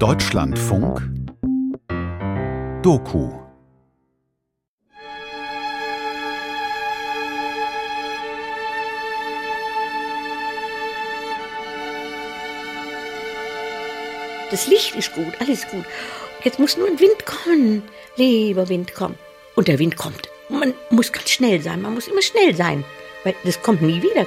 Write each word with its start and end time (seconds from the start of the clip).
Deutschlandfunk 0.00 1.00
Doku 2.82 3.30
Das 14.50 14.66
Licht 14.66 14.96
ist 14.96 15.14
gut, 15.14 15.32
alles 15.38 15.66
gut. 15.68 15.84
Jetzt 16.42 16.58
muss 16.58 16.76
nur 16.76 16.88
ein 16.88 16.98
Wind 16.98 17.24
kommen. 17.24 17.84
Lieber 18.16 18.68
Wind, 18.68 18.94
komm. 18.96 19.14
Und 19.54 19.68
der 19.68 19.78
Wind 19.78 19.96
kommt. 19.96 20.28
Man 20.48 20.74
muss 20.90 21.12
ganz 21.12 21.30
schnell 21.30 21.60
sein, 21.60 21.80
man 21.80 21.94
muss 21.94 22.08
immer 22.08 22.22
schnell 22.22 22.54
sein, 22.56 22.84
weil 23.22 23.36
das 23.44 23.62
kommt 23.62 23.80
nie 23.80 24.02
wieder. 24.02 24.26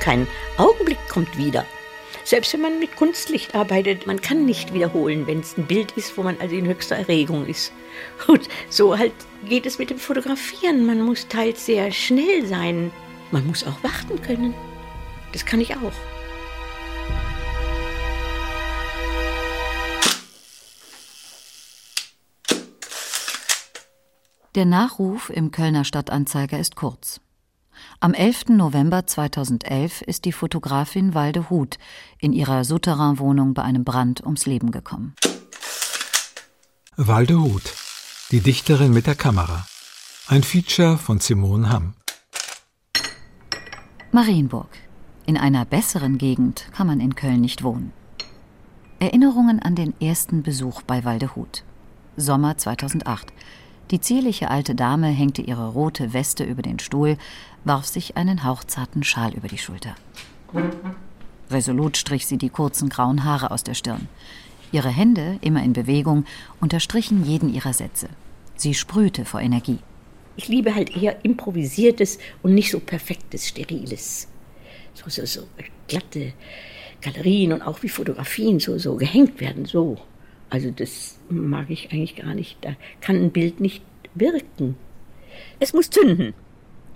Kein 0.00 0.28
Augenblick 0.56 0.98
kommt 1.08 1.36
wieder. 1.36 1.66
Selbst 2.24 2.52
wenn 2.52 2.60
man 2.60 2.78
mit 2.78 2.96
Kunstlicht 2.96 3.54
arbeitet, 3.54 4.06
man 4.06 4.20
kann 4.20 4.44
nicht 4.44 4.74
wiederholen, 4.74 5.26
wenn 5.26 5.40
es 5.40 5.56
ein 5.56 5.66
Bild 5.66 5.92
ist, 5.92 6.16
wo 6.16 6.22
man 6.22 6.38
also 6.40 6.54
in 6.54 6.66
höchster 6.66 6.96
Erregung 6.96 7.46
ist. 7.46 7.72
Und 8.26 8.48
so 8.68 8.98
halt 8.98 9.12
geht 9.48 9.66
es 9.66 9.78
mit 9.78 9.90
dem 9.90 9.98
Fotografieren. 9.98 10.86
Man 10.86 11.02
muss 11.02 11.26
teils 11.28 11.66
sehr 11.66 11.90
schnell 11.90 12.46
sein. 12.46 12.90
Man 13.30 13.46
muss 13.46 13.66
auch 13.66 13.82
warten 13.82 14.20
können. 14.22 14.54
Das 15.32 15.44
kann 15.46 15.60
ich 15.60 15.74
auch. 15.76 15.92
Der 24.56 24.64
Nachruf 24.64 25.30
im 25.30 25.52
Kölner 25.52 25.84
Stadtanzeiger 25.84 26.58
ist 26.58 26.74
kurz. 26.74 27.20
Am 28.00 28.14
11. 28.14 28.48
November 28.48 29.06
2011 29.06 30.02
ist 30.02 30.24
die 30.24 30.32
Fotografin 30.32 31.14
Walde 31.14 31.50
Huth 31.50 31.78
in 32.18 32.32
ihrer 32.32 32.64
Souterrainwohnung 32.64 33.54
bei 33.54 33.62
einem 33.62 33.84
Brand 33.84 34.24
ums 34.24 34.46
Leben 34.46 34.70
gekommen. 34.70 35.14
Walde 36.96 37.40
Huth, 37.40 37.74
die 38.30 38.40
Dichterin 38.40 38.92
mit 38.92 39.06
der 39.06 39.14
Kamera. 39.14 39.66
Ein 40.28 40.42
Feature 40.42 40.98
von 40.98 41.18
Simone 41.18 41.70
Hamm. 41.70 41.94
Marienburg. 44.12 44.68
In 45.26 45.36
einer 45.36 45.64
besseren 45.64 46.18
Gegend 46.18 46.66
kann 46.72 46.86
man 46.86 47.00
in 47.00 47.14
Köln 47.14 47.40
nicht 47.40 47.62
wohnen. 47.62 47.92
Erinnerungen 48.98 49.60
an 49.60 49.74
den 49.74 49.94
ersten 50.00 50.42
Besuch 50.42 50.82
bei 50.82 51.04
Walde 51.04 51.34
Huth. 51.36 51.64
Sommer 52.16 52.58
2008. 52.58 53.32
Die 53.90 54.00
zierliche 54.00 54.50
alte 54.50 54.74
Dame 54.74 55.08
hängte 55.08 55.42
ihre 55.42 55.68
rote 55.68 56.12
Weste 56.12 56.44
über 56.44 56.62
den 56.62 56.78
Stuhl, 56.78 57.16
warf 57.64 57.86
sich 57.86 58.16
einen 58.16 58.44
hauchzarten 58.44 59.02
Schal 59.04 59.34
über 59.34 59.48
die 59.48 59.58
Schulter. 59.58 59.94
Resolut 61.50 61.96
strich 61.96 62.26
sie 62.26 62.38
die 62.38 62.48
kurzen 62.48 62.88
grauen 62.88 63.24
Haare 63.24 63.50
aus 63.50 63.64
der 63.64 63.74
Stirn. 63.74 64.08
Ihre 64.72 64.88
Hände, 64.88 65.38
immer 65.40 65.62
in 65.62 65.72
Bewegung, 65.72 66.24
unterstrichen 66.60 67.24
jeden 67.24 67.52
ihrer 67.52 67.72
Sätze. 67.72 68.08
Sie 68.56 68.74
sprühte 68.74 69.24
vor 69.24 69.40
Energie. 69.40 69.78
Ich 70.36 70.48
liebe 70.48 70.74
halt 70.74 70.96
eher 70.96 71.24
improvisiertes 71.24 72.18
und 72.42 72.54
nicht 72.54 72.70
so 72.70 72.78
perfektes, 72.78 73.48
steriles. 73.48 74.28
So, 74.94 75.08
so, 75.08 75.26
so 75.26 75.42
glatte 75.88 76.32
Galerien 77.00 77.52
und 77.52 77.62
auch 77.62 77.82
wie 77.82 77.88
Fotografien 77.88 78.60
so, 78.60 78.78
so 78.78 78.96
gehängt 78.96 79.40
werden, 79.40 79.64
so. 79.64 79.98
Also 80.50 80.70
das 80.70 81.18
mag 81.28 81.70
ich 81.70 81.92
eigentlich 81.92 82.16
gar 82.16 82.34
nicht. 82.34 82.58
Da 82.62 82.74
kann 83.00 83.16
ein 83.16 83.30
Bild 83.30 83.60
nicht 83.60 83.82
wirken. 84.14 84.76
Es 85.58 85.72
muss 85.72 85.90
zünden. 85.90 86.34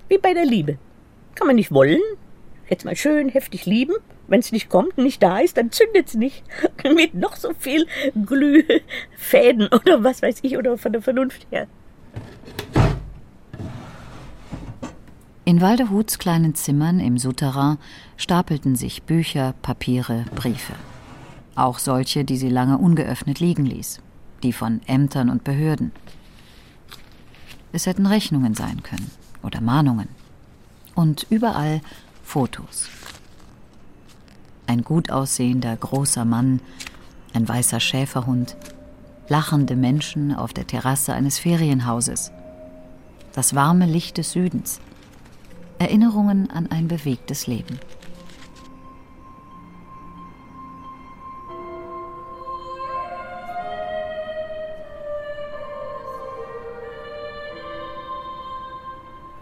Wie 0.08 0.18
bei 0.18 0.34
der 0.34 0.44
Liebe. 0.44 0.78
Kann 1.34 1.46
man 1.46 1.56
nicht 1.56 1.72
wollen. 1.72 2.00
Jetzt 2.68 2.84
mal 2.84 2.96
schön 2.96 3.28
heftig 3.28 3.66
lieben. 3.66 3.94
Wenn 4.26 4.40
es 4.40 4.52
nicht 4.52 4.68
kommt 4.68 4.96
und 4.96 5.04
nicht 5.04 5.22
da 5.22 5.38
ist, 5.38 5.56
dann 5.56 5.70
zündet 5.70 6.08
es 6.08 6.14
nicht. 6.14 6.42
Mit 6.94 7.14
noch 7.14 7.36
so 7.36 7.52
viel 7.58 7.86
Glühfäden 8.26 9.68
oder 9.68 10.02
was 10.02 10.22
weiß 10.22 10.38
ich 10.42 10.56
oder 10.56 10.78
von 10.78 10.92
der 10.92 11.02
Vernunft 11.02 11.46
her. 11.50 11.66
In 15.46 15.60
Waldehuts 15.60 16.18
kleinen 16.18 16.54
Zimmern 16.54 17.00
im 17.00 17.18
Souterrain 17.18 17.76
stapelten 18.16 18.76
sich 18.76 19.02
Bücher, 19.02 19.54
Papiere, 19.60 20.24
Briefe. 20.34 20.72
Auch 21.54 21.78
solche, 21.78 22.24
die 22.24 22.38
sie 22.38 22.48
lange 22.48 22.78
ungeöffnet 22.78 23.40
liegen 23.40 23.66
ließ, 23.66 24.00
die 24.42 24.54
von 24.54 24.80
Ämtern 24.86 25.28
und 25.28 25.44
Behörden. 25.44 25.92
Es 27.72 27.84
hätten 27.84 28.06
Rechnungen 28.06 28.54
sein 28.54 28.82
können 28.82 29.10
oder 29.44 29.60
Mahnungen. 29.60 30.08
Und 30.94 31.26
überall 31.30 31.80
Fotos. 32.22 32.88
Ein 34.66 34.82
gut 34.82 35.10
aussehender, 35.10 35.76
großer 35.76 36.24
Mann, 36.24 36.60
ein 37.34 37.46
weißer 37.46 37.80
Schäferhund, 37.80 38.56
lachende 39.28 39.76
Menschen 39.76 40.34
auf 40.34 40.52
der 40.52 40.66
Terrasse 40.66 41.12
eines 41.12 41.38
Ferienhauses, 41.38 42.32
das 43.32 43.54
warme 43.54 43.86
Licht 43.86 44.18
des 44.18 44.32
Südens, 44.32 44.80
Erinnerungen 45.78 46.50
an 46.50 46.70
ein 46.70 46.88
bewegtes 46.88 47.46
Leben. 47.46 47.78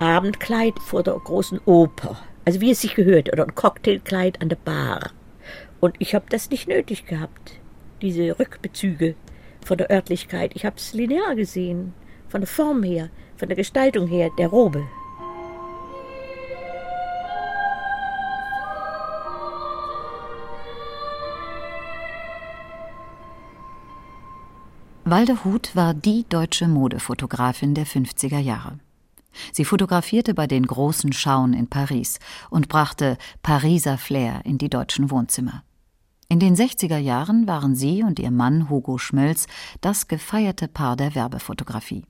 Abendkleid 0.02 0.78
vor 0.80 1.02
der 1.02 1.14
großen 1.14 1.60
Oper. 1.64 2.18
Also 2.44 2.60
wie 2.60 2.72
es 2.72 2.80
sich 2.80 2.96
gehört. 2.96 3.32
Oder 3.32 3.44
ein 3.44 3.54
Cocktailkleid 3.54 4.42
an 4.42 4.48
der 4.48 4.56
Bar. 4.56 5.10
Und 5.80 5.94
ich 6.00 6.14
habe 6.14 6.26
das 6.28 6.50
nicht 6.50 6.68
nötig 6.68 7.06
gehabt. 7.06 7.52
Diese 8.02 8.38
Rückbezüge 8.38 9.14
von 9.64 9.78
der 9.78 9.90
Örtlichkeit. 9.90 10.52
Ich 10.54 10.64
habe 10.64 10.76
es 10.76 10.92
linear 10.92 11.36
gesehen. 11.36 11.94
Von 12.28 12.40
der 12.40 12.48
Form 12.48 12.82
her, 12.82 13.10
von 13.36 13.48
der 13.48 13.56
Gestaltung 13.56 14.08
her, 14.08 14.30
der 14.38 14.48
Robe. 14.48 14.82
Walde 25.04 25.44
Huth 25.44 25.76
war 25.76 25.94
die 25.94 26.24
deutsche 26.28 26.66
Modefotografin 26.66 27.74
der 27.74 27.86
50er 27.86 28.38
Jahre. 28.38 28.78
Sie 29.53 29.65
fotografierte 29.65 30.34
bei 30.34 30.47
den 30.47 30.66
großen 30.66 31.12
Schauen 31.12 31.53
in 31.53 31.69
Paris 31.69 32.19
und 32.50 32.69
brachte 32.69 33.19
Pariser 33.43 33.98
Flair 33.98 34.43
in 34.44 34.59
die 34.59 34.70
deutschen 34.70 35.10
Wohnzimmer. 35.10 35.65
In 36.28 36.38
den 36.38 36.56
60er 36.56 36.97
Jahren 36.97 37.47
waren 37.47 37.75
sie 37.75 38.03
und 38.03 38.19
ihr 38.19 38.31
Mann 38.31 38.70
Hugo 38.70 38.98
Schmölz 38.98 39.47
das 39.81 40.09
gefeierte 40.09 40.69
Paar 40.69 40.97
der 40.97 41.15
Werbefotografie. 41.15 42.06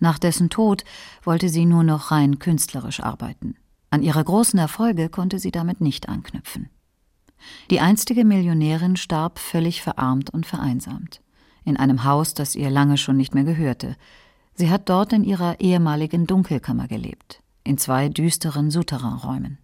Nach 0.00 0.18
dessen 0.18 0.50
Tod 0.50 0.84
wollte 1.22 1.48
sie 1.48 1.64
nur 1.64 1.82
noch 1.82 2.10
rein 2.10 2.38
künstlerisch 2.38 3.00
arbeiten. 3.00 3.56
An 3.90 4.02
ihre 4.02 4.22
großen 4.22 4.58
Erfolge 4.58 5.08
konnte 5.08 5.38
sie 5.38 5.50
damit 5.50 5.80
nicht 5.80 6.08
anknüpfen. 6.08 6.68
Die 7.70 7.80
einstige 7.80 8.24
Millionärin 8.24 8.96
starb 8.96 9.38
völlig 9.38 9.82
verarmt 9.82 10.30
und 10.30 10.46
vereinsamt. 10.46 11.22
In 11.64 11.76
einem 11.76 12.04
Haus, 12.04 12.34
das 12.34 12.54
ihr 12.54 12.70
lange 12.70 12.96
schon 12.96 13.16
nicht 13.16 13.34
mehr 13.34 13.44
gehörte, 13.44 13.96
Sie 14.58 14.70
hat 14.70 14.88
dort 14.88 15.12
in 15.12 15.22
ihrer 15.22 15.60
ehemaligen 15.60 16.26
Dunkelkammer 16.26 16.88
gelebt, 16.88 17.42
in 17.62 17.76
zwei 17.76 18.08
düsteren 18.08 18.70
Souterrainräumen. 18.70 19.58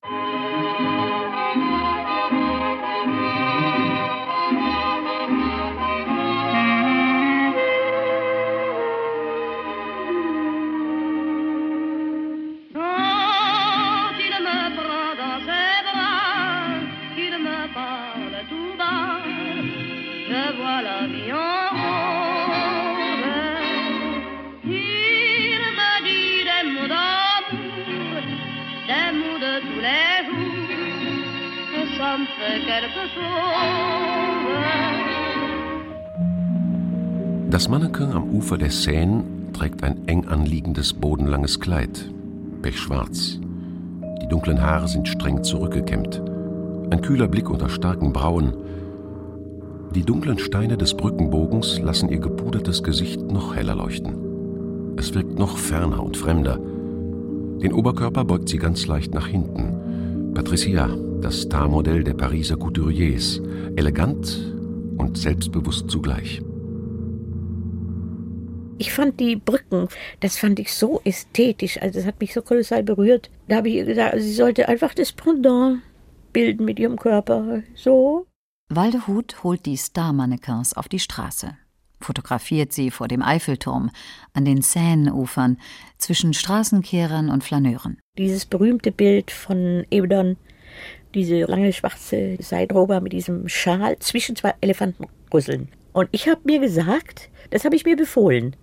Das 37.53 37.69
Mannequin 37.69 38.13
am 38.13 38.31
Ufer 38.31 38.57
der 38.57 38.71
Seine 38.71 39.25
trägt 39.53 39.85
ein 39.85 40.09
eng 40.09 40.27
anliegendes 40.27 40.95
bodenlanges 40.95 41.61
Kleid, 41.61 42.11
pechschwarz. 42.63 43.39
Die 44.23 44.27
dunklen 44.27 44.63
Haare 44.63 44.89
sind 44.89 45.07
streng 45.07 45.45
zurückgekämmt. 45.45 46.23
Ein 46.91 47.03
kühler 47.03 47.29
Blick 47.29 47.51
unter 47.51 47.69
starken 47.69 48.13
Brauen. 48.15 48.55
Die 49.95 50.03
dunklen 50.03 50.39
Steine 50.39 50.79
des 50.79 50.97
Brückenbogens 50.97 51.79
lassen 51.79 52.09
ihr 52.09 52.21
gepudertes 52.21 52.83
Gesicht 52.83 53.21
noch 53.31 53.55
heller 53.55 53.75
leuchten. 53.75 54.97
Es 54.97 55.15
wirkt 55.15 55.39
noch 55.39 55.59
ferner 55.59 56.03
und 56.03 56.17
fremder. 56.17 56.59
Den 57.63 57.75
Oberkörper 57.75 58.25
beugt 58.25 58.49
sie 58.49 58.59
ganz 58.59 58.87
leicht 58.87 59.13
nach 59.13 59.27
hinten. 59.27 60.33
Patricia, 60.33 60.89
das 61.23 61.43
Starmodell 61.43 62.05
der 62.05 62.15
Pariser 62.15 62.57
Couturiers, 62.57 63.41
elegant 63.77 64.53
und 64.99 65.17
selbstbewusst 65.17 65.89
zugleich. 65.91 66.43
Ich 68.79 68.93
fand 68.93 69.21
die 69.21 69.37
Brücken, 69.37 69.89
das 70.21 70.37
fand 70.37 70.59
ich 70.59 70.75
so 70.75 71.01
ästhetisch, 71.05 71.81
also 71.81 72.01
das 72.01 72.07
hat 72.07 72.21
mich 72.21 72.35
so 72.35 72.43
kolossal 72.43 72.83
berührt. 72.83 73.31
Da 73.47 73.57
habe 73.57 73.69
ich 73.69 73.77
ihr 73.77 73.85
gesagt, 73.85 74.17
sie 74.19 74.33
sollte 74.33 74.69
einfach 74.69 74.95
das 74.95 75.13
Pendant 75.13 75.81
bilden 76.33 76.65
mit 76.65 76.81
ihrem 76.81 76.99
Körper, 76.99 77.63
so. 77.77 78.27
Waldehut 78.69 79.45
holt 79.45 79.67
die 79.67 79.77
Star-Mannequins 79.77 80.75
auf 80.75 80.89
die 80.89 80.99
Straße, 80.99 81.57
fotografiert 82.01 82.73
sie 82.73 82.91
vor 82.91 83.07
dem 83.07 83.23
Eiffelturm, 83.23 83.91
an 84.33 84.45
den 84.45 84.63
Seine-Ufern, 84.63 85.59
zwischen 85.99 86.33
Straßenkehrern 86.33 87.29
und 87.29 87.45
Flaneuren. 87.45 88.01
Dieses 88.19 88.47
berühmte 88.47 88.91
Bild 88.91 89.31
von 89.31 89.85
Ebdon, 89.91 90.37
diese 91.15 91.43
lange 91.43 91.73
schwarze 91.73 92.37
Seidrober 92.41 93.01
mit 93.01 93.13
diesem 93.13 93.49
Schal 93.49 93.99
zwischen 93.99 94.37
zwei 94.37 94.55
Elefantenrüsseln. 94.61 95.69
Und 95.93 96.09
ich 96.13 96.29
habe 96.29 96.41
mir 96.45 96.59
gesagt, 96.59 97.31
das 97.51 97.65
habe 97.65 97.77
ich 97.77 97.85
mir 97.85 97.97
befohlen, 97.97 98.57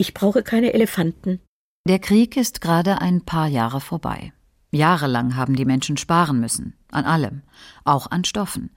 ich 0.00 0.14
brauche 0.14 0.42
keine 0.42 0.72
Elefanten. 0.72 1.40
Der 1.86 1.98
Krieg 1.98 2.36
ist 2.36 2.62
gerade 2.62 3.02
ein 3.02 3.20
paar 3.20 3.48
Jahre 3.48 3.82
vorbei. 3.82 4.32
Jahrelang 4.70 5.36
haben 5.36 5.56
die 5.56 5.64
Menschen 5.64 5.96
sparen 5.96 6.40
müssen, 6.40 6.74
an 6.90 7.04
allem, 7.04 7.42
auch 7.84 8.10
an 8.10 8.24
Stoffen. 8.24 8.70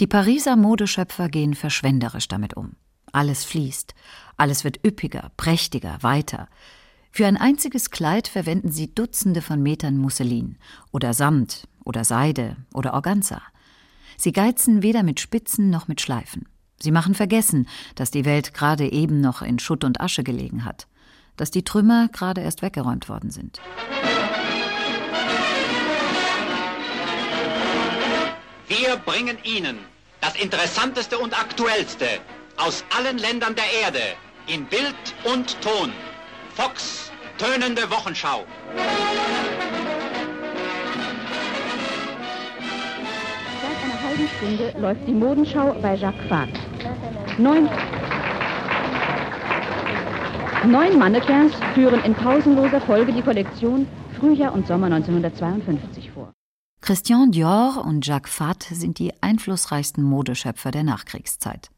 Die 0.00 0.06
Pariser 0.06 0.56
Modeschöpfer 0.56 1.28
gehen 1.28 1.54
verschwenderisch 1.54 2.28
damit 2.28 2.56
um. 2.56 2.76
Alles 3.12 3.44
fließt, 3.44 3.94
alles 4.36 4.62
wird 4.64 4.86
üppiger, 4.86 5.32
prächtiger, 5.36 5.98
weiter. 6.02 6.48
Für 7.14 7.26
ein 7.26 7.36
einziges 7.36 7.90
Kleid 7.90 8.26
verwenden 8.26 8.72
sie 8.72 8.94
Dutzende 8.94 9.42
von 9.42 9.62
Metern 9.62 9.98
Musselin 9.98 10.56
oder 10.92 11.12
Samt 11.12 11.68
oder 11.84 12.04
Seide 12.04 12.56
oder 12.72 12.94
Organza. 12.94 13.42
Sie 14.16 14.32
geizen 14.32 14.82
weder 14.82 15.02
mit 15.02 15.20
Spitzen 15.20 15.68
noch 15.68 15.88
mit 15.88 16.00
Schleifen. 16.00 16.48
Sie 16.80 16.90
machen 16.90 17.14
vergessen, 17.14 17.68
dass 17.96 18.10
die 18.10 18.24
Welt 18.24 18.54
gerade 18.54 18.90
eben 18.90 19.20
noch 19.20 19.42
in 19.42 19.58
Schutt 19.58 19.84
und 19.84 20.00
Asche 20.00 20.24
gelegen 20.24 20.64
hat, 20.64 20.86
dass 21.36 21.50
die 21.50 21.64
Trümmer 21.64 22.08
gerade 22.08 22.40
erst 22.40 22.62
weggeräumt 22.62 23.10
worden 23.10 23.30
sind. 23.30 23.60
Wir 28.68 28.96
bringen 29.04 29.36
Ihnen 29.44 29.76
das 30.22 30.34
Interessanteste 30.36 31.18
und 31.18 31.38
Aktuellste 31.38 32.06
aus 32.56 32.84
allen 32.96 33.18
Ländern 33.18 33.54
der 33.54 33.70
Erde 33.82 34.02
in 34.46 34.64
Bild 34.64 34.94
und 35.24 35.60
Ton. 35.60 35.92
Fox, 36.54 37.10
tönende 37.38 37.90
Wochenschau. 37.90 38.44
Seit 43.62 43.84
einer 43.84 44.02
halben 44.02 44.28
Stunde 44.36 44.74
läuft 44.78 45.06
die 45.06 45.12
Modenschau 45.12 45.74
bei 45.80 45.94
Jacques 45.94 46.28
Vague. 46.28 46.52
Neun, 47.38 47.70
neun 50.70 50.98
Mannequins 50.98 51.54
führen 51.72 52.04
in 52.04 52.14
pausenloser 52.14 52.82
Folge 52.82 53.14
die 53.14 53.22
Kollektion 53.22 53.88
Frühjahr 54.20 54.52
und 54.52 54.66
Sommer 54.66 54.88
1952 54.88 56.10
vor. 56.10 56.34
Christian 56.82 57.32
Dior 57.32 57.82
und 57.82 58.06
Jacques 58.06 58.30
Fat 58.30 58.62
sind 58.64 58.98
die 58.98 59.14
einflussreichsten 59.22 60.04
Modeschöpfer 60.04 60.70
der 60.70 60.84
Nachkriegszeit. 60.84 61.70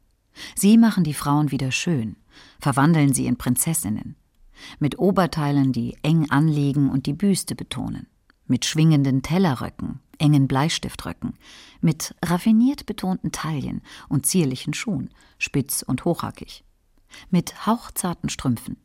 Sie 0.56 0.78
machen 0.78 1.04
die 1.04 1.14
Frauen 1.14 1.52
wieder 1.52 1.70
schön, 1.70 2.16
verwandeln 2.58 3.14
sie 3.14 3.26
in 3.26 3.36
Prinzessinnen. 3.36 4.16
Mit 4.78 4.98
Oberteilen, 4.98 5.72
die 5.72 5.96
eng 6.02 6.30
anliegen 6.30 6.90
und 6.90 7.06
die 7.06 7.12
Büste 7.12 7.54
betonen. 7.54 8.06
Mit 8.46 8.64
schwingenden 8.64 9.22
Tellerröcken, 9.22 10.00
engen 10.18 10.48
Bleistiftröcken, 10.48 11.34
mit 11.80 12.14
raffiniert 12.24 12.86
betonten 12.86 13.32
Taillen 13.32 13.82
und 14.08 14.26
zierlichen 14.26 14.74
Schuhen, 14.74 15.10
spitz 15.38 15.82
und 15.82 16.04
hochhackig, 16.04 16.64
mit 17.30 17.66
hauchzarten 17.66 18.28
Strümpfen. 18.28 18.76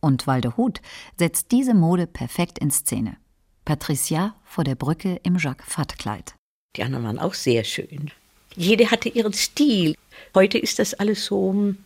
Und 0.00 0.26
Waldehut 0.26 0.80
setzt 1.16 1.52
diese 1.52 1.74
Mode 1.74 2.06
perfekt 2.06 2.58
in 2.58 2.70
Szene. 2.70 3.16
Patricia 3.64 4.34
vor 4.44 4.64
der 4.64 4.76
Brücke 4.76 5.20
im 5.24 5.36
Jacques-Fatt-Kleid. 5.36 6.34
Die 6.76 6.82
anderen 6.82 7.04
waren 7.04 7.18
auch 7.18 7.34
sehr 7.34 7.64
schön. 7.64 8.10
Jede 8.56 8.90
hatte 8.90 9.08
ihren 9.08 9.32
Stil. 9.32 9.94
Heute 10.34 10.58
ist 10.58 10.78
das 10.78 10.94
alles 10.94 11.24
so 11.24 11.52
hm, 11.52 11.78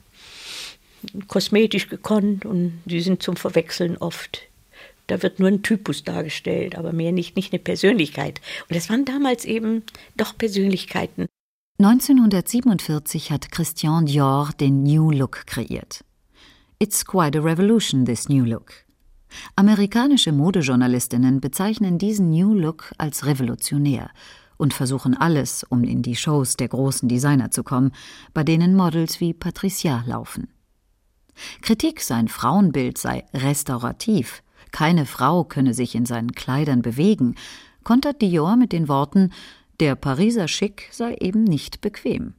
kosmetisch 1.28 1.88
gekonnt 1.88 2.44
und 2.44 2.80
die 2.84 3.00
sind 3.00 3.22
zum 3.22 3.36
Verwechseln 3.36 3.96
oft 3.96 4.48
da 5.12 5.22
wird 5.22 5.40
nur 5.40 5.48
ein 5.48 5.62
Typus 5.62 6.04
dargestellt, 6.04 6.76
aber 6.76 6.92
mehr 6.92 7.12
nicht, 7.12 7.36
nicht 7.36 7.52
eine 7.52 7.60
Persönlichkeit. 7.60 8.40
Und 8.68 8.76
es 8.76 8.88
waren 8.88 9.04
damals 9.04 9.44
eben 9.44 9.82
doch 10.16 10.36
Persönlichkeiten. 10.36 11.26
1947 11.78 13.30
hat 13.30 13.50
Christian 13.50 14.06
Dior 14.06 14.50
den 14.58 14.82
New 14.84 15.10
Look 15.10 15.46
kreiert. 15.46 16.04
It's 16.78 17.04
quite 17.04 17.38
a 17.38 17.42
revolution, 17.42 18.04
this 18.04 18.28
New 18.28 18.44
Look. 18.44 18.72
Amerikanische 19.56 20.32
Modejournalistinnen 20.32 21.40
bezeichnen 21.40 21.98
diesen 21.98 22.30
New 22.30 22.54
Look 22.54 22.92
als 22.98 23.26
revolutionär 23.26 24.10
und 24.58 24.74
versuchen 24.74 25.14
alles, 25.16 25.64
um 25.64 25.84
in 25.84 26.02
die 26.02 26.16
Shows 26.16 26.56
der 26.56 26.68
großen 26.68 27.08
Designer 27.08 27.50
zu 27.50 27.64
kommen, 27.64 27.92
bei 28.32 28.44
denen 28.44 28.74
Models 28.74 29.20
wie 29.20 29.32
Patricia 29.32 30.04
laufen. 30.06 30.48
Kritik, 31.60 32.00
sein 32.00 32.28
Frauenbild 32.28 32.98
sei 32.98 33.24
restaurativ, 33.34 34.42
keine 34.70 35.06
Frau 35.06 35.44
könne 35.44 35.74
sich 35.74 35.94
in 35.94 36.06
seinen 36.06 36.32
Kleidern 36.32 36.82
bewegen, 36.82 37.36
kontert 37.84 38.22
Dior 38.22 38.56
mit 38.56 38.72
den 38.72 38.88
Worten 38.88 39.32
Der 39.80 39.96
Pariser 39.96 40.48
Schick 40.48 40.88
sei 40.90 41.14
eben 41.20 41.44
nicht 41.44 41.80
bequem. 41.80 42.34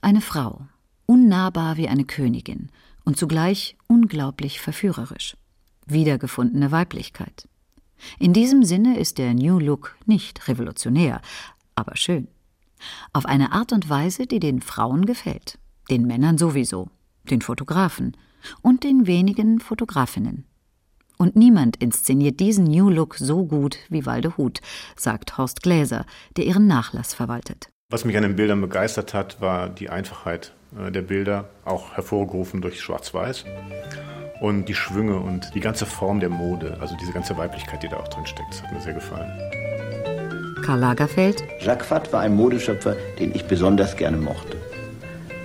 Eine 0.00 0.20
Frau, 0.20 0.66
unnahbar 1.06 1.76
wie 1.76 1.88
eine 1.88 2.04
Königin 2.04 2.70
und 3.04 3.16
zugleich 3.16 3.76
unglaublich 3.86 4.60
verführerisch. 4.60 5.36
Wiedergefundene 5.86 6.70
Weiblichkeit. 6.70 7.48
In 8.18 8.32
diesem 8.32 8.64
Sinne 8.64 8.98
ist 8.98 9.18
der 9.18 9.34
New 9.34 9.58
Look 9.58 9.96
nicht 10.06 10.48
revolutionär, 10.48 11.20
aber 11.74 11.96
schön. 11.96 12.28
Auf 13.12 13.26
eine 13.26 13.52
Art 13.52 13.72
und 13.72 13.88
Weise, 13.88 14.26
die 14.26 14.40
den 14.40 14.60
Frauen 14.60 15.06
gefällt, 15.06 15.58
den 15.88 16.06
Männern 16.06 16.38
sowieso, 16.38 16.88
den 17.30 17.42
Fotografen 17.42 18.16
und 18.62 18.84
den 18.84 19.06
wenigen 19.06 19.60
Fotografinnen. 19.60 20.44
Und 21.18 21.36
niemand 21.36 21.76
inszeniert 21.76 22.40
diesen 22.40 22.64
New 22.64 22.90
Look 22.90 23.14
so 23.14 23.44
gut 23.44 23.78
wie 23.88 24.06
Waldehut, 24.06 24.60
sagt 24.96 25.38
Horst 25.38 25.62
Gläser, 25.62 26.04
der 26.36 26.46
ihren 26.46 26.66
Nachlass 26.66 27.14
verwaltet. 27.14 27.68
Was 27.90 28.04
mich 28.04 28.16
an 28.16 28.22
den 28.22 28.36
Bildern 28.36 28.60
begeistert 28.60 29.14
hat, 29.14 29.40
war 29.40 29.68
die 29.68 29.90
Einfachheit 29.90 30.52
äh, 30.76 30.90
der 30.90 31.02
Bilder, 31.02 31.50
auch 31.64 31.92
hervorgerufen 31.92 32.60
durch 32.60 32.80
Schwarz-Weiß. 32.80 33.44
Und 34.40 34.64
die 34.68 34.74
Schwünge 34.74 35.20
und 35.20 35.54
die 35.54 35.60
ganze 35.60 35.86
Form 35.86 36.18
der 36.18 36.30
Mode, 36.30 36.78
also 36.80 36.96
diese 37.00 37.12
ganze 37.12 37.36
Weiblichkeit, 37.36 37.82
die 37.82 37.88
da 37.88 37.98
auch 37.98 38.08
drin 38.08 38.26
steckt, 38.26 38.50
das 38.50 38.62
hat 38.62 38.72
mir 38.72 38.80
sehr 38.80 38.94
gefallen. 38.94 39.30
Karl 40.62 40.80
Lagerfeld. 40.80 41.44
Jacques 41.60 41.86
Fatt 41.86 42.12
war 42.12 42.22
ein 42.22 42.34
Modeschöpfer, 42.34 42.96
den 43.18 43.34
ich 43.34 43.44
besonders 43.44 43.96
gerne 43.96 44.16
mochte. 44.16 44.56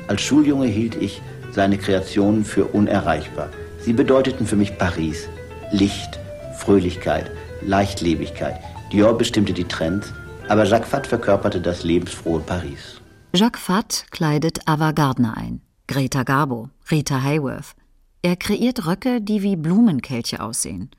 Als 0.08 0.22
Schuljunge 0.22 0.68
hielt 0.68 0.96
ich 0.96 1.22
seine 1.58 1.80
Kreationen 1.80 2.46
für 2.46 2.66
unerreichbar. 2.66 3.50
Sie 3.80 3.92
bedeuteten 3.92 4.46
für 4.46 4.56
mich 4.56 4.78
Paris, 4.78 5.28
Licht, 5.72 6.20
Fröhlichkeit, 6.60 7.32
Leichtlebigkeit. 7.64 8.60
Dior 8.92 9.18
bestimmte 9.18 9.54
die 9.54 9.64
Trends, 9.64 10.14
aber 10.48 10.66
Jacques 10.66 10.88
Fatt 10.88 11.08
verkörperte 11.08 11.60
das 11.60 11.84
lebensfrohe 11.84 12.42
Paris. 12.42 13.02
Jacques 13.34 13.60
Fatt 13.60 14.06
kleidet 14.12 14.60
Ava 14.68 14.92
Gardner 14.92 15.36
ein, 15.36 15.62
Greta 15.88 16.22
Garbo, 16.22 16.70
Rita 16.92 17.24
Hayworth. 17.24 17.74
Er 18.22 18.36
kreiert 18.36 18.86
Röcke, 18.86 19.20
die 19.20 19.42
wie 19.42 19.56
Blumenkelche 19.56 20.42
aussehen. 20.42 20.92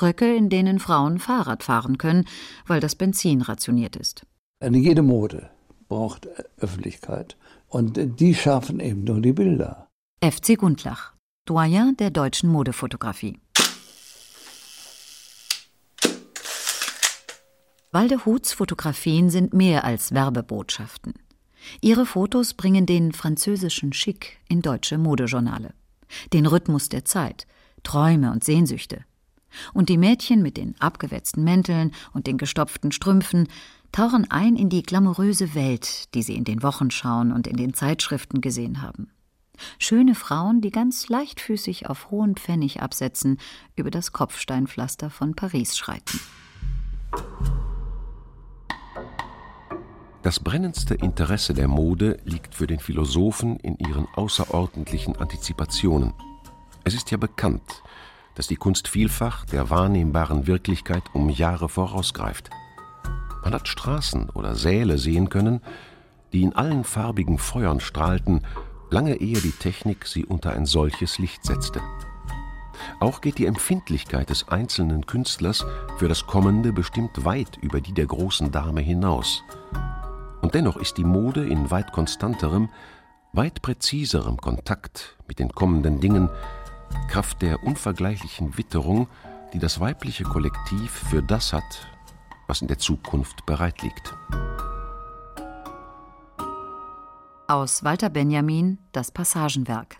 Röcke, 0.00 0.32
in 0.32 0.48
denen 0.48 0.78
Frauen 0.78 1.18
Fahrrad 1.18 1.64
fahren 1.64 1.98
können, 1.98 2.24
weil 2.68 2.78
das 2.78 2.94
Benzin 2.94 3.42
rationiert 3.42 3.96
ist. 3.96 4.24
Jede 4.62 5.02
Mode 5.02 5.50
braucht 5.88 6.28
Öffentlichkeit. 6.58 7.36
Und 7.68 8.20
die 8.20 8.36
schaffen 8.36 8.78
eben 8.78 9.02
nur 9.02 9.20
die 9.20 9.32
Bilder. 9.32 9.88
FC 10.24 10.56
Gundlach, 10.56 11.12
Doyen 11.44 11.98
der 11.98 12.08
deutschen 12.08 12.48
Modefotografie. 12.48 13.38
Waldehuts 17.92 18.54
Fotografien 18.54 19.28
sind 19.28 19.52
mehr 19.52 19.84
als 19.84 20.14
Werbebotschaften. 20.14 21.12
Ihre 21.82 22.06
Fotos 22.06 22.54
bringen 22.54 22.86
den 22.86 23.12
französischen 23.12 23.92
Schick 23.92 24.38
in 24.48 24.62
deutsche 24.62 24.96
Modejournale, 24.96 25.74
den 26.32 26.46
Rhythmus 26.46 26.88
der 26.88 27.04
Zeit, 27.04 27.46
Träume 27.82 28.32
und 28.32 28.44
Sehnsüchte. 28.44 29.04
Und 29.74 29.90
die 29.90 29.98
Mädchen 29.98 30.40
mit 30.40 30.56
den 30.56 30.74
abgewetzten 30.80 31.44
Mänteln 31.44 31.92
und 32.14 32.26
den 32.26 32.38
gestopften 32.38 32.92
Strümpfen 32.92 33.46
tauchen 33.92 34.30
ein 34.30 34.56
in 34.56 34.70
die 34.70 34.84
glamouröse 34.84 35.54
Welt, 35.54 36.14
die 36.14 36.22
sie 36.22 36.34
in 36.34 36.44
den 36.44 36.62
Wochenschauen 36.62 37.30
und 37.30 37.46
in 37.46 37.58
den 37.58 37.74
Zeitschriften 37.74 38.40
gesehen 38.40 38.80
haben. 38.80 39.10
Schöne 39.78 40.14
Frauen, 40.14 40.60
die 40.60 40.70
ganz 40.70 41.08
leichtfüßig 41.08 41.88
auf 41.88 42.10
hohen 42.10 42.36
Pfennig 42.36 42.82
absetzen, 42.82 43.38
über 43.76 43.90
das 43.90 44.12
Kopfsteinpflaster 44.12 45.10
von 45.10 45.34
Paris 45.34 45.76
schreiten. 45.76 46.20
Das 50.22 50.40
brennendste 50.40 50.94
Interesse 50.94 51.52
der 51.52 51.68
Mode 51.68 52.18
liegt 52.24 52.54
für 52.54 52.66
den 52.66 52.80
Philosophen 52.80 53.58
in 53.58 53.76
ihren 53.76 54.08
außerordentlichen 54.14 55.16
Antizipationen. 55.16 56.14
Es 56.82 56.94
ist 56.94 57.10
ja 57.10 57.18
bekannt, 57.18 57.82
dass 58.34 58.46
die 58.46 58.56
Kunst 58.56 58.88
vielfach 58.88 59.44
der 59.44 59.68
wahrnehmbaren 59.68 60.46
Wirklichkeit 60.46 61.02
um 61.12 61.28
Jahre 61.28 61.68
vorausgreift. 61.68 62.48
Man 63.44 63.52
hat 63.52 63.68
Straßen 63.68 64.30
oder 64.30 64.54
Säle 64.54 64.96
sehen 64.96 65.28
können, 65.28 65.60
die 66.32 66.42
in 66.42 66.54
allen 66.54 66.84
farbigen 66.84 67.36
Feuern 67.36 67.80
strahlten, 67.80 68.40
lange 68.90 69.16
ehe 69.16 69.40
die 69.40 69.52
Technik 69.52 70.06
sie 70.06 70.24
unter 70.24 70.52
ein 70.52 70.66
solches 70.66 71.18
Licht 71.18 71.44
setzte. 71.44 71.80
Auch 73.00 73.20
geht 73.20 73.38
die 73.38 73.46
Empfindlichkeit 73.46 74.30
des 74.30 74.48
einzelnen 74.48 75.06
Künstlers 75.06 75.64
für 75.98 76.08
das 76.08 76.26
Kommende 76.26 76.72
bestimmt 76.72 77.24
weit 77.24 77.56
über 77.60 77.80
die 77.80 77.92
der 77.92 78.06
großen 78.06 78.50
Dame 78.50 78.80
hinaus. 78.80 79.42
Und 80.42 80.54
dennoch 80.54 80.76
ist 80.76 80.98
die 80.98 81.04
Mode 81.04 81.46
in 81.46 81.70
weit 81.70 81.92
konstanterem, 81.92 82.68
weit 83.32 83.62
präziserem 83.62 84.36
Kontakt 84.36 85.16
mit 85.26 85.38
den 85.38 85.50
kommenden 85.50 86.00
Dingen, 86.00 86.28
Kraft 87.08 87.42
der 87.42 87.62
unvergleichlichen 87.64 88.56
Witterung, 88.56 89.08
die 89.52 89.58
das 89.58 89.80
weibliche 89.80 90.24
Kollektiv 90.24 90.90
für 90.90 91.22
das 91.22 91.52
hat, 91.52 91.88
was 92.46 92.60
in 92.60 92.68
der 92.68 92.78
Zukunft 92.78 93.46
bereit 93.46 93.82
liegt. 93.82 94.14
Aus 97.54 97.84
Walter 97.84 98.10
Benjamin 98.10 98.78
Das 98.90 99.12
Passagenwerk. 99.12 99.98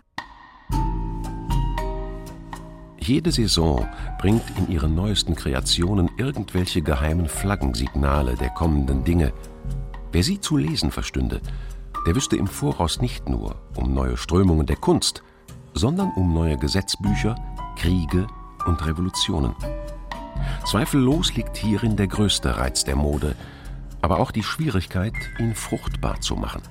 Jede 2.99 3.31
Saison 3.31 3.87
bringt 4.19 4.43
in 4.57 4.69
ihren 4.69 4.93
neuesten 4.93 5.35
Kreationen 5.35 6.09
irgendwelche 6.17 6.81
geheimen 6.81 7.29
Flaggensignale 7.29 8.35
der 8.35 8.49
kommenden 8.49 9.05
Dinge. 9.05 9.31
Wer 10.11 10.21
sie 10.21 10.41
zu 10.41 10.57
lesen 10.57 10.91
verstünde, 10.91 11.39
der 12.05 12.13
wüsste 12.13 12.35
im 12.35 12.47
Voraus 12.47 12.99
nicht 12.99 13.29
nur 13.29 13.55
um 13.77 13.93
neue 13.93 14.17
Strömungen 14.17 14.65
der 14.65 14.75
Kunst, 14.75 15.23
sondern 15.73 16.11
um 16.17 16.33
neue 16.33 16.57
Gesetzbücher, 16.57 17.37
Kriege 17.77 18.27
und 18.65 18.85
Revolutionen. 18.85 19.55
Zweifellos 20.65 21.33
liegt 21.35 21.55
hierin 21.55 21.95
der 21.95 22.07
größte 22.07 22.57
Reiz 22.57 22.83
der 22.83 22.97
Mode, 22.97 23.33
aber 24.01 24.19
auch 24.19 24.31
die 24.31 24.43
Schwierigkeit, 24.43 25.13
ihn 25.39 25.55
fruchtbar 25.55 26.19
zu 26.19 26.35
machen. 26.35 26.61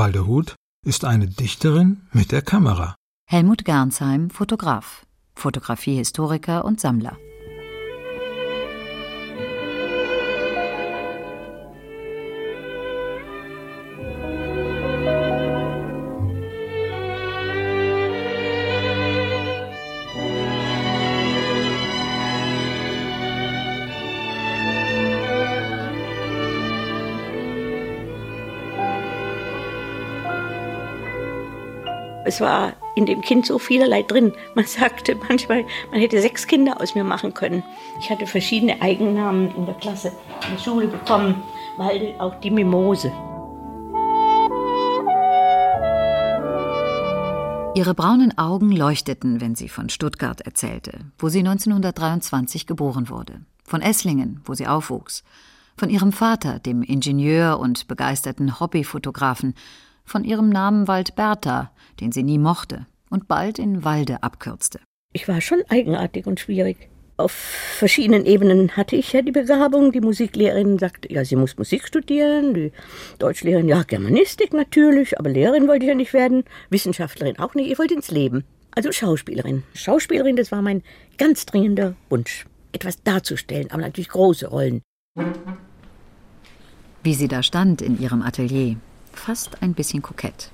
Waldehut 0.00 0.56
ist 0.82 1.04
eine 1.04 1.26
Dichterin 1.26 2.08
mit 2.10 2.32
der 2.32 2.40
Kamera. 2.40 2.94
Helmut 3.28 3.66
Gernsheim, 3.66 4.30
Fotograf, 4.30 5.04
Fotografiehistoriker 5.34 6.64
und 6.64 6.80
Sammler. 6.80 7.18
Es 32.30 32.40
war 32.40 32.74
in 32.94 33.06
dem 33.06 33.22
Kind 33.22 33.44
so 33.44 33.58
vielerlei 33.58 34.04
drin. 34.04 34.32
Man 34.54 34.64
sagte 34.64 35.16
manchmal, 35.28 35.66
man 35.90 35.98
hätte 35.98 36.20
sechs 36.20 36.46
Kinder 36.46 36.80
aus 36.80 36.94
mir 36.94 37.02
machen 37.02 37.34
können. 37.34 37.64
Ich 37.98 38.08
hatte 38.08 38.24
verschiedene 38.24 38.80
Eigennamen 38.80 39.52
in 39.56 39.66
der 39.66 39.74
Klasse, 39.74 40.12
in 40.44 40.54
der 40.54 40.62
Schule 40.62 40.86
bekommen, 40.86 41.42
weil 41.76 42.14
auch 42.20 42.38
die 42.38 42.52
Mimose. 42.52 43.08
Ihre 47.74 47.94
braunen 47.94 48.38
Augen 48.38 48.70
leuchteten, 48.70 49.40
wenn 49.40 49.56
sie 49.56 49.68
von 49.68 49.88
Stuttgart 49.88 50.40
erzählte, 50.40 51.00
wo 51.18 51.28
sie 51.30 51.40
1923 51.40 52.68
geboren 52.68 53.08
wurde, 53.08 53.40
von 53.64 53.82
Esslingen, 53.82 54.40
wo 54.44 54.54
sie 54.54 54.68
aufwuchs, 54.68 55.24
von 55.76 55.90
ihrem 55.90 56.12
Vater, 56.12 56.60
dem 56.60 56.84
Ingenieur 56.84 57.58
und 57.58 57.88
begeisterten 57.88 58.60
Hobbyfotografen, 58.60 59.56
von 60.10 60.24
ihrem 60.24 60.48
Namen 60.48 60.88
Waldbertha, 60.88 61.70
den 62.00 62.10
sie 62.10 62.24
nie 62.24 62.38
mochte 62.38 62.86
und 63.10 63.28
bald 63.28 63.58
in 63.58 63.84
Walde 63.84 64.22
abkürzte. 64.22 64.80
Ich 65.12 65.28
war 65.28 65.40
schon 65.40 65.62
eigenartig 65.68 66.26
und 66.26 66.40
schwierig. 66.40 66.88
Auf 67.16 67.32
verschiedenen 67.32 68.24
Ebenen 68.24 68.76
hatte 68.76 68.96
ich 68.96 69.12
ja 69.12 69.22
die 69.22 69.32
Begabung. 69.32 69.92
Die 69.92 70.00
Musiklehrerin 70.00 70.78
sagte, 70.78 71.12
ja, 71.12 71.24
sie 71.24 71.36
muss 71.36 71.58
Musik 71.58 71.86
studieren. 71.86 72.54
Die 72.54 72.72
Deutschlehrerin, 73.18 73.68
ja, 73.68 73.82
Germanistik 73.82 74.52
natürlich, 74.52 75.18
aber 75.18 75.30
Lehrerin 75.30 75.68
wollte 75.68 75.84
ich 75.84 75.90
ja 75.90 75.94
nicht 75.94 76.12
werden. 76.12 76.44
Wissenschaftlerin 76.70 77.38
auch 77.38 77.54
nicht, 77.54 77.70
ich 77.70 77.78
wollte 77.78 77.94
ins 77.94 78.10
Leben. 78.10 78.44
Also 78.74 78.90
Schauspielerin. 78.90 79.64
Schauspielerin, 79.74 80.36
das 80.36 80.50
war 80.50 80.62
mein 80.62 80.82
ganz 81.18 81.44
dringender 81.46 81.94
Wunsch. 82.08 82.46
Etwas 82.72 83.02
darzustellen, 83.02 83.70
aber 83.70 83.82
natürlich 83.82 84.08
große 84.08 84.48
Rollen. 84.48 84.80
Wie 87.02 87.14
sie 87.14 87.28
da 87.28 87.42
stand 87.42 87.82
in 87.82 88.00
ihrem 88.00 88.22
Atelier, 88.22 88.76
fast 89.12 89.62
ein 89.62 89.74
bisschen 89.74 90.02
kokett 90.02 90.50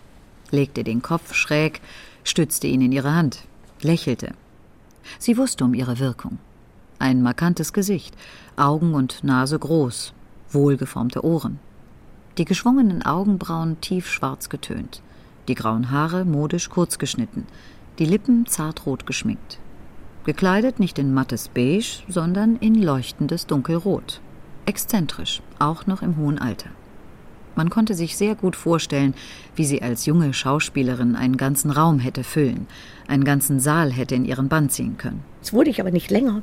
legte 0.50 0.84
den 0.84 1.02
Kopf 1.02 1.34
schräg, 1.34 1.80
stützte 2.24 2.66
ihn 2.66 2.80
in 2.80 2.92
ihre 2.92 3.14
Hand, 3.14 3.42
lächelte. 3.82 4.32
Sie 5.18 5.36
wusste 5.36 5.64
um 5.64 5.74
ihre 5.74 5.98
Wirkung. 5.98 6.38
Ein 6.98 7.22
markantes 7.22 7.72
Gesicht, 7.72 8.16
Augen 8.56 8.94
und 8.94 9.22
Nase 9.22 9.58
groß, 9.58 10.12
wohlgeformte 10.50 11.24
Ohren. 11.24 11.58
Die 12.38 12.44
geschwungenen 12.44 13.02
Augenbrauen 13.04 13.80
tiefschwarz 13.80 14.48
getönt, 14.48 15.02
die 15.48 15.54
grauen 15.54 15.90
Haare 15.90 16.24
modisch 16.24 16.68
kurz 16.70 16.98
geschnitten, 16.98 17.46
die 17.98 18.04
Lippen 18.04 18.46
zartrot 18.46 19.06
geschminkt. 19.06 19.58
Gekleidet 20.24 20.80
nicht 20.80 20.98
in 20.98 21.14
mattes 21.14 21.48
Beige, 21.48 22.02
sondern 22.08 22.56
in 22.56 22.74
leuchtendes 22.74 23.46
Dunkelrot. 23.46 24.20
Exzentrisch, 24.64 25.40
auch 25.60 25.86
noch 25.86 26.02
im 26.02 26.16
hohen 26.16 26.38
Alter. 26.38 26.70
Man 27.56 27.70
konnte 27.70 27.94
sich 27.94 28.18
sehr 28.18 28.34
gut 28.34 28.54
vorstellen, 28.54 29.14
wie 29.54 29.64
sie 29.64 29.80
als 29.80 30.04
junge 30.04 30.34
Schauspielerin 30.34 31.16
einen 31.16 31.38
ganzen 31.38 31.70
Raum 31.70 31.98
hätte 31.98 32.22
füllen, 32.22 32.66
einen 33.08 33.24
ganzen 33.24 33.60
Saal 33.60 33.90
hätte 33.90 34.14
in 34.14 34.26
ihren 34.26 34.48
Bann 34.48 34.68
ziehen 34.68 34.98
können. 34.98 35.24
Es 35.42 35.54
wurde 35.54 35.70
ich 35.70 35.80
aber 35.80 35.90
nicht 35.90 36.10
länger. 36.10 36.42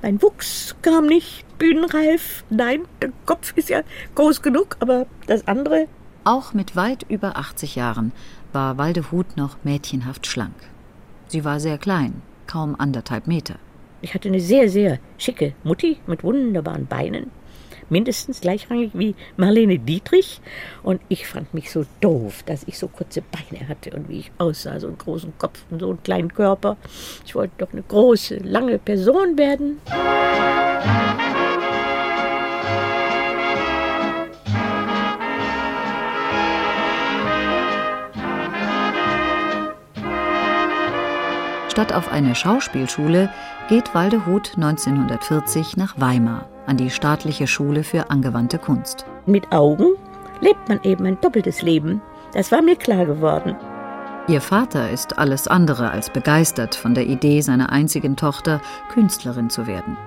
Mein 0.00 0.22
Wuchs 0.22 0.74
kam 0.80 1.06
nicht 1.06 1.44
bühnenreif. 1.58 2.44
Nein, 2.48 2.80
der 3.02 3.10
Kopf 3.26 3.52
ist 3.56 3.68
ja 3.68 3.82
groß 4.14 4.40
genug, 4.40 4.76
aber 4.80 5.06
das 5.26 5.46
andere. 5.46 5.86
Auch 6.24 6.54
mit 6.54 6.76
weit 6.76 7.04
über 7.10 7.36
80 7.36 7.74
Jahren 7.76 8.12
war 8.54 8.78
Waldehut 8.78 9.36
noch 9.36 9.58
mädchenhaft 9.64 10.26
schlank. 10.26 10.54
Sie 11.28 11.44
war 11.44 11.60
sehr 11.60 11.76
klein, 11.76 12.22
kaum 12.46 12.74
anderthalb 12.78 13.26
Meter. 13.26 13.56
Ich 14.00 14.14
hatte 14.14 14.28
eine 14.28 14.40
sehr, 14.40 14.70
sehr 14.70 14.98
schicke 15.18 15.54
Mutti 15.62 15.98
mit 16.06 16.24
wunderbaren 16.24 16.86
Beinen 16.86 17.30
mindestens 17.90 18.40
gleichrangig 18.40 18.90
wie 18.94 19.14
Marlene 19.36 19.78
Dietrich. 19.78 20.40
Und 20.82 21.00
ich 21.08 21.26
fand 21.26 21.52
mich 21.54 21.70
so 21.70 21.84
doof, 22.00 22.42
dass 22.44 22.64
ich 22.64 22.78
so 22.78 22.88
kurze 22.88 23.22
Beine 23.22 23.68
hatte 23.68 23.90
und 23.90 24.08
wie 24.08 24.20
ich 24.20 24.32
aussah, 24.38 24.80
so 24.80 24.86
einen 24.86 24.98
großen 24.98 25.32
Kopf 25.38 25.64
und 25.70 25.80
so 25.80 25.90
einen 25.90 26.02
kleinen 26.02 26.32
Körper. 26.32 26.76
Ich 27.24 27.34
wollte 27.34 27.54
doch 27.58 27.72
eine 27.72 27.82
große, 27.82 28.36
lange 28.36 28.78
Person 28.78 29.38
werden. 29.38 29.80
Statt 41.74 41.92
auf 41.92 42.12
eine 42.12 42.36
Schauspielschule 42.36 43.30
geht 43.68 43.96
Waldehut 43.96 44.52
1940 44.54 45.76
nach 45.76 45.98
Weimar 45.98 46.48
an 46.66 46.76
die 46.76 46.90
staatliche 46.90 47.46
Schule 47.46 47.84
für 47.84 48.10
angewandte 48.10 48.58
Kunst. 48.58 49.06
Mit 49.26 49.52
Augen 49.52 49.94
lebt 50.40 50.68
man 50.68 50.80
eben 50.82 51.06
ein 51.06 51.18
doppeltes 51.20 51.62
Leben. 51.62 52.02
Das 52.32 52.52
war 52.52 52.62
mir 52.62 52.76
klar 52.76 53.06
geworden. 53.06 53.56
Ihr 54.26 54.40
Vater 54.40 54.90
ist 54.90 55.18
alles 55.18 55.46
andere 55.48 55.90
als 55.90 56.08
begeistert 56.08 56.74
von 56.74 56.94
der 56.94 57.06
Idee 57.06 57.42
seiner 57.42 57.70
einzigen 57.70 58.16
Tochter, 58.16 58.60
Künstlerin 58.92 59.50
zu 59.50 59.66
werden. 59.66 59.98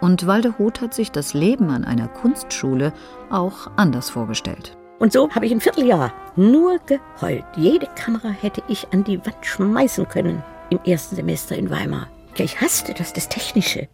Und 0.00 0.26
Waldehut 0.26 0.80
hat 0.80 0.94
sich 0.94 1.10
das 1.10 1.34
Leben 1.34 1.70
an 1.70 1.84
einer 1.84 2.08
Kunstschule 2.08 2.92
auch 3.30 3.70
anders 3.76 4.10
vorgestellt. 4.10 4.76
Und 4.98 5.12
so 5.12 5.28
habe 5.30 5.46
ich 5.46 5.52
ein 5.52 5.60
Vierteljahr 5.60 6.12
nur 6.36 6.78
geheult. 6.86 7.44
Jede 7.56 7.88
Kamera 7.96 8.28
hätte 8.28 8.62
ich 8.68 8.86
an 8.92 9.02
die 9.02 9.18
Wand 9.26 9.44
schmeißen 9.44 10.08
können 10.08 10.44
im 10.70 10.78
ersten 10.84 11.16
Semester 11.16 11.56
in 11.56 11.70
Weimar. 11.70 12.08
Ich 12.36 12.60
hasste 12.60 12.94
das, 12.94 13.12
das 13.12 13.28
Technische. 13.28 13.88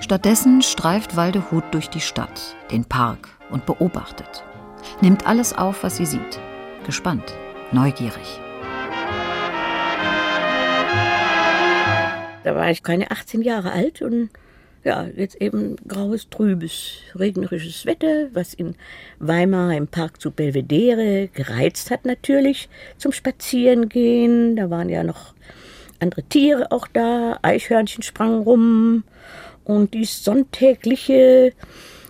Stattdessen 0.00 0.62
streift 0.62 1.16
Waldehut 1.16 1.64
durch 1.72 1.88
die 1.88 2.00
Stadt, 2.00 2.54
den 2.70 2.84
Park 2.84 3.28
und 3.50 3.66
beobachtet. 3.66 4.44
Nimmt 5.00 5.26
alles 5.26 5.56
auf, 5.56 5.82
was 5.82 5.96
sie 5.96 6.06
sieht. 6.06 6.38
Gespannt, 6.84 7.34
neugierig. 7.72 8.40
Da 12.44 12.54
war 12.54 12.70
ich 12.70 12.82
keine 12.82 13.10
18 13.10 13.42
Jahre 13.42 13.72
alt 13.72 14.02
und 14.02 14.30
ja, 14.84 15.08
jetzt 15.16 15.40
eben 15.40 15.74
graues, 15.88 16.30
trübes, 16.30 16.98
regnerisches 17.16 17.86
Wetter, 17.86 18.28
was 18.34 18.54
in 18.54 18.76
Weimar 19.18 19.74
im 19.74 19.88
Park 19.88 20.20
zu 20.20 20.30
Belvedere 20.30 21.28
gereizt 21.28 21.90
hat 21.90 22.04
natürlich 22.04 22.68
zum 22.98 23.10
Spazierengehen. 23.10 24.54
Da 24.54 24.70
waren 24.70 24.88
ja 24.88 25.02
noch 25.02 25.34
andere 25.98 26.22
Tiere 26.22 26.70
auch 26.70 26.86
da, 26.86 27.38
Eichhörnchen 27.42 28.04
sprangen 28.04 28.42
rum 28.42 29.02
und 29.66 29.94
die 29.94 30.04
sonntägliche 30.04 31.52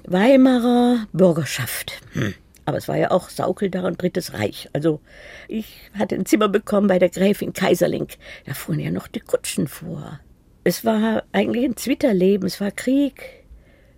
Weimarer 0.04 1.06
Bürgerschaft. 1.12 2.00
Hm. 2.12 2.34
Aber 2.66 2.78
es 2.78 2.86
war 2.86 2.96
ja 2.96 3.10
auch 3.10 3.30
Saukeldar 3.30 3.84
und 3.84 4.00
Drittes 4.00 4.34
Reich. 4.34 4.68
Also 4.72 5.00
ich 5.48 5.90
hatte 5.98 6.16
ein 6.16 6.26
Zimmer 6.26 6.48
bekommen 6.48 6.86
bei 6.86 6.98
der 6.98 7.08
Gräfin 7.08 7.52
Kaiserling. 7.52 8.08
Da 8.44 8.54
fuhren 8.54 8.80
ja 8.80 8.90
noch 8.90 9.08
die 9.08 9.20
Kutschen 9.20 9.68
vor. 9.68 10.20
Es 10.64 10.84
war 10.84 11.22
eigentlich 11.32 11.64
ein 11.64 11.76
Zwitterleben, 11.76 12.46
es 12.46 12.60
war 12.60 12.70
Krieg. 12.70 13.44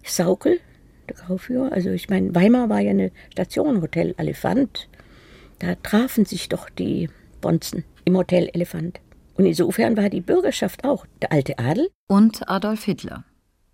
Saukel, 0.05 0.61
der 1.09 1.17
Grauführer, 1.17 1.73
also 1.73 1.91
ich 1.91 2.09
meine, 2.09 2.35
Weimar 2.35 2.69
war 2.69 2.81
ja 2.81 2.91
eine 2.91 3.11
Station, 3.33 3.83
Hotel 3.83 4.15
Elefant. 4.17 4.89
Da 5.59 5.75
trafen 5.75 6.25
sich 6.25 6.49
doch 6.49 6.71
die 6.71 7.11
Bonzen 7.41 7.85
im 8.05 8.17
Hotel 8.17 8.49
Elefant. 8.53 9.01
Und 9.35 9.47
insofern 9.47 9.97
war 9.97 10.09
die 10.09 10.21
Bürgerschaft 10.21 10.85
auch 10.85 11.07
der 11.21 11.33
alte 11.33 11.59
Adel. 11.59 11.89
Und 12.07 12.49
Adolf 12.49 12.85
Hitler. 12.85 13.25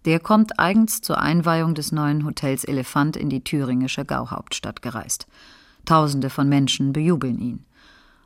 Der 0.05 0.21
kommt 0.21 0.59
eigens 0.59 1.01
zur 1.01 1.19
Einweihung 1.19 1.75
des 1.75 1.91
neuen 1.91 2.27
Hotels 2.27 2.65
Elefant 2.65 3.17
in 3.17 3.31
die 3.31 3.43
thüringische 3.43 4.05
Gauhauptstadt 4.05 4.83
gereist. 4.83 5.27
Tausende 5.87 6.29
von 6.29 6.49
Menschen 6.49 6.93
bejubeln 6.93 7.39
ihn 7.41 7.65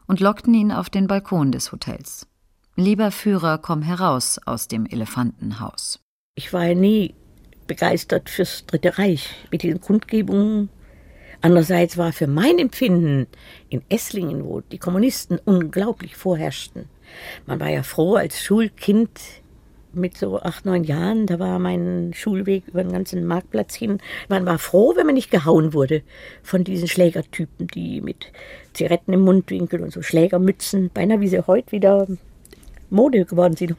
und 0.06 0.20
lockten 0.20 0.54
ihn 0.54 0.72
auf 0.72 0.90
den 0.90 1.06
Balkon 1.06 1.52
des 1.52 1.70
Hotels. 1.70 2.26
Lieber 2.74 3.10
Führer, 3.10 3.58
komm 3.58 3.82
heraus 3.82 4.40
aus 4.44 4.66
dem 4.66 4.86
Elefantenhaus. 4.86 6.00
Ich 6.34 6.52
war 6.52 6.66
ja 6.66 6.74
nie 6.74 7.14
begeistert 7.66 8.30
fürs 8.30 8.66
Dritte 8.66 8.98
Reich 8.98 9.34
mit 9.50 9.62
diesen 9.62 9.80
Kundgebungen. 9.80 10.70
Andererseits 11.40 11.96
war 11.96 12.12
für 12.12 12.26
mein 12.26 12.58
Empfinden 12.58 13.28
in 13.68 13.82
Esslingen, 13.88 14.44
wo 14.44 14.60
die 14.60 14.78
Kommunisten 14.78 15.38
unglaublich 15.44 16.16
vorherrschten, 16.16 16.88
man 17.46 17.60
war 17.60 17.68
ja 17.68 17.82
froh 17.82 18.16
als 18.16 18.42
Schulkind 18.42 19.10
mit 19.92 20.16
so 20.16 20.40
acht, 20.40 20.66
neun 20.66 20.84
Jahren, 20.84 21.26
da 21.26 21.38
war 21.38 21.58
mein 21.58 22.12
Schulweg 22.14 22.68
über 22.68 22.82
den 22.82 22.92
ganzen 22.92 23.24
Marktplatz 23.26 23.74
hin. 23.74 23.98
Man 24.28 24.46
war 24.46 24.58
froh, 24.58 24.94
wenn 24.96 25.06
man 25.06 25.14
nicht 25.14 25.30
gehauen 25.30 25.72
wurde 25.72 26.02
von 26.42 26.64
diesen 26.64 26.88
Schlägertypen, 26.88 27.66
die 27.68 28.00
mit 28.00 28.32
Zigaretten 28.72 29.12
im 29.12 29.20
Mundwinkel 29.20 29.80
und 29.80 29.92
so 29.92 30.02
Schlägermützen, 30.02 30.90
beinahe 30.92 31.20
wie 31.20 31.28
sie 31.28 31.46
heute 31.46 31.72
wieder 31.72 32.06
Mode 32.90 33.24
geworden 33.24 33.56
sind. 33.56 33.76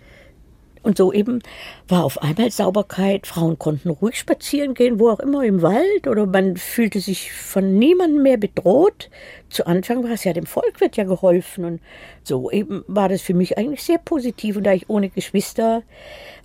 Und 0.89 0.97
so 0.97 1.13
eben 1.13 1.43
war 1.87 2.03
auf 2.03 2.19
einmal 2.19 2.49
Sauberkeit. 2.49 3.27
Frauen 3.27 3.59
konnten 3.59 3.91
ruhig 3.91 4.17
spazieren 4.17 4.73
gehen, 4.73 4.99
wo 4.99 5.11
auch 5.11 5.19
immer 5.19 5.43
im 5.43 5.61
Wald, 5.61 6.07
oder 6.07 6.25
man 6.25 6.57
fühlte 6.57 6.99
sich 6.99 7.31
von 7.31 7.77
niemandem 7.77 8.23
mehr 8.23 8.37
bedroht. 8.37 9.11
Zu 9.51 9.67
Anfang 9.67 10.03
war 10.03 10.09
es 10.09 10.23
ja 10.23 10.33
dem 10.33 10.47
Volk 10.47 10.81
wird 10.81 10.97
ja 10.97 11.03
geholfen 11.03 11.63
und 11.63 11.79
so 12.23 12.49
eben 12.49 12.83
war 12.87 13.07
das 13.07 13.21
für 13.21 13.35
mich 13.35 13.55
eigentlich 13.59 13.83
sehr 13.83 13.99
positiv. 13.99 14.57
Und 14.57 14.63
da 14.63 14.73
ich 14.73 14.89
ohne 14.89 15.09
Geschwister 15.09 15.83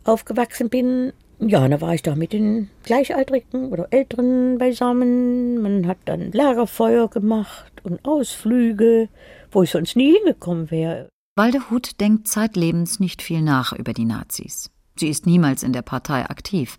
aufgewachsen 0.05 0.69
bin, 0.69 1.15
ja, 1.39 1.67
da 1.67 1.81
war 1.81 1.95
ich 1.95 2.03
da 2.03 2.15
mit 2.15 2.35
den 2.35 2.69
Gleichaltrigen 2.83 3.73
oder 3.73 3.87
Älteren 3.93 4.59
beisammen. 4.59 5.63
Man 5.63 5.87
hat 5.87 5.97
dann 6.05 6.33
Lagerfeuer 6.33 7.09
gemacht 7.09 7.73
und 7.83 8.05
Ausflüge, 8.05 9.09
wo 9.51 9.63
ich 9.63 9.71
sonst 9.71 9.97
nie 9.97 10.13
hingekommen 10.19 10.71
wäre. 10.71 11.09
Waldehut 11.37 12.01
denkt 12.01 12.29
zeitlebens 12.29 13.01
nicht 13.01 13.21
viel 13.21 13.43
nach 13.43 13.73
über 13.73 13.93
die 13.93 14.05
Nazis. 14.05 14.71
Sie 14.95 15.09
ist 15.09 15.27
niemals 15.27 15.65
in 15.65 15.73
der 15.73 15.83
Partei 15.83 16.31
aktiv, 16.31 16.79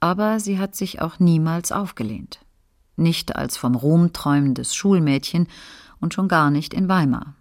aber 0.00 0.40
sie 0.40 0.58
hat 0.58 0.74
sich 0.74 1.02
auch 1.02 1.18
niemals 1.18 1.72
aufgelehnt. 1.72 2.40
Nicht 2.96 3.36
als 3.36 3.58
vom 3.58 3.74
Ruhm 3.74 4.14
träumendes 4.14 4.74
Schulmädchen 4.74 5.46
und 6.00 6.14
schon 6.14 6.28
gar 6.28 6.50
nicht 6.50 6.72
in 6.72 6.88
Weimar. 6.88 7.34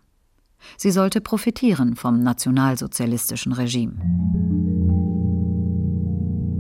Sie 0.75 0.91
sollte 0.91 1.21
profitieren 1.21 1.95
vom 1.95 2.21
nationalsozialistischen 2.21 3.53
Regime. 3.53 3.95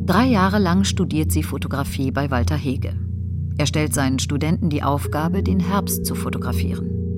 Drei 0.05 0.25
Jahre 0.25 0.59
lang 0.59 0.85
studiert 0.85 1.33
sie 1.33 1.43
Fotografie 1.43 2.11
bei 2.11 2.31
Walter 2.31 2.55
Hege. 2.55 2.97
Er 3.57 3.65
stellt 3.65 3.93
seinen 3.93 4.19
Studenten 4.19 4.69
die 4.69 4.83
Aufgabe, 4.83 5.43
den 5.43 5.59
Herbst 5.59 6.05
zu 6.05 6.15
fotografieren. 6.15 7.10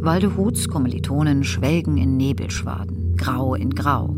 Waldehuts 0.00 0.68
Kommilitonen 0.68 1.44
schwelgen 1.44 1.96
in 1.96 2.16
Nebelschwaden, 2.16 3.16
grau 3.16 3.54
in 3.54 3.70
grau. 3.70 4.16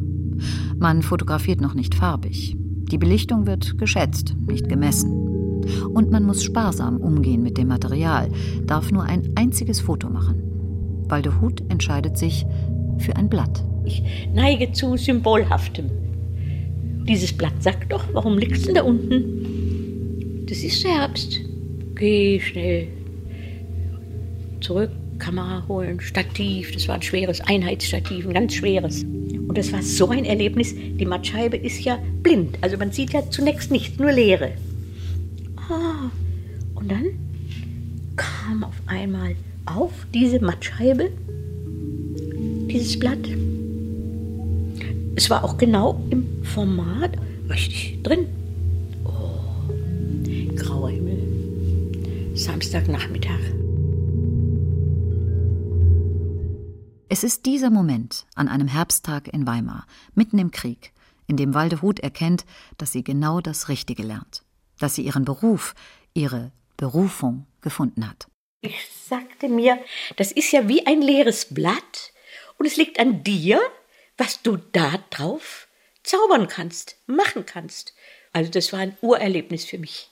Man 0.79 1.03
fotografiert 1.03 1.61
noch 1.61 1.75
nicht 1.75 1.95
farbig. 1.95 2.57
Die 2.91 2.99
Belichtung 2.99 3.47
wird 3.47 3.79
geschätzt, 3.79 4.35
nicht 4.47 4.69
gemessen. 4.69 5.13
Und 5.95 6.11
man 6.11 6.25
muss 6.25 6.43
sparsam 6.43 6.97
umgehen 6.97 7.43
mit 7.43 7.57
dem 7.57 7.69
Material, 7.69 8.29
darf 8.67 8.91
nur 8.91 9.05
ein 9.05 9.33
einziges 9.37 9.81
Foto 9.81 10.11
machen. 10.11 10.43
Waldehut 11.09 11.63
entscheidet 11.71 12.19
sich 12.19 12.45
für 12.99 13.17
ein 13.17 13.29
Blatt. 13.29 13.65
Ich 13.85 14.03
neige 14.33 14.73
zu 14.73 14.97
Symbolhaftem. 14.97 15.91
Dieses 17.09 17.33
Blatt 17.33 17.63
sagt 17.63 17.93
doch, 17.93 18.05
warum 18.13 18.39
liegst 18.39 18.69
du 18.69 18.73
da 18.73 18.83
unten? 18.83 20.47
Das 20.49 20.59
ist 20.59 20.85
Herbst. 20.85 21.41
Geh 21.95 22.41
schnell 22.41 22.89
zurück 24.61 24.91
Kamera 25.23 25.63
holen, 25.69 26.01
Stativ, 26.01 26.73
das 26.73 26.89
war 26.89 26.97
ein 26.97 27.03
schweres 27.03 27.41
Einheitsstativ, 27.41 28.27
ein 28.27 28.35
ganz 28.35 28.55
schweres. 28.55 29.05
Und 29.05 29.57
das 29.57 29.73
war 29.73 29.81
so 29.81 30.09
ein 30.09 30.25
Erlebnis. 30.25 30.75
Die 30.75 31.07
Mattscheibe 31.07 31.57
ist 31.57 31.85
ja 31.85 31.99
blind, 32.25 32.59
also 32.61 32.77
man 32.77 32.91
sieht 32.91 33.13
ja 33.13 33.31
zunächst 33.31 33.71
nichts, 33.71 33.99
nur 34.01 34.11
Leere. 34.11 34.51
Ah, 35.57 36.11
und 36.75 36.91
dann 36.91 37.05
kam 38.17 38.65
auf 38.65 38.75
einmal 38.87 39.37
auf 39.65 39.93
diese 40.13 40.41
Mattscheibe 40.41 41.11
dieses 42.69 42.99
Blatt. 42.99 43.29
Es 45.15 45.31
war 45.31 45.45
auch 45.45 45.57
genau 45.57 46.03
im 46.11 46.27
Format 46.43 47.13
richtig 47.49 48.03
drin. 48.03 48.27
Oh, 49.05 49.39
grauer 50.57 50.91
Himmel. 50.91 51.19
Samstagnachmittag. 52.35 53.62
Es 57.13 57.25
ist 57.25 57.45
dieser 57.45 57.69
Moment 57.69 58.25
an 58.37 58.49
einem 58.49 58.69
Herbsttag 58.69 59.29
in 59.29 59.47
Weimar, 59.47 59.87
mitten 60.15 60.39
im 60.39 60.51
Krieg, 60.51 60.93
in 61.27 61.37
dem 61.37 61.53
Waldehut 61.53 62.01
erkennt, 62.01 62.47
dass 62.79 62.93
sie 62.93 63.05
genau 63.05 63.43
das 63.43 63.69
Richtige 63.69 64.03
lernt, 64.03 64.45
dass 64.79 64.95
sie 64.95 65.03
ihren 65.03 65.27
Beruf, 65.27 65.75
ihre 66.15 66.53
Berufung 66.79 67.47
gefunden 67.61 68.09
hat. 68.09 68.29
Ich 68.63 68.89
sagte 68.89 69.51
mir, 69.51 69.79
das 70.17 70.33
ist 70.33 70.53
ja 70.53 70.67
wie 70.69 70.87
ein 70.87 71.03
leeres 71.03 71.53
Blatt 71.53 72.15
und 72.57 72.65
es 72.65 72.79
liegt 72.79 72.99
an 72.99 73.23
dir, 73.23 73.61
was 74.17 74.41
du 74.41 74.57
da 74.57 74.95
drauf 75.11 75.69
zaubern 76.05 76.49
kannst, 76.49 76.97
machen 77.07 77.45
kannst. 77.45 77.93
Also 78.33 78.51
das 78.51 78.73
war 78.73 78.81
ein 78.81 78.97
Urerlebnis 79.03 79.67
für 79.67 79.77
mich. 79.77 80.09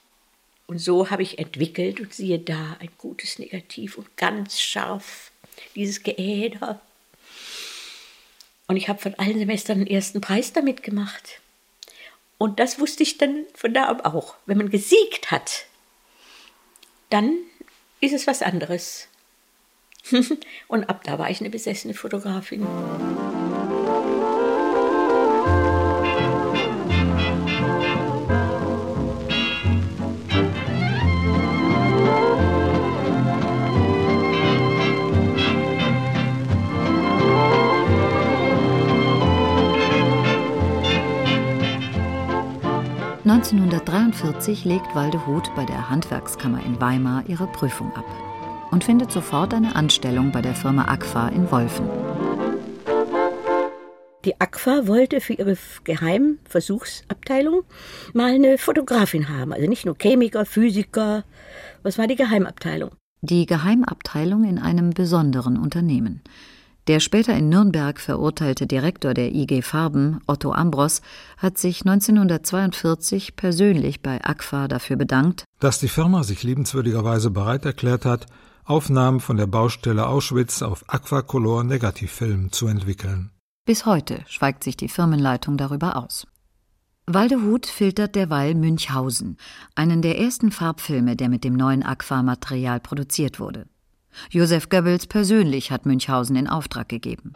Und 0.67 0.81
so 0.81 1.09
habe 1.09 1.23
ich 1.23 1.39
entwickelt 1.39 1.99
und 1.99 2.13
siehe 2.13 2.41
da 2.41 2.77
ein 2.79 2.91
gutes 2.99 3.39
Negativ 3.39 3.97
und 3.97 4.19
ganz 4.19 4.61
scharf 4.61 5.33
dieses 5.75 6.03
Geäder 6.03 6.83
und 8.71 8.77
ich 8.77 8.89
habe 8.89 9.01
von 9.01 9.17
allen 9.17 9.37
Semestern 9.37 9.81
den 9.81 9.89
ersten 9.89 10.21
Preis 10.21 10.53
damit 10.53 10.85
gemacht. 10.85 11.41
Und 12.39 12.61
das 12.61 12.79
wusste 12.79 13.03
ich 13.03 13.19
dann 13.19 13.45
von 13.53 13.75
da 13.75 13.89
ab 13.89 14.05
auch. 14.05 14.37
Wenn 14.47 14.59
man 14.59 14.71
gesiegt 14.71 15.33
hat, 15.33 15.67
dann 17.09 17.37
ist 18.01 18.13
es 18.13 18.29
was 18.29 18.43
anderes. 18.43 19.09
Und 20.69 20.85
ab 20.89 21.03
da 21.03 21.19
war 21.19 21.29
ich 21.31 21.41
eine 21.41 21.51
besessene 21.51 21.95
Fotografin. 21.95 22.65
1943 43.41 44.67
legt 44.67 44.95
Waldehut 44.95 45.51
bei 45.57 45.65
der 45.65 45.89
Handwerkskammer 45.89 46.63
in 46.63 46.79
Weimar 46.79 47.25
ihre 47.27 47.47
Prüfung 47.47 47.91
ab 47.97 48.05
und 48.71 48.85
findet 48.85 49.11
sofort 49.11 49.55
eine 49.55 49.77
Anstellung 49.77 50.31
bei 50.31 50.43
der 50.43 50.55
Firma 50.55 50.89
Agfa 50.89 51.29
in 51.29 51.51
Wolfen. 51.51 51.89
Die 54.27 54.39
Agfa 54.39 54.87
wollte 54.87 55.23
für 55.23 55.33
ihre 55.33 55.57
Geheimversuchsabteilung 55.85 57.63
mal 58.13 58.35
eine 58.35 58.59
Fotografin 58.59 59.31
haben, 59.31 59.55
also 59.55 59.67
nicht 59.67 59.87
nur 59.87 59.97
Chemiker, 59.97 60.45
Physiker. 60.45 61.25
Was 61.83 61.97
war 61.97 62.09
die 62.09 62.17
Geheimabteilung? 62.17 62.91
Die 63.23 63.47
Geheimabteilung 63.47 64.45
in 64.45 64.59
einem 64.59 64.91
besonderen 64.91 65.57
Unternehmen. 65.57 66.21
Der 66.87 67.01
später 67.01 67.37
in 67.37 67.49
Nürnberg 67.49 68.01
verurteilte 68.01 68.67
Direktor 68.67 69.15
der 69.15 69.35
IG 69.35 69.63
Farben, 69.63 70.21
Otto 70.27 70.53
Ambros, 70.53 71.03
hat 71.37 71.59
sich 71.59 71.83
1942 71.83 73.37
persönlich 73.37 74.03
bei 74.03 74.25
Agfa 74.25 74.67
dafür 74.67 74.97
bedankt, 74.97 75.45
dass 75.61 75.79
die 75.79 75.89
Firma 75.89 76.25
sich 76.25 76.43
liebenswürdigerweise 76.43 77.31
bereit 77.31 77.65
erklärt 77.65 78.05
hat, 78.05 78.27
Aufnahmen 78.65 79.21
von 79.21 79.37
der 79.37 79.47
Baustelle 79.47 80.07
Auschwitz 80.07 80.63
auf 80.63 80.85
Aquacolor 80.89 81.65
Negativfilm 81.65 82.53
zu 82.53 82.67
entwickeln. 82.67 83.31
Bis 83.67 83.85
heute 83.85 84.25
schweigt 84.27 84.65
sich 84.65 84.77
die 84.77 84.89
Firmenleitung 84.89 85.57
darüber 85.57 85.97
aus. 85.97 86.27
Waldehut 87.07 87.67
filtert 87.67 88.15
derweil 88.15 88.55
Münchhausen, 88.55 89.37
einen 89.75 90.01
der 90.03 90.19
ersten 90.19 90.53
Farbfilme, 90.53 91.17
der 91.17 91.29
mit 91.29 91.45
dem 91.45 91.55
neuen 91.55 91.83
Aqua-Material 91.83 92.81
produziert 92.81 93.41
wurde. 93.41 93.67
Josef 94.31 94.69
Goebbels 94.69 95.07
persönlich 95.07 95.71
hat 95.71 95.87
Münchhausen 95.87 96.37
in 96.37 96.49
Auftrag 96.49 96.89
gegeben. 96.89 97.33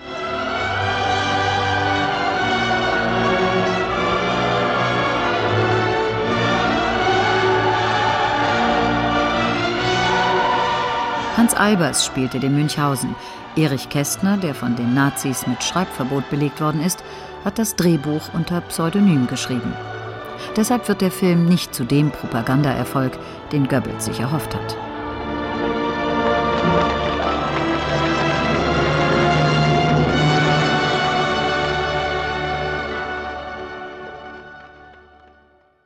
Hans 11.37 11.55
Albers 11.55 12.07
spielte 12.07 12.39
den 12.39 12.55
Münchhausen. 12.55 13.15
Erich 13.57 13.89
Kästner, 13.89 14.37
der 14.37 14.55
von 14.55 14.77
den 14.77 14.95
Nazis 14.95 15.47
mit 15.47 15.63
Schreibverbot 15.63 16.31
belegt 16.31 16.61
worden 16.61 16.81
ist, 16.81 17.03
hat 17.45 17.59
das 17.59 17.77
Drehbuch 17.77 18.33
unter 18.35 18.61
Pseudonym 18.63 19.27
geschrieben. 19.27 19.75
Deshalb 20.57 20.89
wird 20.89 21.01
der 21.01 21.11
Film 21.11 21.47
nicht 21.47 21.75
zu 21.75 21.85
dem 21.85 22.11
Propagandaerfolg, 22.11 23.19
den 23.53 23.69
Goebbels 23.69 24.05
sich 24.07 24.21
erhofft 24.21 24.55
hat. 24.55 24.77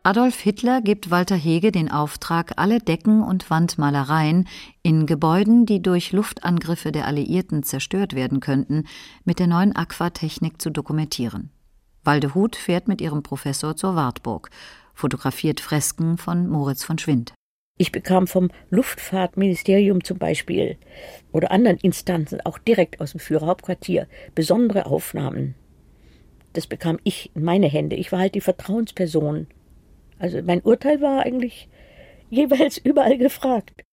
Adolf 0.09 0.41
Hitler 0.41 0.81
gibt 0.81 1.11
Walter 1.11 1.37
Hege 1.37 1.71
den 1.71 1.91
Auftrag, 1.91 2.53
alle 2.57 2.79
Decken 2.79 3.23
und 3.23 3.51
Wandmalereien 3.51 4.49
in 4.83 5.05
Gebäuden, 5.05 5.67
die 5.67 5.83
durch 5.83 6.13
Luftangriffe 6.13 6.93
der 6.93 7.07
Alliierten 7.07 7.63
zerstört 7.63 8.15
werden 8.15 8.41
könnten, 8.41 8.85
mit 9.27 9.39
der 9.39 9.49
neuen 9.49 9.77
Aquatechnik 9.77 10.63
zu 10.63 10.71
dokumentieren. 10.71 11.51
Waldehut 12.05 12.57
fährt 12.57 12.89
mit 12.89 13.03
ihrem 13.03 13.23
Professor 13.23 13.77
zur 13.77 13.97
Wartburg, 13.97 14.49
fotografiert 14.95 15.61
Fresken 15.61 16.17
von 16.17 16.49
Moritz 16.49 16.85
von 16.85 16.97
Schwind. 16.97 17.35
Ich 17.77 17.93
bekam 17.93 18.27
vom 18.27 18.51
Luftfahrtministerium 18.71 20.03
zum 20.03 20.17
Beispiel 20.17 20.79
oder 21.33 21.51
anderen 21.51 21.77
Instanzen, 21.77 22.41
auch 22.47 22.57
direkt 22.57 23.03
aus 23.03 23.11
dem 23.11 23.21
Führerhauptquartier, 23.21 24.09
besondere 24.35 24.87
Aufnahmen. 24.87 25.55
Das 26.55 26.67
bekam 26.67 26.99
ich 27.05 27.31
in 27.35 27.45
meine 27.45 27.67
Hände. 27.67 27.95
Ich 27.95 28.11
war 28.11 28.21
halt 28.21 28.35
die 28.35 28.41
Vertrauensperson 28.41 29.49
also 30.19 30.41
mein 30.43 30.61
Urteil 30.61 31.01
war 31.01 31.23
eigentlich 31.23 31.69
jeweils 32.31 32.79
überall 32.85 33.19
gefragt. 33.19 33.85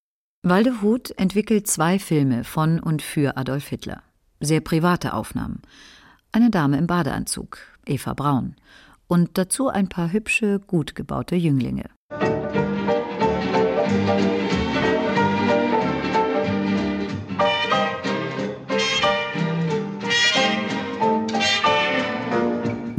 Waldehut 0.43 1.11
entwickelt 1.17 1.67
zwei 1.67 1.97
Filme 1.97 2.43
von 2.43 2.79
und 2.79 3.01
für 3.01 3.35
Adolf 3.37 3.67
Hitler. 3.67 4.03
Sehr 4.39 4.61
private 4.61 5.13
Aufnahmen. 5.13 5.61
Eine 6.31 6.51
Dame 6.51 6.77
im 6.77 6.85
Badeanzug, 6.85 7.57
Eva 7.85 8.13
Braun. 8.13 8.55
Und 9.07 9.37
dazu 9.37 9.69
ein 9.69 9.87
paar 9.87 10.11
hübsche, 10.11 10.59
gut 10.59 10.93
gebaute 10.95 11.35
Jünglinge. 11.35 11.85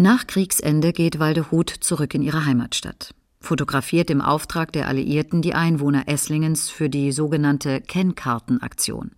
Nach 0.06 0.28
Kriegsende 0.28 0.92
geht 0.92 1.18
Waldehut 1.18 1.68
zurück 1.68 2.14
in 2.14 2.22
ihre 2.22 2.44
Heimatstadt, 2.46 3.12
fotografiert 3.40 4.08
im 4.08 4.20
Auftrag 4.20 4.70
der 4.70 4.86
Alliierten 4.86 5.42
die 5.42 5.52
Einwohner 5.52 6.06
Esslingens 6.06 6.70
für 6.70 6.88
die 6.88 7.10
sogenannte 7.10 7.80
Kennkartenaktion. 7.80 9.16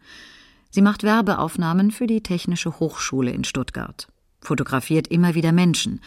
Sie 0.70 0.81
macht 0.81 1.03
Werbeaufnahmen 1.03 1.90
für 1.90 2.07
die 2.07 2.22
Technische 2.22 2.81
Hochschule 2.81 3.33
in 3.33 3.44
Stuttgart, 3.44 4.09
fotografiert 4.40 5.09
immer 5.09 5.35
wieder 5.35 5.53
Menschen, 5.53 6.01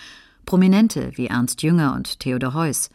Prominente 0.47 1.11
wie 1.13 1.27
Ernst 1.27 1.61
Jünger 1.61 1.93
und 1.93 2.19
Theodor 2.19 2.55
Heuss, 2.55 2.89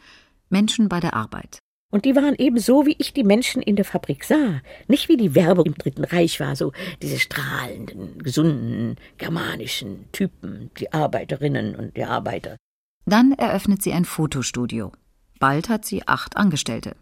Menschen 0.49 0.89
bei 0.89 0.99
der 0.99 1.13
Arbeit. 1.13 1.59
Und 1.89 2.03
die 2.03 2.15
waren 2.15 2.35
eben 2.35 2.59
so, 2.59 2.85
wie 2.85 2.95
ich 2.97 3.13
die 3.13 3.23
Menschen 3.23 3.61
in 3.61 3.77
der 3.77 3.85
Fabrik 3.85 4.25
sah. 4.25 4.61
Nicht 4.87 5.07
wie 5.07 5.15
die 5.15 5.35
Werbung 5.35 5.67
im 5.67 5.75
Dritten 5.75 6.03
Reich 6.03 6.39
war, 6.39 6.55
so 6.55 6.73
diese 7.01 7.17
strahlenden, 7.19 8.21
gesunden, 8.21 8.97
germanischen 9.17 10.11
Typen, 10.11 10.69
die 10.77 10.91
Arbeiterinnen 10.91 11.75
und 11.75 11.95
die 11.95 12.03
Arbeiter. 12.03 12.57
Dann 13.05 13.31
eröffnet 13.31 13.81
sie 13.81 13.93
ein 13.93 14.03
Fotostudio. 14.03 14.91
Bald 15.39 15.69
hat 15.69 15.85
sie 15.85 16.05
acht 16.07 16.35
Angestellte. 16.35 16.95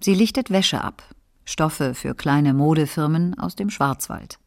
Sie 0.00 0.14
lichtet 0.14 0.50
Wäsche 0.50 0.82
ab, 0.82 1.02
Stoffe 1.44 1.94
für 1.94 2.14
kleine 2.14 2.52
Modefirmen 2.52 3.38
aus 3.38 3.56
dem 3.56 3.70
Schwarzwald. 3.70 4.38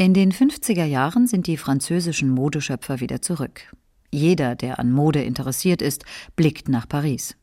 In 0.00 0.14
den 0.14 0.32
50er 0.32 0.86
Jahren 0.86 1.26
sind 1.26 1.46
die 1.46 1.58
französischen 1.58 2.30
Modeschöpfer 2.30 3.00
wieder 3.00 3.20
zurück. 3.20 3.70
Jeder, 4.10 4.54
der 4.54 4.78
an 4.78 4.92
Mode 4.92 5.22
interessiert 5.22 5.82
ist, 5.82 6.06
blickt 6.36 6.70
nach 6.70 6.88
Paris. 6.88 7.36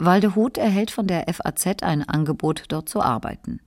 Waldehut 0.00 0.58
erhält 0.58 0.90
von 0.90 1.06
der 1.06 1.32
FAZ 1.32 1.84
ein 1.84 2.02
Angebot, 2.02 2.64
dort 2.66 2.88
zu 2.88 3.02
arbeiten. 3.02 3.60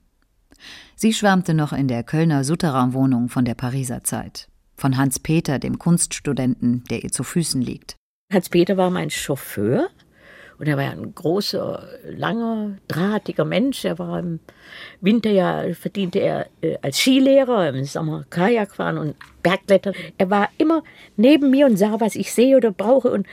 Sie 0.97 1.13
schwärmte 1.13 1.53
noch 1.53 1.71
in 1.71 1.87
der 1.87 2.03
Kölner 2.03 2.43
Souterrain-Wohnung 2.43 3.29
von 3.29 3.45
der 3.45 3.55
Pariser 3.55 4.03
Zeit, 4.03 4.49
von 4.75 4.97
Hans 4.97 5.19
Peter, 5.19 5.57
dem 5.57 5.79
Kunststudenten, 5.79 6.83
der 6.89 7.05
ihr 7.05 7.13
zu 7.13 7.23
Füßen 7.23 7.61
liegt. 7.61 7.95
Hans 8.33 8.49
Peter 8.49 8.75
war 8.75 8.89
mein 8.89 9.11
Chauffeur 9.11 9.87
und 10.57 10.67
er 10.67 10.77
war 10.77 10.89
ein 10.89 11.13
großer, 11.13 11.87
langer, 12.05 12.77
drahtiger 12.87 13.45
Mensch. 13.45 13.83
Er 13.83 13.99
war 13.99 14.19
im 14.19 14.39
Winter 15.01 15.29
ja, 15.29 15.65
verdiente 15.73 16.19
er 16.19 16.47
äh, 16.61 16.77
als 16.81 16.99
Skilehrer, 16.99 17.69
im 17.69 17.83
Sommer 17.83 18.25
Kajak 18.29 18.75
fahren 18.75 18.97
und 18.97 19.15
Bergklettern. 19.43 19.93
Er 20.17 20.29
war 20.29 20.49
immer 20.57 20.83
neben 21.17 21.51
mir 21.51 21.65
und 21.65 21.77
sah, 21.77 21.99
was 21.99 22.15
ich 22.15 22.33
sehe 22.33 22.55
oder 22.55 22.71
brauche. 22.71 23.11
Und 23.11 23.27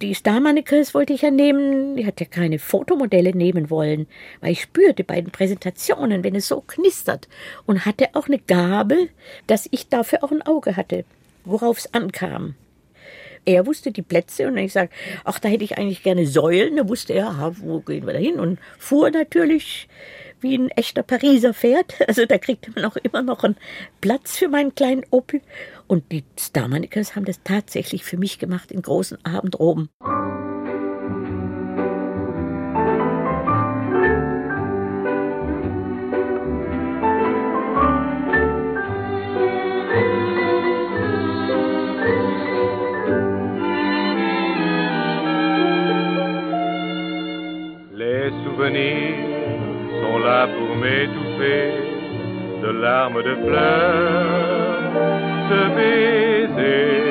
die 0.00 0.14
Star-Mannequins 0.14 0.94
wollte 0.94 1.12
ich 1.12 1.22
ja 1.22 1.30
nehmen. 1.30 1.98
Ich 1.98 2.06
hatte 2.06 2.24
ja 2.24 2.30
keine 2.30 2.58
Fotomodelle 2.60 3.34
nehmen 3.34 3.68
wollen, 3.70 4.06
weil 4.40 4.52
ich 4.52 4.62
spürte 4.62 5.02
bei 5.02 5.20
den 5.20 5.30
Präsentationen, 5.30 6.22
wenn 6.22 6.36
es 6.36 6.46
so 6.46 6.60
knistert. 6.60 7.28
Und 7.66 7.84
hatte 7.84 8.10
auch 8.14 8.28
eine 8.28 8.38
Gabe, 8.38 9.08
dass 9.48 9.68
ich 9.72 9.88
dafür 9.88 10.22
auch 10.22 10.30
ein 10.30 10.42
Auge 10.42 10.76
hatte, 10.76 11.04
worauf 11.44 11.78
es 11.78 11.92
ankam. 11.94 12.54
Er 13.44 13.66
wusste 13.66 13.92
die 13.92 14.02
Plätze 14.02 14.48
und 14.48 14.56
ich 14.56 14.72
sage, 14.72 14.90
ach, 15.24 15.38
da 15.38 15.48
hätte 15.48 15.64
ich 15.64 15.78
eigentlich 15.78 16.02
gerne 16.02 16.26
Säulen. 16.26 16.76
Da 16.76 16.88
wusste 16.88 17.12
er, 17.12 17.28
aha, 17.28 17.52
wo 17.58 17.80
gehen 17.80 18.06
wir 18.06 18.12
da 18.12 18.18
hin? 18.18 18.40
Und 18.40 18.58
fuhr 18.78 19.10
natürlich 19.10 19.88
wie 20.40 20.56
ein 20.56 20.70
echter 20.70 21.02
Pariser 21.02 21.54
Pferd. 21.54 21.94
Also 22.06 22.26
da 22.26 22.38
kriegte 22.38 22.70
man 22.74 22.84
auch 22.84 22.96
immer 22.96 23.22
noch 23.22 23.44
einen 23.44 23.56
Platz 24.00 24.36
für 24.36 24.48
meinen 24.48 24.74
kleinen 24.74 25.04
Opel. 25.10 25.40
Und 25.86 26.12
die 26.12 26.24
Starmanikers 26.38 27.16
haben 27.16 27.24
das 27.24 27.42
tatsächlich 27.42 28.04
für 28.04 28.16
mich 28.16 28.38
gemacht 28.38 28.70
in 28.70 28.82
großen 28.82 29.18
Abendroben. 29.24 29.88
Larmes 53.04 53.24
de 53.24 53.36
fleurs, 53.36 54.92
de 55.48 55.62
baisers. 55.74 57.04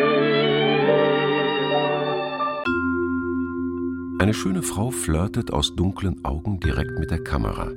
Eine 4.19 4.33
Eine 4.33 4.33
schöne 4.33 4.63
Frau 4.63 4.89
flirtet 4.89 5.53
aus 5.53 5.75
dunklen 5.75 6.25
Augen 6.25 6.59
direkt 6.59 6.97
mit 6.97 7.11
der 7.11 7.23
Kamera. 7.23 7.69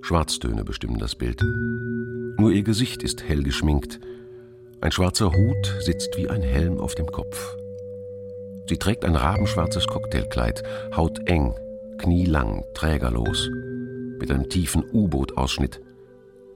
Schwarztöne 0.00 0.64
bestimmen 0.64 0.98
das 0.98 1.14
Bild. 1.14 1.40
Nur 2.38 2.50
ihr 2.50 2.64
Gesicht 2.64 3.04
ist 3.04 3.22
hell 3.22 3.44
geschminkt. 3.44 4.00
Ein 4.80 4.90
schwarzer 4.90 5.30
Hut 5.32 5.76
sitzt 5.78 6.16
wie 6.16 6.28
ein 6.28 6.42
Helm 6.42 6.80
auf 6.80 6.96
dem 6.96 7.06
Kopf. 7.06 7.56
Sie 8.68 8.76
trägt 8.76 9.04
ein 9.04 9.14
rabenschwarzes 9.14 9.86
Cocktailkleid, 9.86 10.64
hauteng, 10.96 11.54
knielang, 11.98 12.64
trägerlos, 12.74 13.48
mit 14.18 14.32
einem 14.32 14.48
tiefen 14.48 14.82
U-Boot-Ausschnitt. 14.92 15.83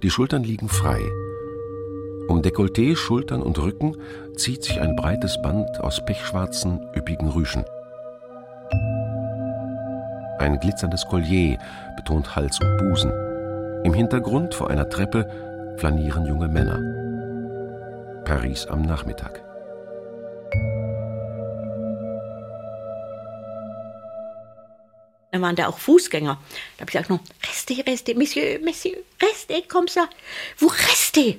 Die 0.02 0.10
Schultern 0.10 0.44
liegen 0.44 0.68
frei. 0.68 1.00
Um 2.28 2.40
Dekolleté, 2.40 2.94
Schultern 2.94 3.42
und 3.42 3.58
Rücken 3.58 3.96
zieht 4.36 4.62
sich 4.62 4.80
ein 4.80 4.94
breites 4.94 5.42
Band 5.42 5.80
aus 5.80 6.04
pechschwarzen, 6.04 6.78
üppigen 6.94 7.28
Rüschen. 7.28 7.64
Ein 10.38 10.60
glitzerndes 10.60 11.04
Collier 11.08 11.58
betont 11.96 12.36
Hals 12.36 12.60
und 12.60 12.76
Busen. 12.78 13.12
Im 13.82 13.92
Hintergrund 13.92 14.54
vor 14.54 14.70
einer 14.70 14.88
Treppe 14.88 15.28
flanieren 15.78 16.26
junge 16.26 16.46
Männer. 16.46 16.78
Paris 18.24 18.66
am 18.66 18.82
Nachmittag. 18.82 19.42
Dann 25.38 25.42
waren 25.42 25.56
da 25.56 25.68
auch 25.68 25.78
Fußgänger. 25.78 26.36
Da 26.76 26.80
habe 26.80 26.90
ich 26.90 26.94
gesagt, 26.94 27.10
noch, 27.10 27.20
reste, 27.48 27.86
reste, 27.86 28.14
Monsieur, 28.16 28.58
Monsieur, 28.58 28.96
reste, 29.22 29.62
komm 29.68 29.84
ça. 29.84 30.08
Wo 30.58 30.66
reste? 30.66 31.36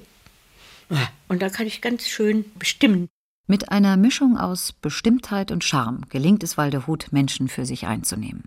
Und 1.28 1.42
da 1.42 1.50
kann 1.50 1.68
ich 1.68 1.82
ganz 1.82 2.08
schön 2.08 2.46
bestimmen. 2.58 3.10
Mit 3.46 3.74
einer 3.74 3.98
Mischung 3.98 4.38
aus 4.38 4.72
Bestimmtheit 4.72 5.52
und 5.52 5.66
Charme 5.66 6.04
gelingt 6.08 6.44
es 6.44 6.58
Waldehut, 6.58 7.12
Menschen 7.12 7.50
für 7.50 7.66
sich 7.66 7.88
einzunehmen. 7.88 8.46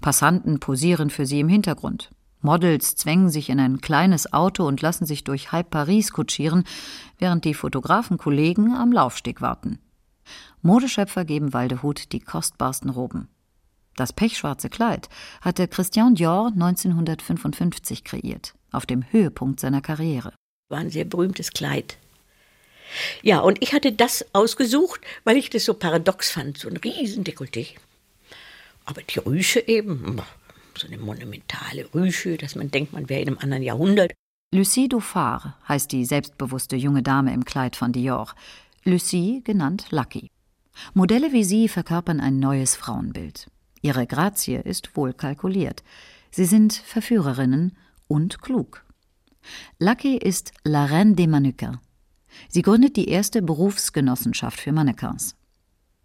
Passanten 0.00 0.58
posieren 0.58 1.10
für 1.10 1.26
sie 1.26 1.38
im 1.38 1.48
Hintergrund. 1.48 2.10
Models 2.40 2.96
zwängen 2.96 3.30
sich 3.30 3.50
in 3.50 3.60
ein 3.60 3.80
kleines 3.80 4.32
Auto 4.32 4.66
und 4.66 4.82
lassen 4.82 5.06
sich 5.06 5.22
durch 5.22 5.52
halb 5.52 5.70
Paris 5.70 6.12
kutschieren, 6.12 6.64
während 7.18 7.44
die 7.44 7.54
Fotografenkollegen 7.54 8.74
am 8.74 8.90
Laufsteg 8.90 9.40
warten. 9.40 9.78
Modeschöpfer 10.60 11.24
geben 11.24 11.52
Waldehut 11.52 12.10
die 12.10 12.20
kostbarsten 12.20 12.90
Roben. 12.90 13.28
Das 13.98 14.12
pechschwarze 14.12 14.68
Kleid 14.68 15.08
hatte 15.40 15.66
Christian 15.66 16.14
Dior 16.14 16.52
1955 16.54 18.04
kreiert, 18.04 18.54
auf 18.70 18.86
dem 18.86 19.04
Höhepunkt 19.10 19.58
seiner 19.58 19.80
Karriere. 19.80 20.32
War 20.68 20.78
ein 20.78 20.90
sehr 20.90 21.04
berühmtes 21.04 21.50
Kleid. 21.50 21.98
Ja, 23.22 23.40
und 23.40 23.60
ich 23.60 23.72
hatte 23.72 23.90
das 23.90 24.24
ausgesucht, 24.34 25.00
weil 25.24 25.36
ich 25.36 25.50
das 25.50 25.64
so 25.64 25.74
paradox 25.74 26.30
fand, 26.30 26.58
so 26.58 26.68
ein 26.68 26.76
Riesendekolleté. 26.76 27.74
Aber 28.84 29.02
die 29.02 29.18
Rüsche 29.18 29.66
eben, 29.66 30.22
so 30.78 30.86
eine 30.86 30.98
monumentale 30.98 31.92
Rüsche, 31.92 32.36
dass 32.36 32.54
man 32.54 32.70
denkt, 32.70 32.92
man 32.92 33.08
wäre 33.08 33.22
in 33.22 33.28
einem 33.30 33.38
anderen 33.38 33.64
Jahrhundert. 33.64 34.12
Lucie 34.54 34.88
Dauphard 34.88 35.54
heißt 35.68 35.90
die 35.90 36.04
selbstbewusste 36.04 36.76
junge 36.76 37.02
Dame 37.02 37.34
im 37.34 37.44
Kleid 37.44 37.74
von 37.74 37.92
Dior. 37.92 38.32
Lucie 38.84 39.42
genannt 39.42 39.86
Lucky. 39.90 40.30
Modelle 40.94 41.32
wie 41.32 41.42
sie 41.42 41.66
verkörpern 41.66 42.20
ein 42.20 42.38
neues 42.38 42.76
Frauenbild. 42.76 43.48
Ihre 43.82 44.06
Grazie 44.06 44.56
ist 44.56 44.96
wohl 44.96 45.12
kalkuliert. 45.12 45.82
Sie 46.30 46.44
sind 46.44 46.72
Verführerinnen 46.72 47.76
und 48.06 48.42
klug. 48.42 48.84
Lucky 49.78 50.16
ist 50.16 50.52
La 50.64 50.86
Reine 50.86 51.14
des 51.14 51.26
Mannequins. 51.26 51.78
Sie 52.48 52.62
gründet 52.62 52.96
die 52.96 53.08
erste 53.08 53.42
Berufsgenossenschaft 53.42 54.60
für 54.60 54.72
Mannequins. 54.72 55.34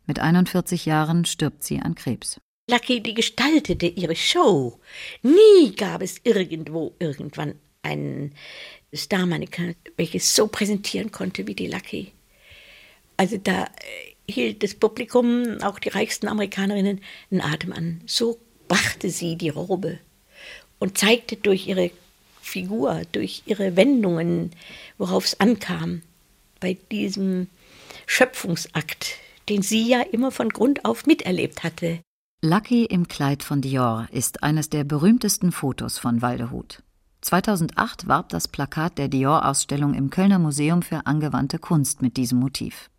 Mit 0.05 0.19
41 0.19 0.85
Jahren 0.85 1.25
stirbt 1.25 1.63
sie 1.63 1.79
an 1.79 1.95
Krebs. 1.95 2.39
Lucky, 2.69 3.01
die 3.01 3.13
gestaltete 3.13 3.87
ihre 3.87 4.15
Show. 4.15 4.79
Nie 5.21 5.75
gab 5.75 6.01
es 6.01 6.21
irgendwo 6.23 6.95
irgendwann 6.99 7.55
einen 7.81 8.33
Star-Mannequin, 8.95 9.75
welches 9.97 10.33
so 10.33 10.47
präsentieren 10.47 11.11
konnte 11.11 11.45
wie 11.47 11.55
die 11.55 11.67
Lucky. 11.67 12.13
Also 13.17 13.37
da 13.37 13.65
äh, 13.65 14.12
hielt 14.29 14.63
das 14.63 14.73
Publikum, 14.73 15.57
auch 15.61 15.79
die 15.79 15.89
reichsten 15.89 16.27
Amerikanerinnen, 16.27 17.01
einen 17.31 17.41
Atem 17.41 17.73
an. 17.73 18.01
So 18.05 18.39
brachte 18.67 19.09
sie 19.09 19.35
die 19.35 19.49
Robe 19.49 19.99
und 20.79 20.97
zeigte 20.97 21.35
durch 21.35 21.67
ihre 21.67 21.91
Figur, 22.41 23.01
durch 23.11 23.43
ihre 23.45 23.75
Wendungen, 23.75 24.51
worauf 24.97 25.25
es 25.25 25.39
ankam, 25.39 26.01
bei 26.59 26.77
diesem 26.91 27.47
Schöpfungsakt, 28.05 29.15
den 29.49 29.61
sie 29.61 29.87
ja 29.87 30.01
immer 30.01 30.31
von 30.31 30.49
Grund 30.49 30.85
auf 30.85 31.05
miterlebt 31.05 31.63
hatte. 31.63 31.99
Lucky 32.41 32.85
im 32.85 33.07
Kleid 33.07 33.43
von 33.43 33.61
Dior 33.61 34.07
ist 34.11 34.43
eines 34.43 34.69
der 34.69 34.83
berühmtesten 34.83 35.53
Fotos 35.53 35.97
von 35.97 36.21
Waldehut. 36.21 36.83
2008 37.21 38.09
warb 38.09 38.29
das 38.29 38.49
Plakat 38.49 38.97
der 38.97 39.07
Dior-Ausstellung 39.07 39.93
im 39.93 40.09
Kölner 40.09 40.39
Museum 40.39 40.81
für 40.81 41.05
angewandte 41.05 41.57
Kunst 41.57 42.01
mit 42.01 42.17
diesem 42.17 42.39
Motiv. 42.39 42.89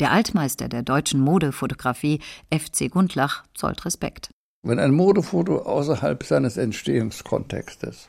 Der 0.00 0.12
Altmeister 0.12 0.68
der 0.68 0.82
deutschen 0.82 1.20
Modefotografie, 1.20 2.20
FC 2.50 2.90
Gundlach, 2.90 3.44
zollt 3.54 3.84
Respekt. 3.84 4.30
Wenn 4.62 4.78
ein 4.78 4.92
Modefoto 4.92 5.58
außerhalb 5.58 6.22
seines 6.22 6.56
Entstehungskontextes 6.56 8.08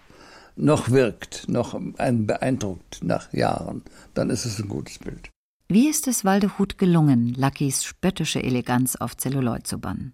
noch 0.56 0.89
wirkt, 0.89 1.47
noch 1.47 1.80
einen 1.97 2.26
beeindruckt 2.26 3.00
nach 3.04 3.32
Jahren, 3.32 3.84
dann 4.15 4.30
ist 4.30 4.45
es 4.45 4.60
ein 4.60 4.67
gutes 4.67 4.97
Bild. 5.00 5.30
Wie 5.69 5.88
ist 5.88 6.08
es 6.08 6.26
Waldehut 6.26 6.78
gelungen, 6.78 7.34
Luckys 7.36 7.84
spöttische 7.84 8.41
Eleganz 8.41 8.95
auf 8.95 9.15
Zelluloid 9.15 9.67
zu 9.67 9.80
bannen? 9.80 10.13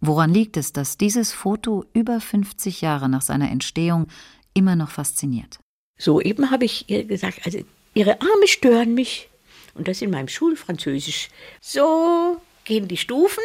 Woran 0.00 0.34
liegt 0.34 0.56
es, 0.56 0.72
dass 0.72 0.98
dieses 0.98 1.32
Foto 1.32 1.84
über 1.94 2.20
50 2.20 2.80
Jahre 2.80 3.08
nach 3.08 3.22
seiner 3.22 3.50
Entstehung 3.50 4.08
immer 4.52 4.76
noch 4.76 4.90
fasziniert? 4.90 5.58
So 5.98 6.20
eben 6.20 6.50
habe 6.50 6.64
ich 6.64 6.90
ihr 6.90 7.04
gesagt, 7.04 7.40
also 7.44 7.60
ihre 7.94 8.20
Arme 8.20 8.46
stören 8.46 8.94
mich. 8.94 9.30
Und 9.74 9.88
das 9.88 10.02
in 10.02 10.10
meinem 10.10 10.28
Schulfranzösisch. 10.28 11.28
So 11.60 12.40
gehen 12.64 12.88
die 12.88 12.96
Stufen. 12.96 13.42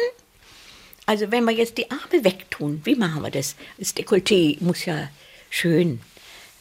Also 1.06 1.30
wenn 1.30 1.44
wir 1.44 1.52
jetzt 1.52 1.76
die 1.78 1.90
Arme 1.90 2.24
wegtun, 2.24 2.82
wie 2.84 2.94
machen 2.94 3.22
wir 3.22 3.30
das? 3.30 3.56
Das 3.78 3.96
Dekolleté 3.96 4.58
muss 4.60 4.84
ja 4.84 5.08
schön 5.50 6.00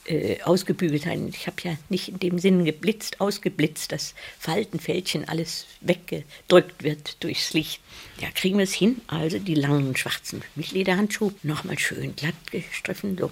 äh, 0.10 0.42
ausgebügelt 0.42 1.04
sein. 1.04 1.28
Ich 1.30 1.46
habe 1.46 1.58
ja 1.64 1.78
nicht 1.90 2.10
in 2.10 2.20
dem 2.20 2.40
Sinn 2.40 2.66
geblitzt, 2.66 3.22
ausgeblitzt, 3.22 3.92
dass 3.92 4.16
Faltenfältchen 4.40 5.30
alles 5.30 5.68
weggedrückt 5.82 6.84
wird 6.84 7.24
durchs 7.24 7.54
Licht. 7.54 7.80
Ja, 8.20 8.30
kriegen 8.34 8.58
wir 8.58 8.64
es 8.64 8.74
hin. 8.74 9.02
Also 9.06 9.38
die 9.38 9.54
langen 9.54 9.96
schwarzen 9.96 10.42
Lederhandschuhe 10.56 11.34
nochmal 11.44 11.78
schön 11.78 12.16
glatt 12.16 12.34
gestriffen. 12.52 13.18
So. 13.20 13.30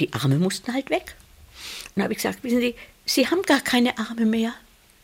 Die 0.00 0.12
Arme 0.14 0.38
mussten 0.38 0.72
halt 0.72 0.88
weg. 0.88 1.14
Und 1.94 2.02
habe 2.02 2.14
ich 2.14 2.18
gesagt, 2.18 2.42
wissen 2.42 2.60
Sie, 2.60 2.74
Sie 3.04 3.28
haben 3.28 3.42
gar 3.42 3.60
keine 3.60 3.98
Arme 3.98 4.24
mehr. 4.24 4.54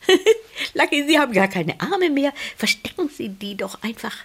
Lucky, 0.73 1.05
Sie 1.07 1.19
haben 1.19 1.33
gar 1.33 1.47
keine 1.47 1.79
Arme 1.79 2.09
mehr. 2.09 2.33
Verstecken 2.57 3.09
Sie 3.09 3.29
die 3.29 3.55
doch 3.55 3.81
einfach, 3.83 4.15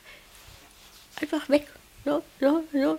einfach 1.20 1.48
weg. 1.48 1.66
So, 2.04 2.22
so, 2.40 2.64
so. 2.72 2.98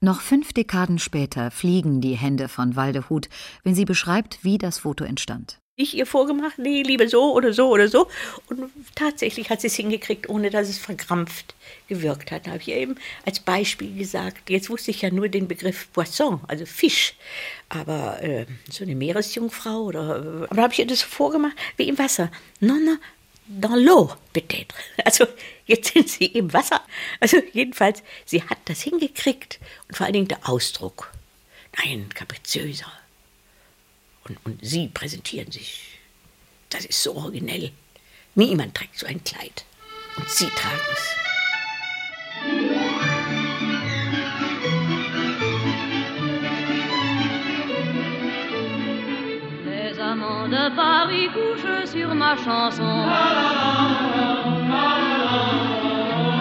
Noch 0.00 0.20
fünf 0.20 0.52
Dekaden 0.52 0.98
später 0.98 1.50
fliegen 1.50 2.00
die 2.00 2.16
Hände 2.16 2.48
von 2.48 2.76
Waldehut, 2.76 3.28
wenn 3.64 3.74
sie 3.74 3.84
beschreibt, 3.84 4.44
wie 4.44 4.58
das 4.58 4.78
Foto 4.78 5.04
entstand. 5.04 5.58
Ich 5.78 5.94
ihr 5.94 6.06
vorgemacht, 6.06 6.56
nee, 6.56 6.80
lieber 6.80 7.06
so 7.06 7.34
oder 7.34 7.52
so 7.52 7.68
oder 7.68 7.88
so. 7.88 8.08
Und 8.48 8.70
tatsächlich 8.94 9.50
hat 9.50 9.60
sie 9.60 9.66
es 9.66 9.74
hingekriegt, 9.74 10.26
ohne 10.30 10.48
dass 10.48 10.70
es 10.70 10.78
verkrampft 10.78 11.54
gewirkt 11.86 12.30
hat. 12.30 12.46
Da 12.46 12.52
habe 12.52 12.62
ich 12.62 12.68
ihr 12.68 12.76
eben 12.76 12.96
als 13.26 13.40
Beispiel 13.40 13.94
gesagt, 13.94 14.48
jetzt 14.48 14.70
wusste 14.70 14.90
ich 14.90 15.02
ja 15.02 15.10
nur 15.10 15.28
den 15.28 15.48
Begriff 15.48 15.92
Poisson, 15.92 16.40
also 16.48 16.64
Fisch. 16.64 17.14
Aber 17.68 18.22
äh, 18.22 18.46
so 18.70 18.84
eine 18.84 18.94
Meeresjungfrau 18.94 19.82
oder. 19.82 20.16
Äh, 20.16 20.44
aber 20.44 20.54
da 20.54 20.62
habe 20.62 20.72
ich 20.72 20.78
ihr 20.78 20.86
das 20.86 21.02
vorgemacht, 21.02 21.56
wie 21.76 21.88
im 21.88 21.98
Wasser. 21.98 22.30
Non, 22.60 22.82
non, 22.82 22.98
dans 23.46 23.76
l'eau, 23.76 24.16
peut-être. 24.32 24.74
Also 25.04 25.26
jetzt 25.66 25.92
sind 25.92 26.08
sie 26.08 26.24
im 26.24 26.54
Wasser. 26.54 26.80
Also 27.20 27.36
jedenfalls, 27.52 28.02
sie 28.24 28.42
hat 28.42 28.58
das 28.64 28.80
hingekriegt 28.80 29.60
und 29.88 29.96
vor 29.98 30.06
allen 30.06 30.14
Dingen 30.14 30.28
der 30.28 30.48
Ausdruck. 30.48 31.12
Nein, 31.76 32.08
kapriziöser. 32.14 32.90
Und, 34.28 34.38
und 34.44 34.58
sie 34.64 34.88
präsentieren 34.88 35.50
sich. 35.52 35.98
Das 36.70 36.84
ist 36.84 37.02
so 37.02 37.14
originell. 37.14 37.70
Niemand 38.34 38.74
trägt 38.74 38.98
so 38.98 39.06
ein 39.06 39.22
Kleid. 39.22 39.64
Und 40.16 40.28
sie 40.28 40.46
tragen 40.46 40.80
es. 40.92 41.16
Les 49.64 49.98
amants 49.98 50.48
de 50.50 50.70
Paris 50.74 51.28
couchent 51.32 51.86
sur 51.88 52.14
ma 52.14 52.36
chanson. 52.36 53.08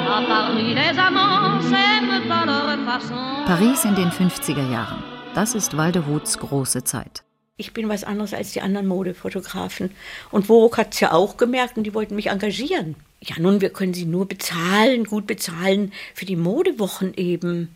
À 0.07 0.21
Paris, 0.27 0.73
les 0.73 0.97
amants 0.97 1.61
s'aiment 1.61 2.31
à 2.31 2.45
leur 2.45 2.77
façon. 2.85 3.45
Paris 3.45 3.85
in 3.85 3.95
den 3.95 4.09
50er 4.11 4.71
Jahren. 4.71 5.03
Das 5.35 5.53
ist 5.53 5.75
Waldehuts 5.75 6.39
große 6.39 6.83
Zeit. 6.85 7.23
Ich 7.57 7.71
bin 7.71 7.87
was 7.87 8.03
anderes 8.03 8.33
als 8.33 8.51
die 8.51 8.61
anderen 8.61 8.87
Modefotografen. 8.87 9.91
Und 10.29 10.47
Vogue 10.47 10.77
hat 10.77 10.93
es 10.93 10.99
ja 10.99 11.13
auch 11.13 11.37
gemerkt 11.37 11.77
und 11.77 11.85
die 11.85 11.93
wollten 11.93 12.15
mich 12.15 12.27
engagieren. 12.27 12.95
Ja, 13.21 13.37
nun, 13.39 13.61
wir 13.61 13.69
können 13.69 13.93
sie 13.93 14.05
nur 14.05 14.27
bezahlen, 14.27 15.05
gut 15.05 15.25
bezahlen 15.25 15.93
für 16.13 16.25
die 16.25 16.35
Modewochen 16.35 17.13
eben. 17.15 17.73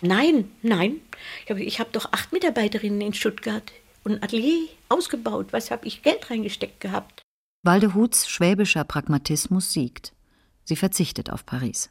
Nein, 0.00 0.50
nein. 0.62 1.00
Ich 1.46 1.80
habe 1.80 1.90
doch 1.92 2.12
acht 2.12 2.32
Mitarbeiterinnen 2.32 3.02
in 3.02 3.14
Stuttgart 3.14 3.70
und 4.04 4.12
ein 4.12 4.22
Atelier 4.22 4.68
ausgebaut. 4.88 5.48
Was 5.50 5.70
habe 5.70 5.86
ich 5.86 6.02
Geld 6.02 6.30
reingesteckt 6.30 6.80
gehabt? 6.80 7.22
Waldehuts 7.62 8.26
schwäbischer 8.26 8.84
Pragmatismus 8.84 9.70
siegt. 9.74 10.14
Sie 10.64 10.76
verzichtet 10.76 11.28
auf 11.28 11.44
Paris. 11.44 11.90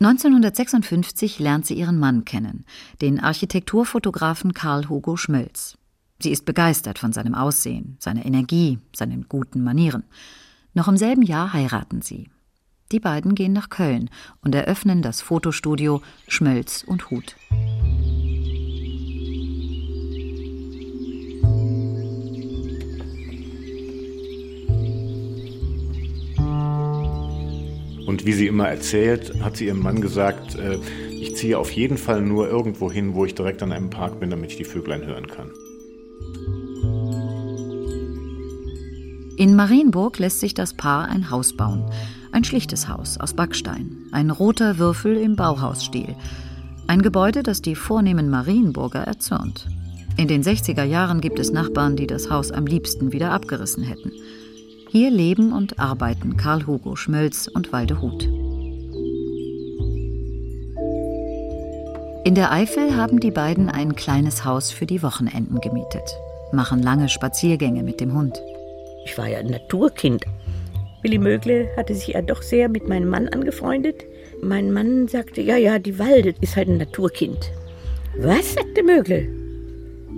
1956 0.00 1.40
lernt 1.40 1.66
sie 1.66 1.74
ihren 1.74 1.98
Mann 1.98 2.24
kennen, 2.24 2.64
den 3.00 3.18
Architekturfotografen 3.18 4.54
Karl 4.54 4.88
Hugo 4.88 5.16
Schmölz. 5.16 5.76
Sie 6.20 6.30
ist 6.30 6.44
begeistert 6.44 6.98
von 6.98 7.12
seinem 7.12 7.34
Aussehen, 7.34 7.96
seiner 7.98 8.24
Energie, 8.24 8.78
seinen 8.94 9.28
guten 9.28 9.62
Manieren. 9.62 10.04
Noch 10.72 10.88
im 10.88 10.96
selben 10.96 11.22
Jahr 11.22 11.52
heiraten 11.52 12.02
sie. 12.02 12.30
Die 12.92 13.00
beiden 13.00 13.34
gehen 13.34 13.52
nach 13.52 13.70
Köln 13.70 14.10
und 14.40 14.54
eröffnen 14.54 15.02
das 15.02 15.20
Fotostudio 15.20 16.02
Schmölz 16.28 16.84
und 16.86 17.10
Hut. 17.10 17.36
Und 28.06 28.26
wie 28.26 28.32
sie 28.32 28.46
immer 28.46 28.68
erzählt, 28.68 29.42
hat 29.42 29.56
sie 29.56 29.66
ihrem 29.66 29.82
Mann 29.82 30.00
gesagt, 30.00 30.54
äh, 30.56 30.78
ich 31.10 31.34
ziehe 31.36 31.58
auf 31.58 31.70
jeden 31.72 31.98
Fall 31.98 32.20
nur 32.20 32.48
irgendwo 32.48 32.92
hin, 32.92 33.14
wo 33.14 33.24
ich 33.24 33.34
direkt 33.34 33.62
an 33.62 33.72
einem 33.72 33.90
Park 33.90 34.20
bin, 34.20 34.30
damit 34.30 34.52
ich 34.52 34.56
die 34.56 34.64
Vöglein 34.64 35.04
hören 35.04 35.26
kann. 35.26 35.50
In 39.36 39.56
Marienburg 39.56 40.20
lässt 40.20 40.38
sich 40.38 40.54
das 40.54 40.74
Paar 40.74 41.08
ein 41.08 41.30
Haus 41.30 41.56
bauen. 41.56 41.90
Ein 42.30 42.44
schlichtes 42.44 42.88
Haus 42.88 43.18
aus 43.18 43.34
Backstein, 43.34 44.06
ein 44.12 44.30
roter 44.30 44.78
Würfel 44.78 45.16
im 45.16 45.34
Bauhausstil. 45.34 46.14
Ein 46.86 47.02
Gebäude, 47.02 47.42
das 47.42 47.60
die 47.60 47.74
vornehmen 47.74 48.30
Marienburger 48.30 49.00
erzürnt. 49.00 49.66
In 50.16 50.28
den 50.28 50.44
60er 50.44 50.84
Jahren 50.84 51.20
gibt 51.20 51.40
es 51.40 51.50
Nachbarn, 51.50 51.96
die 51.96 52.06
das 52.06 52.30
Haus 52.30 52.52
am 52.52 52.66
liebsten 52.66 53.10
wieder 53.10 53.32
abgerissen 53.32 53.82
hätten. 53.82 54.12
Hier 54.90 55.10
leben 55.10 55.52
und 55.52 55.80
arbeiten 55.80 56.36
Karl 56.36 56.68
Hugo 56.68 56.94
Schmölz 56.94 57.48
und 57.52 57.72
Walde 57.72 58.00
Huth. 58.00 58.28
In 62.24 62.36
der 62.36 62.52
Eifel 62.52 62.96
haben 62.96 63.18
die 63.18 63.32
beiden 63.32 63.68
ein 63.68 63.96
kleines 63.96 64.44
Haus 64.44 64.70
für 64.70 64.86
die 64.86 65.02
Wochenenden 65.02 65.60
gemietet, 65.60 66.08
machen 66.52 66.80
lange 66.80 67.08
Spaziergänge 67.08 67.82
mit 67.82 68.00
dem 68.00 68.14
Hund. 68.14 68.40
Ich 69.04 69.16
war 69.18 69.28
ja 69.28 69.38
ein 69.38 69.46
Naturkind. 69.46 70.24
Willi 71.02 71.18
Mögle 71.18 71.68
hatte 71.76 71.94
sich 71.94 72.08
ja 72.08 72.22
doch 72.22 72.42
sehr 72.42 72.68
mit 72.68 72.88
meinem 72.88 73.08
Mann 73.08 73.28
angefreundet. 73.28 74.04
Mein 74.42 74.72
Mann 74.72 75.06
sagte, 75.06 75.42
ja, 75.42 75.56
ja, 75.56 75.78
die 75.78 75.98
Walde 75.98 76.34
ist 76.40 76.56
halt 76.56 76.68
ein 76.68 76.78
Naturkind. 76.78 77.52
Was, 78.16 78.54
sagte 78.54 78.82
Mögle? 78.82 79.28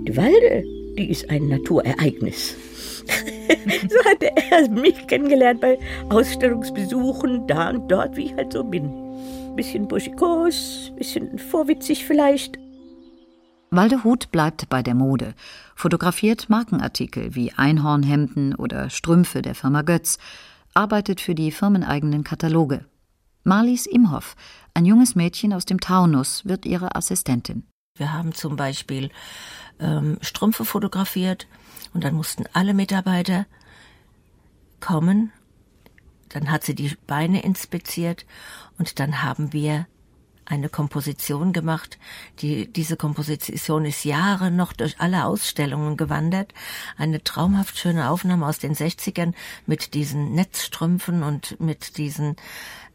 Die 0.07 0.15
Walde, 0.15 0.63
die 0.97 1.09
ist 1.09 1.29
ein 1.29 1.49
Naturereignis. 1.49 2.55
so 3.89 4.09
hatte 4.09 4.31
er 4.51 4.69
mich 4.69 5.07
kennengelernt 5.07 5.61
bei 5.61 5.77
Ausstellungsbesuchen, 6.09 7.47
da 7.47 7.71
und 7.71 7.91
dort, 7.91 8.15
wie 8.15 8.25
ich 8.25 8.35
halt 8.35 8.53
so 8.53 8.63
bin. 8.63 8.89
Bisschen 9.55 9.87
burschikos, 9.87 10.91
bisschen 10.97 11.37
vorwitzig 11.37 12.05
vielleicht. 12.05 12.59
Waldehut 13.69 14.31
bleibt 14.31 14.69
bei 14.69 14.81
der 14.81 14.95
Mode, 14.95 15.33
fotografiert 15.75 16.49
Markenartikel 16.49 17.35
wie 17.35 17.51
Einhornhemden 17.51 18.55
oder 18.55 18.89
Strümpfe 18.89 19.41
der 19.41 19.55
Firma 19.55 19.81
Götz, 19.81 20.19
arbeitet 20.73 21.19
für 21.19 21.35
die 21.35 21.51
firmeneigenen 21.51 22.23
Kataloge. 22.23 22.85
Marlies 23.43 23.85
Imhoff, 23.85 24.35
ein 24.73 24.85
junges 24.85 25.15
Mädchen 25.15 25.53
aus 25.53 25.65
dem 25.65 25.81
Taunus, 25.81 26.45
wird 26.45 26.65
ihre 26.65 26.95
Assistentin. 26.95 27.67
Wir 27.97 28.13
haben 28.13 28.33
zum 28.33 28.55
Beispiel 28.55 29.09
ähm, 29.79 30.17
Strümpfe 30.21 30.63
fotografiert 30.63 31.47
und 31.93 32.03
dann 32.03 32.15
mussten 32.15 32.45
alle 32.53 32.73
Mitarbeiter 32.73 33.47
kommen. 34.79 35.33
Dann 36.29 36.51
hat 36.51 36.63
sie 36.63 36.75
die 36.75 36.95
Beine 37.07 37.43
inspiziert 37.43 38.25
und 38.77 38.99
dann 38.99 39.23
haben 39.23 39.51
wir 39.51 39.87
eine 40.49 40.69
Komposition 40.69 41.53
gemacht. 41.53 41.97
Die, 42.39 42.71
diese 42.71 42.97
Komposition 42.97 43.85
ist 43.85 44.03
Jahre 44.05 44.51
noch 44.51 44.73
durch 44.73 44.99
alle 44.99 45.25
Ausstellungen 45.25 45.97
gewandert. 45.97 46.53
Eine 46.97 47.23
traumhaft 47.23 47.77
schöne 47.77 48.09
Aufnahme 48.09 48.45
aus 48.45 48.59
den 48.59 48.73
60ern 48.73 49.33
mit 49.65 49.93
diesen 49.93 50.33
Netzstrümpfen 50.33 51.23
und 51.23 51.59
mit 51.59 51.97
diesen 51.97 52.35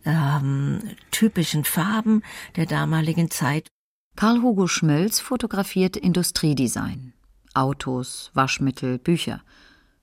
ähm, 0.04 0.80
typischen 1.10 1.64
Farben 1.64 2.22
der 2.56 2.66
damaligen 2.66 3.30
Zeit. 3.30 3.68
Karl 4.16 4.42
Hugo 4.42 4.66
Schmölz 4.66 5.20
fotografiert 5.20 5.96
Industriedesign. 5.96 7.12
Autos, 7.54 8.30
Waschmittel, 8.34 8.98
Bücher. 8.98 9.42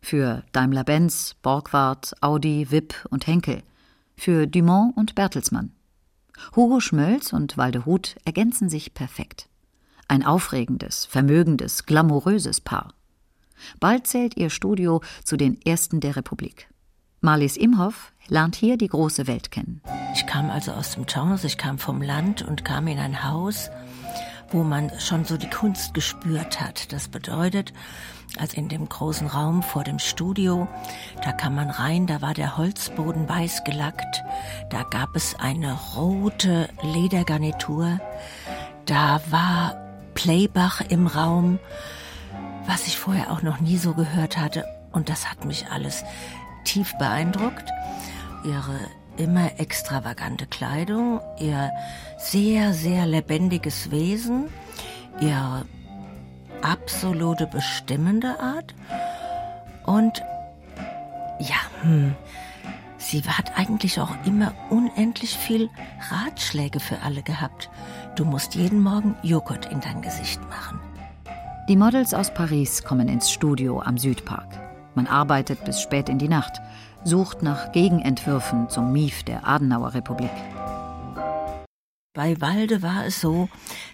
Für 0.01 0.43
Daimler-Benz, 0.53 1.35
Borgward, 1.41 2.13
Audi, 2.21 2.71
Wipp 2.71 3.05
und 3.09 3.27
Henkel. 3.27 3.63
Für 4.15 4.47
Dumont 4.47 4.95
und 4.95 5.15
Bertelsmann. 5.15 5.73
Hugo 6.55 6.79
Schmölz 6.79 7.33
und 7.33 7.57
Waldehut 7.57 8.15
ergänzen 8.25 8.69
sich 8.69 8.93
perfekt. 8.93 9.47
Ein 10.07 10.25
aufregendes, 10.25 11.05
vermögendes, 11.05 11.85
glamouröses 11.85 12.61
Paar. 12.61 12.93
Bald 13.79 14.07
zählt 14.07 14.37
ihr 14.37 14.49
Studio 14.49 15.01
zu 15.23 15.37
den 15.37 15.61
ersten 15.61 15.99
der 15.99 16.15
Republik. 16.15 16.69
Marlies 17.21 17.57
Imhoff 17.57 18.13
lernt 18.27 18.55
hier 18.55 18.77
die 18.77 18.87
große 18.87 19.27
Welt 19.27 19.51
kennen. 19.51 19.81
Ich 20.13 20.25
kam 20.25 20.49
also 20.49 20.71
aus 20.71 20.91
dem 20.95 21.05
Taunus, 21.05 21.43
ich 21.43 21.57
kam 21.57 21.77
vom 21.77 22.01
Land 22.01 22.41
und 22.41 22.63
kam 22.63 22.87
in 22.87 22.97
ein 22.97 23.23
Haus, 23.23 23.69
wo 24.51 24.63
man 24.63 24.91
schon 24.99 25.25
so 25.25 25.37
die 25.37 25.49
Kunst 25.49 25.93
gespürt 25.93 26.59
hat. 26.59 26.91
Das 26.91 27.07
bedeutet, 27.07 27.73
also 28.37 28.57
in 28.57 28.69
dem 28.69 28.87
großen 28.87 29.27
Raum 29.27 29.63
vor 29.63 29.83
dem 29.83 29.99
Studio, 29.99 30.67
da 31.23 31.31
kam 31.31 31.55
man 31.55 31.69
rein, 31.69 32.07
da 32.07 32.21
war 32.21 32.33
der 32.33 32.57
Holzboden 32.57 33.27
weiß 33.27 33.63
gelackt, 33.63 34.23
da 34.69 34.83
gab 34.83 35.15
es 35.15 35.35
eine 35.39 35.73
rote 35.95 36.69
Ledergarnitur, 36.81 37.99
da 38.85 39.21
war 39.29 39.75
Playbach 40.13 40.81
im 40.89 41.07
Raum, 41.07 41.59
was 42.65 42.87
ich 42.87 42.97
vorher 42.97 43.31
auch 43.31 43.41
noch 43.41 43.59
nie 43.59 43.77
so 43.77 43.93
gehört 43.93 44.37
hatte 44.37 44.65
und 44.91 45.09
das 45.09 45.29
hat 45.29 45.45
mich 45.45 45.67
alles 45.71 46.03
tief 46.65 46.93
beeindruckt. 46.97 47.69
Ihre 48.43 48.79
immer 49.17 49.59
extravagante 49.59 50.47
Kleidung, 50.47 51.19
ihr 51.39 51.71
sehr, 52.19 52.73
sehr 52.73 53.05
lebendiges 53.05 53.91
Wesen, 53.91 54.45
ihre 55.19 55.65
absolute 56.61 57.47
bestimmende 57.47 58.39
Art 58.39 58.75
und 59.85 60.21
ja, 61.39 61.55
hm, 61.81 62.13
sie 62.97 63.21
hat 63.21 63.57
eigentlich 63.57 63.99
auch 63.99 64.13
immer 64.25 64.53
unendlich 64.69 65.37
viel 65.37 65.69
Ratschläge 66.09 66.81
für 66.81 67.01
alle 67.01 67.23
gehabt. 67.23 67.69
Du 68.15 68.25
musst 68.25 68.55
jeden 68.55 68.83
Morgen 68.83 69.15
Joghurt 69.23 69.71
in 69.71 69.79
dein 69.79 70.01
Gesicht 70.01 70.41
machen. 70.49 70.79
Die 71.69 71.77
Models 71.77 72.13
aus 72.13 72.33
Paris 72.33 72.83
kommen 72.83 73.07
ins 73.07 73.31
Studio 73.31 73.79
am 73.81 73.97
Südpark. 73.97 74.47
Man 74.95 75.07
arbeitet 75.07 75.63
bis 75.63 75.81
spät 75.81 76.09
in 76.09 76.17
die 76.17 76.27
Nacht 76.27 76.59
sucht 77.03 77.43
nach 77.43 77.71
Gegenentwürfen 77.71 78.69
zum 78.69 78.91
Mief 78.91 79.23
der 79.23 79.47
Adenauer 79.47 79.93
Republik. 79.93 80.31
Bei 82.13 82.41
Walde 82.41 82.81
war 82.81 83.05
es 83.05 83.21
so, 83.21 83.49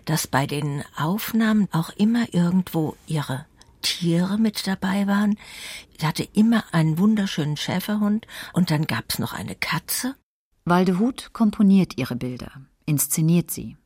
dass 0.06 0.28
bei 0.28 0.47
den 0.47 0.84
Aufnahmen 0.95 1.67
auch 1.71 1.89
immer 1.91 2.34
irgendwo 2.34 2.95
ihre 3.08 3.45
Tiere 3.82 4.38
mit 4.38 4.67
dabei 4.67 5.06
waren. 5.06 5.38
Sie 5.99 6.08
hatte 6.08 6.28
immer 6.34 6.63
einen 6.73 6.97
wunderschönen 6.97 7.58
Schäferhund 7.58 8.25
und 8.54 8.71
dann 8.71 8.88
gab's 8.88 9.19
noch 9.19 9.34
eine 9.34 9.56
Katze. 9.56 10.15
Waldehut 10.63 11.32
komponiert 11.34 11.97
ihre 11.97 12.15
Bilder, 12.15 12.51
inszeniert 12.86 13.51
sie, 13.51 13.78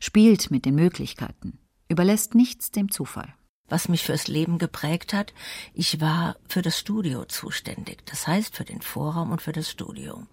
spielt 0.00 0.50
mit 0.50 0.64
den 0.64 0.76
Möglichkeiten, 0.76 1.58
überlässt 1.88 2.34
nichts 2.34 2.70
dem 2.70 2.90
Zufall 2.90 3.34
was 3.68 3.88
mich 3.88 4.02
fürs 4.04 4.28
Leben 4.28 4.58
geprägt 4.58 5.12
hat. 5.12 5.32
Ich 5.72 6.00
war 6.00 6.36
für 6.46 6.62
das 6.62 6.78
Studio 6.78 7.24
zuständig, 7.24 8.04
das 8.06 8.26
heißt 8.26 8.54
für 8.54 8.64
den 8.64 8.82
Vorraum 8.82 9.32
und 9.32 9.42
für 9.42 9.52
das 9.52 9.70
Studio. 9.70 10.26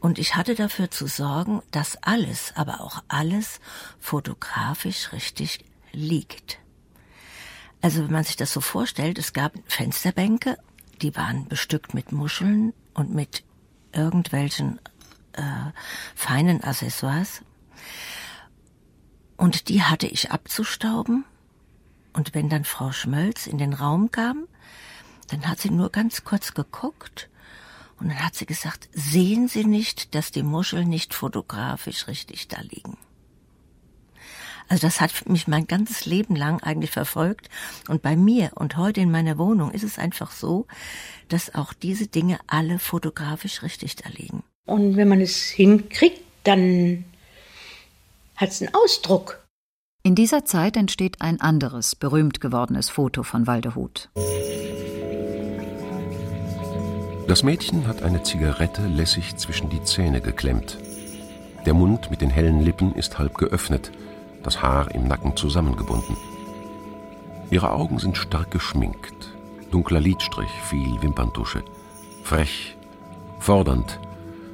Und 0.00 0.18
ich 0.18 0.34
hatte 0.34 0.54
dafür 0.54 0.90
zu 0.90 1.06
sorgen, 1.06 1.62
dass 1.70 2.02
alles, 2.02 2.52
aber 2.56 2.80
auch 2.80 3.02
alles 3.08 3.60
fotografisch 3.98 5.12
richtig 5.12 5.64
liegt. 5.92 6.58
Also 7.82 8.04
wenn 8.04 8.12
man 8.12 8.24
sich 8.24 8.36
das 8.36 8.52
so 8.52 8.60
vorstellt, 8.60 9.18
es 9.18 9.32
gab 9.32 9.52
Fensterbänke, 9.66 10.58
die 11.02 11.14
waren 11.16 11.48
bestückt 11.48 11.94
mit 11.94 12.12
Muscheln 12.12 12.72
und 12.94 13.14
mit 13.14 13.44
irgendwelchen 13.92 14.80
äh, 15.32 15.42
feinen 16.14 16.62
Accessoires. 16.62 17.42
Und 19.36 19.68
die 19.68 19.82
hatte 19.82 20.06
ich 20.06 20.30
abzustauben 20.30 21.24
und 22.12 22.34
wenn 22.34 22.48
dann 22.48 22.64
Frau 22.64 22.92
Schmölz 22.92 23.46
in 23.46 23.58
den 23.58 23.72
Raum 23.72 24.10
kam, 24.10 24.46
dann 25.28 25.46
hat 25.46 25.60
sie 25.60 25.70
nur 25.70 25.90
ganz 25.90 26.24
kurz 26.24 26.54
geguckt 26.54 27.29
Und 28.00 28.08
dann 28.08 28.24
hat 28.24 28.34
sie 28.34 28.46
gesagt, 28.46 28.88
sehen 28.92 29.46
Sie 29.46 29.64
nicht, 29.64 30.14
dass 30.14 30.30
die 30.30 30.42
Muscheln 30.42 30.88
nicht 30.88 31.12
fotografisch 31.14 32.08
richtig 32.08 32.48
da 32.48 32.60
liegen? 32.62 32.96
Also 34.68 34.86
das 34.86 35.00
hat 35.00 35.28
mich 35.28 35.48
mein 35.48 35.66
ganzes 35.66 36.06
Leben 36.06 36.36
lang 36.36 36.62
eigentlich 36.62 36.92
verfolgt. 36.92 37.50
Und 37.88 38.02
bei 38.02 38.16
mir 38.16 38.52
und 38.54 38.76
heute 38.76 39.00
in 39.00 39.10
meiner 39.10 39.36
Wohnung 39.36 39.72
ist 39.72 39.82
es 39.82 39.98
einfach 39.98 40.30
so, 40.30 40.66
dass 41.28 41.54
auch 41.54 41.72
diese 41.72 42.06
Dinge 42.06 42.38
alle 42.46 42.78
fotografisch 42.78 43.62
richtig 43.62 43.96
da 43.96 44.08
liegen. 44.10 44.44
Und 44.66 44.96
wenn 44.96 45.08
man 45.08 45.20
es 45.20 45.48
hinkriegt, 45.48 46.22
dann 46.44 47.04
hat 48.36 48.50
es 48.50 48.62
einen 48.62 48.74
Ausdruck. 48.74 49.44
In 50.02 50.14
dieser 50.14 50.44
Zeit 50.44 50.76
entsteht 50.76 51.20
ein 51.20 51.40
anderes, 51.40 51.96
berühmt 51.96 52.40
gewordenes 52.40 52.88
Foto 52.88 53.24
von 53.24 53.46
Waldehut. 53.46 54.08
Das 57.30 57.44
Mädchen 57.44 57.86
hat 57.86 58.02
eine 58.02 58.24
Zigarette 58.24 58.88
lässig 58.88 59.36
zwischen 59.36 59.70
die 59.70 59.84
Zähne 59.84 60.20
geklemmt. 60.20 60.78
Der 61.64 61.74
Mund 61.74 62.10
mit 62.10 62.22
den 62.22 62.28
hellen 62.28 62.60
Lippen 62.60 62.92
ist 62.96 63.20
halb 63.20 63.38
geöffnet, 63.38 63.92
das 64.42 64.62
Haar 64.62 64.92
im 64.96 65.06
Nacken 65.06 65.36
zusammengebunden. 65.36 66.16
Ihre 67.52 67.70
Augen 67.70 68.00
sind 68.00 68.16
stark 68.16 68.50
geschminkt, 68.50 69.32
dunkler 69.70 70.00
Lidstrich, 70.00 70.50
viel 70.68 71.00
Wimperntusche. 71.02 71.62
Frech, 72.24 72.76
fordernd, 73.38 74.00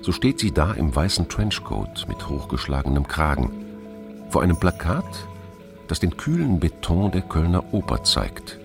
so 0.03 0.12
steht 0.12 0.39
sie 0.39 0.53
da 0.53 0.74
im 0.74 0.95
weißen 0.95 1.31
Trenchcoat 1.31 2.05
mit 2.09 2.29
hochgeschlagenem 2.29 3.09
Kragen, 3.09 3.53
vor 4.29 4.43
einem 4.43 4.61
Plakat, 4.61 5.27
das 5.89 5.99
den 5.99 6.18
kühlen 6.18 6.61
Beton 6.61 7.11
der 7.11 7.22
Kölner 7.22 7.72
Oper 7.72 8.05
zeigt. 8.05 8.59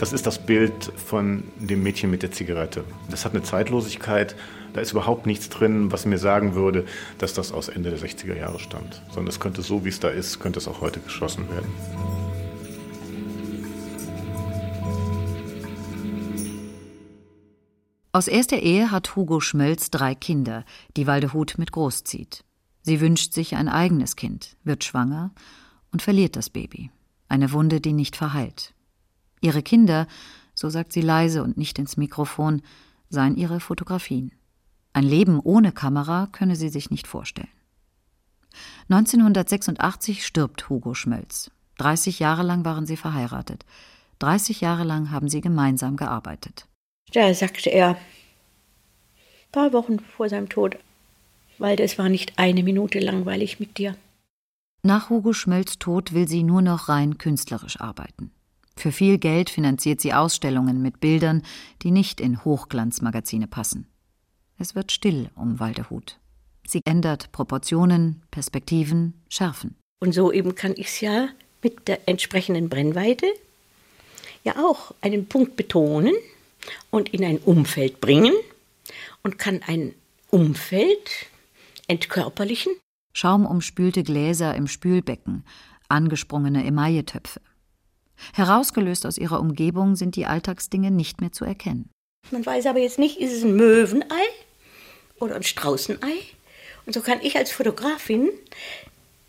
Das 0.00 0.14
ist 0.14 0.26
das 0.26 0.38
Bild 0.38 0.90
von 0.96 1.42
dem 1.58 1.82
Mädchen 1.82 2.10
mit 2.10 2.22
der 2.22 2.32
Zigarette. 2.32 2.84
Das 3.10 3.26
hat 3.26 3.34
eine 3.34 3.42
Zeitlosigkeit, 3.42 4.34
da 4.72 4.80
ist 4.80 4.92
überhaupt 4.92 5.26
nichts 5.26 5.50
drin, 5.50 5.92
was 5.92 6.06
mir 6.06 6.16
sagen 6.16 6.54
würde, 6.54 6.86
dass 7.18 7.34
das 7.34 7.52
aus 7.52 7.68
Ende 7.68 7.90
der 7.90 7.98
60er 7.98 8.34
Jahre 8.34 8.58
stammt. 8.60 9.02
Sondern 9.08 9.26
es 9.26 9.40
könnte 9.40 9.60
so, 9.60 9.84
wie 9.84 9.90
es 9.90 10.00
da 10.00 10.08
ist, 10.08 10.40
könnte 10.40 10.58
es 10.58 10.68
auch 10.68 10.80
heute 10.80 11.00
geschossen 11.00 11.50
werden. 11.50 11.70
Aus 18.12 18.26
erster 18.26 18.56
Ehe 18.56 18.90
hat 18.90 19.16
Hugo 19.16 19.40
Schmölz 19.40 19.90
drei 19.90 20.14
Kinder, 20.14 20.64
die 20.96 21.06
Waldehut 21.06 21.56
mit 21.58 21.72
großzieht. 21.72 22.42
Sie 22.80 23.02
wünscht 23.02 23.34
sich 23.34 23.54
ein 23.54 23.68
eigenes 23.68 24.16
Kind, 24.16 24.56
wird 24.64 24.82
schwanger 24.82 25.32
und 25.92 26.00
verliert 26.00 26.36
das 26.36 26.48
Baby. 26.48 26.90
Eine 27.28 27.52
Wunde, 27.52 27.82
die 27.82 27.92
nicht 27.92 28.16
verheilt. 28.16 28.72
Ihre 29.40 29.62
Kinder, 29.62 30.06
so 30.54 30.68
sagt 30.68 30.92
sie 30.92 31.00
leise 31.00 31.42
und 31.42 31.56
nicht 31.56 31.78
ins 31.78 31.96
Mikrofon, 31.96 32.62
seien 33.08 33.36
ihre 33.36 33.60
Fotografien. 33.60 34.32
Ein 34.92 35.04
Leben 35.04 35.40
ohne 35.40 35.72
Kamera 35.72 36.28
könne 36.32 36.56
sie 36.56 36.68
sich 36.68 36.90
nicht 36.90 37.06
vorstellen. 37.06 37.48
1986 38.88 40.26
stirbt 40.26 40.68
Hugo 40.68 40.94
Schmölz. 40.94 41.50
30 41.78 42.18
Jahre 42.18 42.42
lang 42.42 42.64
waren 42.64 42.86
sie 42.86 42.96
verheiratet. 42.96 43.64
30 44.18 44.60
Jahre 44.60 44.84
lang 44.84 45.10
haben 45.10 45.28
sie 45.28 45.40
gemeinsam 45.40 45.96
gearbeitet. 45.96 46.66
Da 47.12 47.32
sagte 47.32 47.70
er, 47.70 47.90
ein 47.90 47.96
paar 49.52 49.72
Wochen 49.72 49.98
vor 50.00 50.28
seinem 50.28 50.48
Tod, 50.48 50.76
weil 51.58 51.80
es 51.80 51.98
war 51.98 52.08
nicht 52.08 52.38
eine 52.38 52.62
Minute 52.62 52.98
langweilig 52.98 53.60
mit 53.60 53.78
dir. 53.78 53.96
Nach 54.82 55.10
Hugo 55.10 55.32
Schmölz 55.32 55.78
Tod 55.78 56.12
will 56.12 56.28
sie 56.28 56.42
nur 56.42 56.62
noch 56.62 56.88
rein 56.88 57.18
künstlerisch 57.18 57.80
arbeiten. 57.80 58.30
Für 58.76 58.92
viel 58.92 59.18
Geld 59.18 59.50
finanziert 59.50 60.00
sie 60.00 60.14
Ausstellungen 60.14 60.80
mit 60.80 61.00
Bildern, 61.00 61.42
die 61.82 61.90
nicht 61.90 62.20
in 62.20 62.44
Hochglanzmagazine 62.44 63.46
passen. 63.46 63.86
Es 64.58 64.74
wird 64.74 64.92
still 64.92 65.30
um 65.34 65.60
Waldehut. 65.60 66.18
Sie 66.66 66.80
ändert 66.84 67.32
Proportionen, 67.32 68.22
Perspektiven, 68.30 69.14
Schärfen. 69.28 69.76
Und 70.00 70.14
so 70.14 70.32
eben 70.32 70.54
kann 70.54 70.72
ich 70.76 70.86
es 70.86 71.00
ja 71.00 71.28
mit 71.62 71.88
der 71.88 72.08
entsprechenden 72.08 72.68
Brennweite 72.68 73.26
ja 74.44 74.56
auch 74.56 74.94
einen 75.00 75.26
Punkt 75.26 75.56
betonen 75.56 76.14
und 76.90 77.10
in 77.10 77.24
ein 77.24 77.38
Umfeld 77.38 78.00
bringen 78.00 78.34
und 79.22 79.38
kann 79.38 79.60
ein 79.66 79.94
Umfeld 80.30 81.26
entkörperlichen. 81.86 82.72
Schaumumspülte 83.12 84.02
Gläser 84.02 84.54
im 84.54 84.68
Spülbecken, 84.68 85.44
angesprungene 85.88 86.64
Emailletöpfe. 86.64 87.40
Herausgelöst 88.34 89.06
aus 89.06 89.18
ihrer 89.18 89.40
Umgebung 89.40 89.96
sind 89.96 90.16
die 90.16 90.26
Alltagsdinge 90.26 90.90
nicht 90.90 91.20
mehr 91.20 91.32
zu 91.32 91.44
erkennen. 91.44 91.90
Man 92.30 92.44
weiß 92.44 92.66
aber 92.66 92.80
jetzt 92.80 92.98
nicht, 92.98 93.18
ist 93.18 93.32
es 93.32 93.42
ein 93.42 93.56
Möwenei 93.56 94.22
oder 95.18 95.36
ein 95.36 95.42
Straußenei. 95.42 96.14
Und 96.86 96.92
so 96.92 97.00
kann 97.00 97.20
ich 97.22 97.36
als 97.36 97.50
Fotografin 97.50 98.30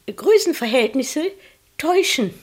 Größenverhältnisse 0.08 1.32
täuschen. 1.78 2.34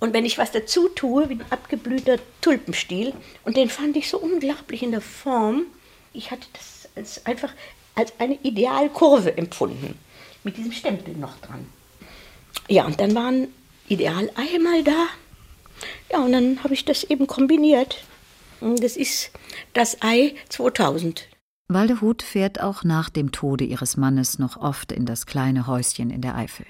Und 0.00 0.12
wenn 0.12 0.24
ich 0.24 0.38
was 0.38 0.52
dazu 0.52 0.88
tue, 0.88 1.28
wie 1.28 1.34
ein 1.34 1.44
abgeblühter 1.50 2.18
Tulpenstiel, 2.40 3.12
und 3.44 3.56
den 3.56 3.70
fand 3.70 3.96
ich 3.96 4.08
so 4.10 4.18
unglaublich 4.18 4.82
in 4.82 4.90
der 4.90 5.00
Form, 5.00 5.66
ich 6.12 6.30
hatte 6.30 6.46
das 6.52 6.88
als 6.94 7.24
einfach 7.26 7.52
als 7.94 8.12
eine 8.18 8.38
Idealkurve 8.42 9.36
empfunden, 9.36 9.98
mit 10.42 10.56
diesem 10.56 10.72
Stempel 10.72 11.14
noch 11.14 11.38
dran. 11.38 11.66
Ja, 12.68 12.86
und 12.86 13.00
dann 13.00 13.14
waren 13.14 13.48
Idealeier 13.88 14.58
mal 14.62 14.82
da. 14.82 15.06
Ja, 16.12 16.20
und 16.20 16.32
dann 16.32 16.62
habe 16.62 16.74
ich 16.74 16.84
das 16.84 17.04
eben 17.04 17.26
kombiniert. 17.26 18.04
Und 18.60 18.82
das 18.82 18.96
ist 18.96 19.30
das 19.72 20.02
Ei 20.02 20.34
2000. 20.48 21.28
Waldehut 21.68 22.22
fährt 22.22 22.60
auch 22.60 22.84
nach 22.84 23.08
dem 23.08 23.32
Tode 23.32 23.64
ihres 23.64 23.96
Mannes 23.96 24.38
noch 24.38 24.56
oft 24.56 24.92
in 24.92 25.06
das 25.06 25.26
kleine 25.26 25.66
Häuschen 25.66 26.10
in 26.10 26.20
der 26.20 26.36
Eifel. 26.36 26.66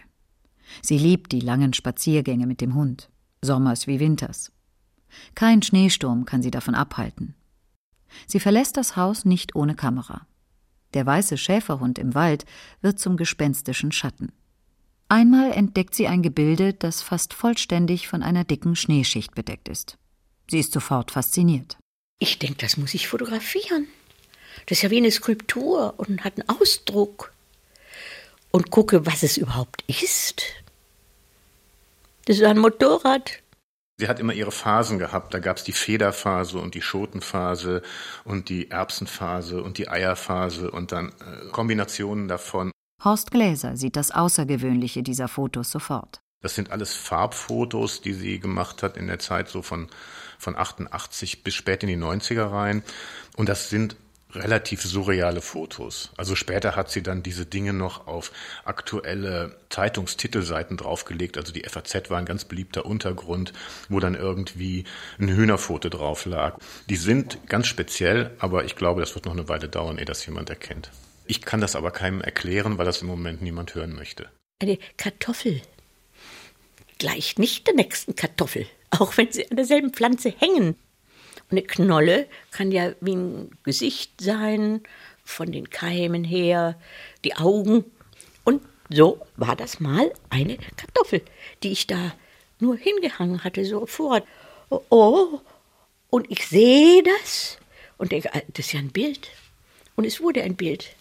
Sie 0.82 0.98
liebt 0.98 1.32
die 1.32 1.40
langen 1.40 1.72
Spaziergänge 1.72 2.46
mit 2.46 2.60
dem 2.60 2.74
Hund, 2.74 3.10
sommers 3.42 3.86
wie 3.86 4.00
winters. 4.00 4.52
Kein 5.34 5.62
Schneesturm 5.62 6.24
kann 6.24 6.42
sie 6.42 6.50
davon 6.50 6.74
abhalten. 6.74 7.34
Sie 8.26 8.40
verlässt 8.40 8.76
das 8.76 8.96
Haus 8.96 9.24
nicht 9.24 9.54
ohne 9.54 9.74
Kamera. 9.74 10.26
Der 10.94 11.04
weiße 11.04 11.36
Schäferhund 11.36 11.98
im 11.98 12.14
Wald 12.14 12.44
wird 12.80 12.98
zum 12.98 13.16
gespenstischen 13.16 13.92
Schatten. 13.92 14.32
Einmal 15.08 15.52
entdeckt 15.52 15.94
sie 15.94 16.08
ein 16.08 16.22
Gebilde, 16.22 16.72
das 16.72 17.02
fast 17.02 17.34
vollständig 17.34 18.08
von 18.08 18.22
einer 18.22 18.44
dicken 18.44 18.74
Schneeschicht 18.74 19.34
bedeckt 19.34 19.68
ist. 19.68 19.96
Sie 20.50 20.58
ist 20.58 20.72
sofort 20.72 21.10
fasziniert. 21.10 21.76
Ich 22.18 22.38
denke, 22.38 22.56
das 22.58 22.76
muss 22.76 22.94
ich 22.94 23.08
fotografieren. 23.08 23.88
Das 24.66 24.78
ist 24.78 24.82
ja 24.82 24.90
wie 24.90 24.98
eine 24.98 25.10
Skulptur 25.10 25.94
und 25.96 26.24
hat 26.24 26.38
einen 26.38 26.48
Ausdruck. 26.48 27.32
Und 28.50 28.70
gucke, 28.70 29.04
was 29.04 29.24
es 29.24 29.36
überhaupt 29.36 29.82
ist. 29.88 30.42
Das 32.26 32.36
ist 32.36 32.44
ein 32.44 32.58
Motorrad. 32.58 33.42
Sie 33.98 34.08
hat 34.08 34.18
immer 34.18 34.32
ihre 34.32 34.52
Phasen 34.52 34.98
gehabt. 34.98 35.34
Da 35.34 35.38
gab 35.40 35.56
es 35.56 35.64
die 35.64 35.72
Federphase 35.72 36.58
und 36.58 36.74
die 36.74 36.82
Schotenphase 36.82 37.82
und 38.24 38.48
die 38.48 38.70
Erbsenphase 38.70 39.62
und 39.62 39.78
die 39.78 39.88
Eierphase 39.88 40.70
und 40.70 40.92
dann 40.92 41.08
äh, 41.08 41.50
Kombinationen 41.50 42.28
davon. 42.28 42.70
Horst 43.04 43.30
Gläser 43.30 43.76
sieht 43.76 43.96
das 43.96 44.10
Außergewöhnliche 44.10 45.02
dieser 45.02 45.28
Fotos 45.28 45.70
sofort. 45.70 46.20
Das 46.40 46.54
sind 46.54 46.70
alles 46.70 46.94
Farbfotos, 46.94 48.00
die 48.00 48.14
sie 48.14 48.38
gemacht 48.38 48.82
hat 48.82 48.96
in 48.96 49.06
der 49.06 49.18
Zeit 49.18 49.48
so 49.48 49.62
von, 49.62 49.88
von 50.38 50.56
88 50.56 51.44
bis 51.44 51.54
spät 51.54 51.82
in 51.82 51.88
die 51.88 51.96
90er 51.96 52.50
rein. 52.50 52.82
Und 53.36 53.48
das 53.48 53.68
sind 53.68 53.96
relativ 54.32 54.82
surreale 54.82 55.40
Fotos. 55.40 56.10
Also 56.16 56.34
später 56.34 56.76
hat 56.76 56.90
sie 56.90 57.02
dann 57.02 57.22
diese 57.22 57.46
Dinge 57.46 57.72
noch 57.72 58.06
auf 58.06 58.32
aktuelle 58.64 59.56
Zeitungstitelseiten 59.68 60.76
draufgelegt. 60.76 61.36
Also 61.36 61.52
die 61.52 61.64
FAZ 61.68 62.10
war 62.10 62.18
ein 62.18 62.26
ganz 62.26 62.44
beliebter 62.44 62.86
Untergrund, 62.86 63.52
wo 63.88 64.00
dann 64.00 64.14
irgendwie 64.14 64.84
ein 65.18 65.28
Hühnerfoto 65.28 65.88
drauf 65.88 66.24
lag. 66.24 66.58
Die 66.88 66.96
sind 66.96 67.46
ganz 67.48 67.66
speziell, 67.66 68.30
aber 68.38 68.64
ich 68.64 68.76
glaube, 68.76 69.00
das 69.00 69.14
wird 69.14 69.26
noch 69.26 69.32
eine 69.32 69.48
Weile 69.48 69.68
dauern, 69.68 69.98
ehe 69.98 70.04
das 70.04 70.26
jemand 70.26 70.50
erkennt. 70.50 70.90
Ich 71.26 71.42
kann 71.42 71.60
das 71.60 71.76
aber 71.76 71.90
keinem 71.90 72.20
erklären, 72.20 72.78
weil 72.78 72.84
das 72.84 73.02
im 73.02 73.08
Moment 73.08 73.42
niemand 73.42 73.74
hören 73.74 73.94
möchte. 73.94 74.28
Eine 74.60 74.78
Kartoffel 74.96 75.62
gleicht 76.98 77.38
nicht 77.38 77.66
der 77.66 77.74
nächsten 77.74 78.14
Kartoffel, 78.14 78.66
auch 78.90 79.16
wenn 79.16 79.32
sie 79.32 79.48
an 79.50 79.56
derselben 79.56 79.92
Pflanze 79.92 80.30
hängen. 80.30 80.76
Eine 81.50 81.62
Knolle 81.62 82.26
kann 82.50 82.72
ja 82.72 82.92
wie 83.00 83.14
ein 83.14 83.50
Gesicht 83.62 84.20
sein, 84.20 84.82
von 85.24 85.50
den 85.50 85.70
Keimen 85.70 86.22
her, 86.22 86.78
die 87.24 87.34
Augen. 87.36 87.84
Und 88.44 88.62
so 88.90 89.20
war 89.36 89.56
das 89.56 89.80
mal 89.80 90.12
eine 90.30 90.58
Kartoffel, 90.76 91.22
die 91.62 91.72
ich 91.72 91.86
da 91.86 92.14
nur 92.60 92.76
hingehangen 92.76 93.42
hatte, 93.42 93.64
sofort. 93.64 94.24
Oh, 94.70 94.80
oh, 94.90 95.40
und 96.10 96.30
ich 96.30 96.46
sehe 96.46 97.02
das 97.02 97.58
und 97.98 98.12
denke, 98.12 98.32
ah, 98.34 98.42
das 98.52 98.66
ist 98.66 98.72
ja 98.72 98.80
ein 98.80 98.92
Bild. 98.92 99.30
Und 99.96 100.04
es 100.04 100.20
wurde 100.20 100.42
ein 100.42 100.56
Bild. 100.56 100.94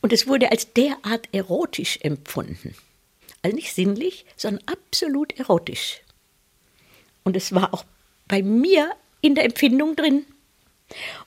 Und 0.00 0.12
es 0.12 0.26
wurde 0.26 0.50
als 0.50 0.72
derart 0.72 1.28
erotisch 1.32 1.98
empfunden. 2.02 2.74
Also 3.42 3.56
nicht 3.56 3.74
sinnlich, 3.74 4.24
sondern 4.36 4.64
absolut 4.66 5.38
erotisch. 5.38 6.00
Und 7.24 7.36
es 7.36 7.54
war 7.54 7.74
auch 7.74 7.84
bei 8.26 8.42
mir 8.42 8.94
in 9.20 9.34
der 9.34 9.44
Empfindung 9.44 9.96
drin. 9.96 10.24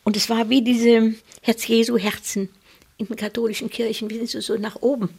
Und 0.04 0.18
es 0.18 0.30
war 0.30 0.50
wie 0.50 0.62
diese 0.62 1.16
Herz-Jesu-Herzen 1.42 2.50
in 2.98 3.08
den 3.08 3.16
katholischen 3.16 3.70
Kirchen, 3.70 4.10
wie 4.10 4.18
sind 4.18 4.30
sie 4.30 4.42
so 4.42 4.56
nach 4.58 4.82
oben. 4.82 5.10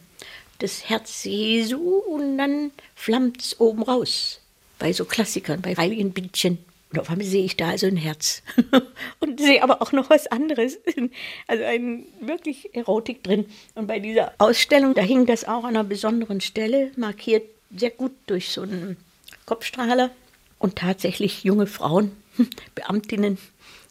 Das 0.59 0.89
Herz 0.89 1.23
Jesu 1.23 1.79
und 1.79 2.37
dann 2.37 2.71
flammt 2.95 3.41
es 3.41 3.59
oben 3.59 3.83
raus. 3.83 4.39
Bei 4.79 4.93
so 4.93 5.05
Klassikern, 5.05 5.61
bei 5.61 5.75
heiligen 5.75 6.13
Bildchen. 6.13 6.59
Und 6.93 6.99
auf 6.99 7.09
einmal 7.09 7.25
sehe 7.25 7.43
ich 7.43 7.57
da 7.57 7.69
also 7.69 7.87
ein 7.87 7.97
Herz. 7.97 8.43
und 9.19 9.39
sehe 9.39 9.63
aber 9.63 9.81
auch 9.81 9.91
noch 9.93 10.11
was 10.11 10.27
anderes. 10.27 10.77
Also 11.47 11.63
ein 11.63 12.05
wirklich 12.21 12.75
Erotik 12.75 13.23
drin. 13.23 13.45
Und 13.73 13.87
bei 13.87 13.99
dieser 13.99 14.33
Ausstellung, 14.37 14.93
da 14.93 15.01
hing 15.01 15.25
das 15.25 15.43
auch 15.43 15.63
an 15.63 15.75
einer 15.75 15.83
besonderen 15.83 16.39
Stelle, 16.39 16.91
markiert 16.95 17.43
sehr 17.75 17.89
gut 17.89 18.11
durch 18.27 18.49
so 18.49 18.61
einen 18.61 18.97
Kopfstrahler. 19.45 20.11
Und 20.59 20.75
tatsächlich 20.77 21.43
junge 21.43 21.65
Frauen, 21.65 22.11
Beamtinnen 22.75 23.39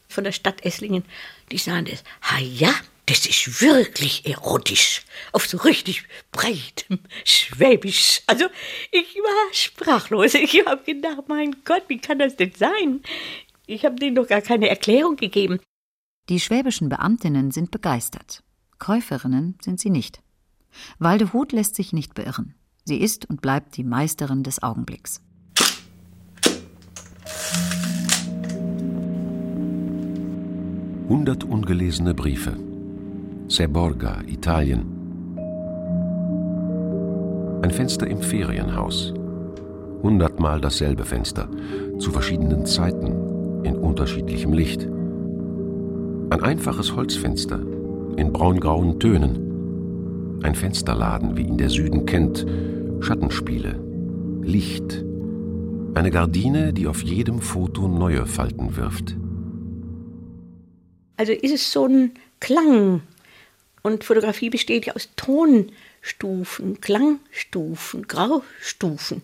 von 0.09 0.23
der 0.23 0.33
Stadt 0.33 0.65
Esslingen, 0.65 1.05
die 1.51 1.59
sahen 1.59 1.87
das. 1.87 2.05
Ha 2.23 2.39
ja, 2.39 2.73
das 3.13 3.27
ist 3.27 3.61
wirklich 3.61 4.27
erotisch. 4.27 5.03
Auf 5.33 5.47
so 5.47 5.59
richtig 5.59 6.05
breitem 6.31 7.01
Schwäbisch. 7.27 8.23
Also, 8.27 8.47
ich 8.91 9.17
war 9.17 9.53
sprachlos. 9.53 10.33
Ich 10.33 10.65
habe 10.65 10.83
gedacht, 10.83 11.29
mein 11.29 11.57
Gott, 11.67 11.83
wie 11.89 11.99
kann 11.99 12.19
das 12.19 12.37
denn 12.37 12.53
sein? 12.57 13.03
Ich 13.67 13.85
habe 13.85 13.97
denen 13.97 14.17
doch 14.17 14.27
gar 14.27 14.41
keine 14.41 14.71
Erklärung 14.71 15.17
gegeben. 15.17 15.61
Die 16.31 16.41
schwäbischen 16.41 16.89
Beamtinnen 16.89 17.51
sind 17.51 17.71
begeistert. 17.71 18.43
Käuferinnen 18.79 19.59
sind 19.61 19.79
sie 19.79 19.91
nicht. 19.91 20.23
Waldehut 20.99 21.53
lässt 21.53 21.75
sich 21.75 21.93
nicht 21.93 22.15
beirren. 22.15 22.55
Sie 22.85 22.97
ist 22.97 23.29
und 23.29 23.43
bleibt 23.43 23.77
die 23.77 23.85
Meisterin 23.85 24.43
des 24.43 24.63
Augenblicks. 24.63 25.21
Hundert 31.11 31.45
ungelesene 31.45 32.15
Briefe. 32.15 32.72
Seborga, 33.53 34.23
Italien. 34.27 34.87
Ein 37.61 37.71
Fenster 37.71 38.07
im 38.07 38.23
Ferienhaus. 38.23 39.13
Hundertmal 40.03 40.59
dasselbe 40.59 41.05
Fenster, 41.05 41.51
zu 41.99 42.11
verschiedenen 42.13 42.65
Zeiten, 42.65 43.63
in 43.63 43.77
unterschiedlichem 43.77 44.55
Licht. 44.55 44.89
Ein 46.31 46.43
einfaches 46.43 46.97
Holzfenster, 46.97 47.61
in 48.17 48.33
braungrauen 48.33 48.99
Tönen. 48.99 50.41
Ein 50.43 50.55
Fensterladen, 50.55 51.37
wie 51.37 51.43
ihn 51.43 51.59
der 51.59 51.69
Süden 51.69 52.07
kennt, 52.07 52.47
Schattenspiele, 53.01 53.79
Licht. 54.41 55.05
Eine 55.93 56.11
Gardine, 56.11 56.73
die 56.73 56.87
auf 56.87 57.03
jedem 57.03 57.41
Foto 57.43 57.87
neue 57.87 58.25
Falten 58.25 58.79
wirft. 58.79 59.15
Also 61.19 61.33
ist 61.33 61.53
es 61.53 61.71
so 61.71 61.85
ein 61.85 62.13
Klang. 62.41 63.03
Und 63.83 64.05
Fotografie 64.05 64.51
besteht 64.51 64.87
ja 64.87 64.95
aus 64.95 65.09
Tonstufen, 65.17 66.81
Klangstufen, 66.81 68.07
Graustufen 68.07 69.23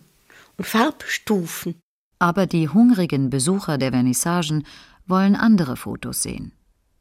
und 0.57 0.65
Farbstufen. 0.67 1.77
Aber 2.19 2.47
die 2.47 2.69
hungrigen 2.69 3.31
Besucher 3.31 3.79
der 3.79 3.93
Vernissagen 3.93 4.67
wollen 5.07 5.37
andere 5.37 5.77
Fotos 5.77 6.23
sehen. 6.23 6.53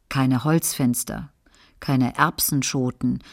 Keine 0.09 0.43
Holzfenster, 0.43 1.31
keine 1.79 2.15
Erbsenschoten, 2.15 3.23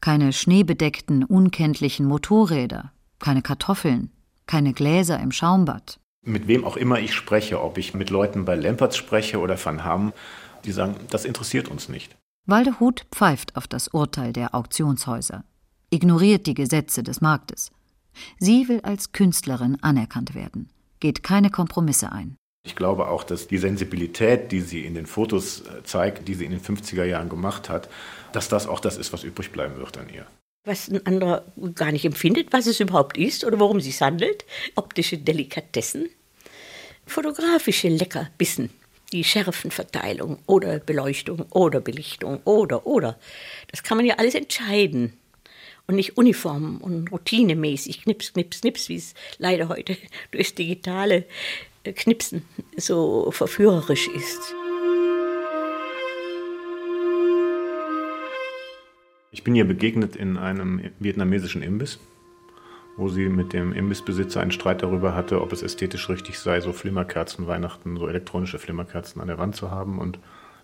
keine 0.00 0.32
schneebedeckten, 0.32 1.24
unkenntlichen 1.24 2.06
Motorräder, 2.06 2.92
keine 3.18 3.42
Kartoffeln, 3.42 4.10
keine 4.46 4.72
Gläser 4.72 5.18
im 5.20 5.32
Schaumbad. 5.32 5.98
Mit 6.24 6.46
wem 6.46 6.64
auch 6.64 6.76
immer 6.76 7.00
ich 7.00 7.14
spreche, 7.14 7.60
ob 7.60 7.78
ich 7.78 7.94
mit 7.94 8.10
Leuten 8.10 8.44
bei 8.44 8.54
Lempertz 8.54 8.96
spreche 8.96 9.40
oder 9.40 9.62
Van 9.62 9.84
Hamm, 9.84 10.12
die 10.64 10.72
sagen, 10.72 10.96
das 11.10 11.24
interessiert 11.24 11.68
uns 11.68 11.88
nicht. 11.88 12.16
Waldehut 12.44 13.06
pfeift 13.12 13.54
auf 13.54 13.68
das 13.68 13.86
Urteil 13.88 14.32
der 14.32 14.52
Auktionshäuser, 14.52 15.44
ignoriert 15.90 16.48
die 16.48 16.54
Gesetze 16.54 17.04
des 17.04 17.20
Marktes. 17.20 17.70
Sie 18.38 18.68
will 18.68 18.80
als 18.80 19.12
Künstlerin 19.12 19.78
anerkannt 19.80 20.34
werden, 20.34 20.68
geht 20.98 21.22
keine 21.22 21.50
Kompromisse 21.50 22.10
ein. 22.10 22.36
Ich 22.64 22.74
glaube 22.74 23.06
auch, 23.06 23.22
dass 23.22 23.46
die 23.46 23.58
Sensibilität, 23.58 24.50
die 24.50 24.60
sie 24.60 24.84
in 24.84 24.94
den 24.94 25.06
Fotos 25.06 25.60
äh, 25.60 25.84
zeigt, 25.84 26.26
die 26.26 26.34
sie 26.34 26.44
in 26.44 26.50
den 26.50 26.60
50er 26.60 27.04
Jahren 27.04 27.28
gemacht 27.28 27.68
hat, 27.68 27.88
dass 28.32 28.48
das 28.48 28.66
auch 28.66 28.80
das 28.80 28.96
ist, 28.96 29.12
was 29.12 29.22
übrig 29.22 29.52
bleiben 29.52 29.76
wird 29.76 29.96
an 29.96 30.08
ihr. 30.12 30.26
Was 30.64 30.88
ein 30.88 31.04
anderer 31.06 31.44
gar 31.74 31.92
nicht 31.92 32.04
empfindet, 32.04 32.52
was 32.52 32.66
es 32.66 32.80
überhaupt 32.80 33.16
ist 33.16 33.44
oder 33.44 33.58
worum 33.60 33.78
es 33.78 33.84
sich 33.84 34.00
handelt. 34.00 34.44
Optische 34.74 35.18
Delikatessen, 35.18 36.08
fotografische 37.06 37.88
Leckerbissen 37.88 38.70
die 39.12 39.24
Schärfenverteilung 39.24 40.38
oder 40.46 40.78
Beleuchtung 40.78 41.42
oder 41.50 41.80
Belichtung 41.80 42.40
oder 42.44 42.86
oder. 42.86 43.18
Das 43.70 43.82
kann 43.82 43.96
man 43.96 44.06
ja 44.06 44.16
alles 44.16 44.34
entscheiden 44.34 45.12
und 45.86 45.96
nicht 45.96 46.16
uniform 46.16 46.78
und 46.78 47.12
routinemäßig 47.12 48.02
knips, 48.02 48.32
knips, 48.32 48.60
knips, 48.60 48.88
wie 48.88 48.96
es 48.96 49.14
leider 49.38 49.68
heute 49.68 49.96
durchs 50.30 50.54
digitale 50.54 51.24
äh, 51.84 51.92
Knipsen 51.92 52.44
so 52.76 53.30
verführerisch 53.30 54.08
ist. 54.08 54.54
Ich 59.30 59.44
bin 59.44 59.54
ihr 59.54 59.64
begegnet 59.64 60.14
in 60.14 60.36
einem 60.36 60.90
vietnamesischen 60.98 61.62
Imbiss 61.62 61.98
wo 62.96 63.08
sie 63.08 63.28
mit 63.28 63.52
dem 63.52 63.72
Imbissbesitzer 63.72 64.40
einen 64.40 64.50
Streit 64.50 64.82
darüber 64.82 65.14
hatte, 65.14 65.40
ob 65.40 65.52
es 65.52 65.62
ästhetisch 65.62 66.08
richtig 66.08 66.38
sei, 66.38 66.60
so 66.60 66.72
Flimmerkerzen 66.72 67.46
Weihnachten, 67.46 67.96
so 67.96 68.06
elektronische 68.06 68.58
Flimmerkerzen 68.58 69.20
an 69.20 69.28
der 69.28 69.38
Wand 69.38 69.56
zu 69.56 69.70
haben. 69.70 69.98
Und 69.98 70.18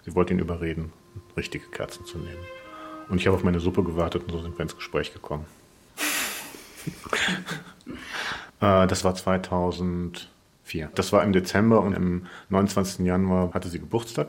sie 0.05 0.15
wollte 0.15 0.35
ihn 0.35 0.39
überreden, 0.39 0.93
richtige 1.37 1.67
Kerzen 1.67 2.05
zu 2.05 2.19
nehmen. 2.19 2.45
Und 3.09 3.21
ich 3.21 3.27
habe 3.27 3.37
auf 3.37 3.45
meine 3.45 3.61
Suppe 3.61 3.83
gewartet 3.83 4.25
und 4.25 4.33
so 4.33 4.43
sind 4.43 4.59
wir 4.59 4.63
ins 4.63 4.77
Gespräch 4.77 5.13
gekommen. 5.15 5.47
äh, 8.61 8.87
das 8.87 9.05
war 9.05 9.15
2004. 9.15 10.91
Das 10.95 11.13
war 11.13 11.25
im 11.25 11.33
Dezember 11.33 11.81
und 11.81 11.95
am 11.95 12.27
29. 12.51 13.07
Januar 13.07 13.55
hatte 13.55 13.69
sie 13.69 13.79
Geburtstag. 13.79 14.29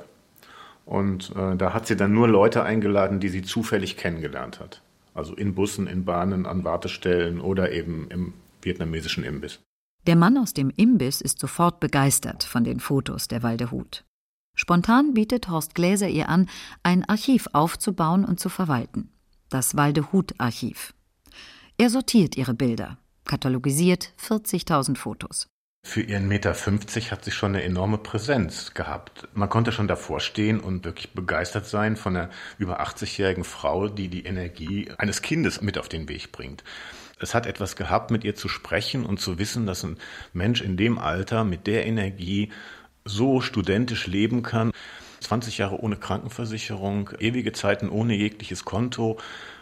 Und 0.86 1.36
äh, 1.36 1.56
da 1.56 1.74
hat 1.74 1.86
sie 1.86 1.96
dann 1.96 2.14
nur 2.14 2.28
Leute 2.28 2.64
eingeladen, 2.64 3.20
die 3.20 3.30
sie 3.30 3.44
zufällig 3.44 3.98
kennengelernt 3.98 4.60
hat. 4.60 4.82
Also 5.20 5.36
in 5.36 5.54
Bussen, 5.54 5.86
in 5.86 6.06
Bahnen, 6.06 6.46
an 6.46 6.64
Wartestellen 6.64 7.42
oder 7.42 7.74
eben 7.74 8.08
im 8.10 8.34
vietnamesischen 8.62 9.26
Imbiss. 9.26 9.60
Der 10.08 10.16
Mann 10.16 10.38
aus 10.38 10.54
dem 10.54 10.70
Imbiss 10.70 11.20
ist 11.20 11.40
sofort 11.40 11.82
begeistert 11.82 12.46
von 12.46 12.64
den 12.64 12.80
Fotos 12.80 13.28
der 13.28 13.44
Waldehut. 13.44 14.06
Spontan 14.56 15.14
bietet 15.14 15.50
Horst 15.50 15.76
Gläser 15.76 16.08
ihr 16.08 16.30
an, 16.30 16.48
ein 16.84 17.04
Archiv 17.04 17.50
aufzubauen 17.52 18.24
und 18.24 18.40
zu 18.40 18.48
verwalten. 18.48 19.12
Das 19.50 19.76
Waldehut-Archiv. 19.76 20.94
Er 21.78 21.90
sortiert 21.90 22.38
ihre 22.38 22.54
Bilder, 22.54 22.98
katalogisiert 23.26 24.14
40.000 24.26 24.96
Fotos. 24.96 25.48
Für 25.82 26.02
ihren 26.02 26.28
Meter 26.28 26.54
50 26.54 27.12
hat 27.12 27.24
sie 27.24 27.32
schon 27.32 27.56
eine 27.56 27.64
enorme 27.64 27.98
Präsenz 27.98 28.74
gehabt. 28.74 29.28
Man 29.34 29.50
konnte 29.50 29.72
schon 29.72 29.88
davor 29.88 30.20
stehen 30.20 30.60
und 30.60 30.84
wirklich 30.84 31.14
begeistert 31.14 31.66
sein 31.66 31.96
von 31.96 32.16
einer 32.16 32.30
über 32.58 32.82
80-jährigen 32.82 33.46
Frau, 33.46 33.88
die 33.88 34.10
die 34.10 34.26
Energie 34.26 34.92
eines 34.98 35.22
Kindes 35.22 35.62
mit 35.62 35.78
auf 35.78 35.90
den 35.90 36.10
Weg 36.10 36.32
bringt. 36.32 36.64
Es 37.20 37.34
hat 37.34 37.46
etwas 37.46 37.76
gehabt, 37.76 38.12
mit 38.12 38.24
ihr 38.24 38.36
zu 38.36 38.50
sprechen 38.50 39.06
und 39.06 39.20
zu 39.20 39.40
wissen, 39.40 39.66
dass 39.66 39.84
ein 39.84 39.98
Mensch 40.34 40.62
in 40.62 40.78
dem 40.78 41.00
Alter 41.00 41.44
mit 41.44 41.66
der 41.66 41.86
Energie 41.86 42.52
so 43.06 43.42
studentisch 43.42 44.06
leben 44.06 44.44
kann. 44.44 44.72
20 45.22 45.58
Jahre 45.58 45.80
ohne 45.82 45.98
Krankenversicherung, 45.98 47.12
ewige 47.20 47.52
Zeiten 47.52 47.90
ohne 47.90 48.16
jegliches 48.16 48.64
Konto 48.64 49.18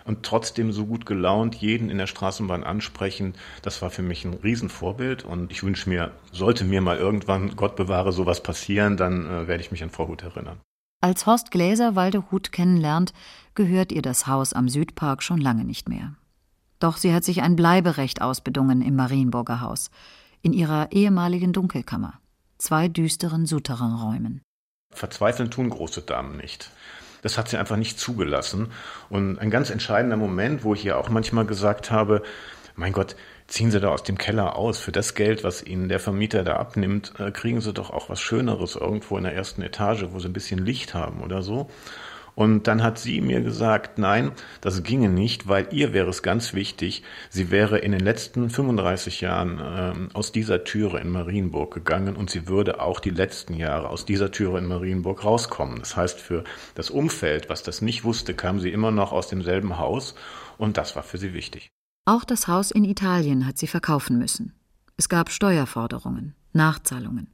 und 0.07 0.23
trotzdem 0.23 0.71
so 0.71 0.85
gut 0.85 1.05
gelaunt 1.05 1.55
jeden 1.55 1.89
in 1.89 1.97
der 1.97 2.07
Straßenbahn 2.07 2.63
ansprechen. 2.63 3.33
Das 3.61 3.81
war 3.81 3.89
für 3.89 4.01
mich 4.01 4.25
ein 4.25 4.33
Riesenvorbild 4.33 5.25
und 5.25 5.51
ich 5.51 5.63
wünsche 5.63 5.89
mir, 5.89 6.11
sollte 6.31 6.63
mir 6.63 6.81
mal 6.81 6.97
irgendwann, 6.97 7.55
Gott 7.55 7.75
bewahre, 7.75 8.13
sowas 8.13 8.41
passieren, 8.41 8.97
dann 8.97 9.25
äh, 9.25 9.47
werde 9.47 9.61
ich 9.61 9.71
mich 9.71 9.83
an 9.83 9.89
Frau 9.89 10.07
Huth 10.07 10.23
erinnern. 10.23 10.59
Als 11.01 11.25
Horst 11.27 11.51
Gläser 11.51 11.95
Waldehut 11.95 12.51
kennenlernt, 12.51 13.13
gehört 13.53 13.91
ihr 13.91 14.01
das 14.01 14.25
Haus 14.25 14.53
am 14.53 14.67
Südpark 14.67 15.21
schon 15.21 15.39
lange 15.39 15.63
nicht 15.63 15.89
mehr. 15.89 16.15
Doch 16.79 16.97
sie 16.97 17.13
hat 17.13 17.23
sich 17.23 17.41
ein 17.41 17.55
Bleiberecht 17.55 18.21
ausbedungen 18.21 18.81
im 18.81 18.95
Marienburger 18.95 19.61
Haus, 19.61 19.91
in 20.41 20.53
ihrer 20.53 20.91
ehemaligen 20.91 21.53
Dunkelkammer, 21.53 22.19
zwei 22.57 22.87
düsteren 22.87 23.45
Souterrainräumen. 23.45 24.41
Verzweifeln 24.91 25.51
tun 25.51 25.69
große 25.69 26.01
Damen 26.01 26.37
nicht. 26.37 26.71
Das 27.21 27.37
hat 27.37 27.49
sie 27.49 27.57
einfach 27.57 27.77
nicht 27.77 27.99
zugelassen. 27.99 28.71
Und 29.09 29.39
ein 29.39 29.49
ganz 29.49 29.69
entscheidender 29.69 30.17
Moment, 30.17 30.63
wo 30.63 30.73
ich 30.73 30.85
ihr 30.85 30.97
auch 30.97 31.09
manchmal 31.09 31.45
gesagt 31.45 31.91
habe, 31.91 32.21
mein 32.75 32.93
Gott, 32.93 33.15
ziehen 33.47 33.71
Sie 33.71 33.79
da 33.79 33.89
aus 33.89 34.03
dem 34.03 34.17
Keller 34.17 34.55
aus. 34.55 34.79
Für 34.79 34.91
das 34.91 35.15
Geld, 35.15 35.43
was 35.43 35.63
Ihnen 35.63 35.89
der 35.89 35.99
Vermieter 35.99 36.43
da 36.43 36.57
abnimmt, 36.57 37.13
äh, 37.17 37.31
kriegen 37.31 37.61
Sie 37.61 37.73
doch 37.73 37.89
auch 37.89 38.09
was 38.09 38.21
Schöneres 38.21 38.75
irgendwo 38.75 39.17
in 39.17 39.23
der 39.23 39.33
ersten 39.33 39.61
Etage, 39.61 40.05
wo 40.11 40.19
Sie 40.19 40.27
ein 40.27 40.33
bisschen 40.33 40.63
Licht 40.63 40.93
haben 40.93 41.21
oder 41.21 41.41
so. 41.41 41.69
Und 42.37 42.67
dann 42.67 42.83
hat 42.83 42.99
sie 42.99 43.19
mir 43.19 43.41
gesagt, 43.41 43.97
nein, 43.97 44.31
das 44.61 44.83
ginge 44.83 45.09
nicht, 45.09 45.47
weil 45.47 45.69
ihr 45.71 45.91
wäre 45.91 46.11
es 46.11 46.21
ganz 46.21 46.53
wichtig, 46.53 47.01
sie 47.31 47.49
wäre 47.49 47.79
in 47.79 47.93
den 47.93 47.99
letzten 47.99 48.51
35 48.51 49.21
Jahren 49.21 49.57
äh, 49.57 50.15
aus 50.15 50.33
dieser 50.33 50.63
Türe 50.63 50.99
in 50.99 51.09
Marienburg 51.09 51.73
gegangen 51.73 52.15
und 52.15 52.29
sie 52.29 52.47
würde 52.47 52.79
auch 52.79 52.99
die 52.99 53.09
letzten 53.09 53.55
Jahre 53.55 53.89
aus 53.89 54.05
dieser 54.05 54.29
Türe 54.29 54.59
in 54.59 54.67
Marienburg 54.67 55.25
rauskommen. 55.25 55.79
Das 55.79 55.97
heißt, 55.97 56.19
für 56.19 56.43
das 56.75 56.91
Umfeld, 56.91 57.49
was 57.49 57.63
das 57.63 57.81
nicht 57.81 58.03
wusste, 58.03 58.35
kam 58.35 58.59
sie 58.59 58.69
immer 58.69 58.91
noch 58.91 59.13
aus 59.13 59.29
demselben 59.29 59.79
Haus 59.79 60.13
und 60.59 60.77
das 60.77 60.95
war 60.95 61.01
für 61.01 61.17
sie 61.17 61.33
wichtig. 61.33 61.71
Auch 62.05 62.23
das 62.23 62.47
Haus 62.47 62.69
in 62.69 62.83
Italien 62.83 63.47
hat 63.47 63.57
sie 63.57 63.65
verkaufen 63.65 64.19
müssen. 64.19 64.53
Es 64.95 65.09
gab 65.09 65.31
Steuerforderungen, 65.31 66.35
Nachzahlungen. 66.53 67.33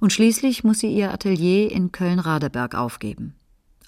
Und 0.00 0.12
schließlich 0.12 0.64
muss 0.64 0.80
sie 0.80 0.92
ihr 0.92 1.12
Atelier 1.12 1.70
in 1.70 1.92
Köln-Radeberg 1.92 2.74
aufgeben. 2.74 3.36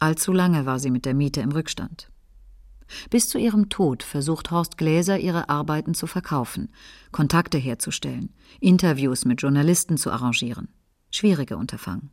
Allzu 0.01 0.33
lange 0.33 0.65
war 0.65 0.79
sie 0.79 0.91
mit 0.91 1.05
der 1.05 1.15
Miete 1.15 1.41
im 1.41 1.51
Rückstand. 1.51 2.11
Bis 3.11 3.29
zu 3.29 3.39
ihrem 3.39 3.69
Tod 3.69 4.03
versucht 4.03 4.51
Horst 4.51 4.79
Gläser, 4.79 5.19
ihre 5.19 5.49
Arbeiten 5.49 5.95
zu 5.95 6.07
verkaufen, 6.07 6.73
Kontakte 7.13 7.59
herzustellen, 7.59 8.33
Interviews 8.61 9.25
mit 9.25 9.43
Journalisten 9.43 9.97
zu 9.99 10.11
arrangieren. 10.11 10.69
Schwierige 11.11 11.57
Unterfangen. 11.57 12.11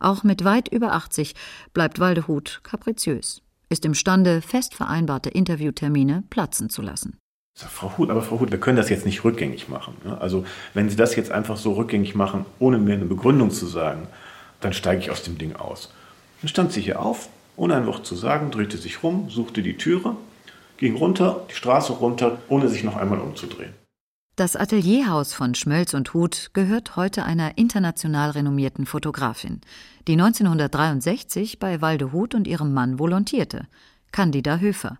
Auch 0.00 0.22
mit 0.22 0.44
weit 0.44 0.68
über 0.68 0.92
80 0.92 1.34
bleibt 1.72 1.98
Waldehut 1.98 2.60
kapriziös, 2.62 3.42
ist 3.70 3.84
imstande, 3.84 4.42
fest 4.42 4.74
vereinbarte 4.74 5.30
Interviewtermine 5.30 6.24
platzen 6.28 6.68
zu 6.68 6.82
lassen. 6.82 7.16
Frau 7.54 7.96
Huth, 7.96 8.10
aber 8.10 8.22
Frau 8.22 8.40
Huth, 8.40 8.50
wir 8.50 8.60
können 8.60 8.76
das 8.76 8.88
jetzt 8.88 9.06
nicht 9.06 9.24
rückgängig 9.24 9.68
machen. 9.68 9.94
Ne? 10.04 10.18
Also 10.20 10.44
wenn 10.74 10.90
Sie 10.90 10.96
das 10.96 11.16
jetzt 11.16 11.30
einfach 11.30 11.56
so 11.56 11.74
rückgängig 11.74 12.14
machen, 12.14 12.46
ohne 12.58 12.78
mir 12.78 12.94
eine 12.94 13.04
Begründung 13.04 13.50
zu 13.50 13.66
sagen, 13.66 14.08
dann 14.60 14.72
steige 14.72 15.00
ich 15.00 15.10
aus 15.10 15.22
dem 15.22 15.38
Ding 15.38 15.56
aus. 15.56 15.92
Dann 16.42 16.48
stand 16.48 16.72
sie 16.72 16.80
hier 16.80 17.00
auf, 17.00 17.28
ohne 17.56 17.76
ein 17.76 17.86
Wort 17.86 18.04
zu 18.04 18.16
sagen, 18.16 18.50
drehte 18.50 18.76
sich 18.76 19.04
rum, 19.04 19.30
suchte 19.30 19.62
die 19.62 19.76
Türe, 19.76 20.16
ging 20.76 20.96
runter, 20.96 21.46
die 21.48 21.54
Straße 21.54 21.92
runter, 21.92 22.42
ohne 22.48 22.68
sich 22.68 22.82
noch 22.82 22.96
einmal 22.96 23.20
umzudrehen. 23.20 23.72
Das 24.34 24.56
Atelierhaus 24.56 25.34
von 25.34 25.54
Schmölz 25.54 25.94
und 25.94 26.14
Huth 26.14 26.50
gehört 26.52 26.96
heute 26.96 27.24
einer 27.24 27.58
international 27.58 28.30
renommierten 28.30 28.86
Fotografin, 28.86 29.60
die 30.08 30.14
1963 30.14 31.60
bei 31.60 31.80
Waldehut 31.80 32.34
und 32.34 32.48
ihrem 32.48 32.74
Mann 32.74 32.98
volontierte, 32.98 33.68
Candida 34.10 34.58
Höfer. 34.58 34.98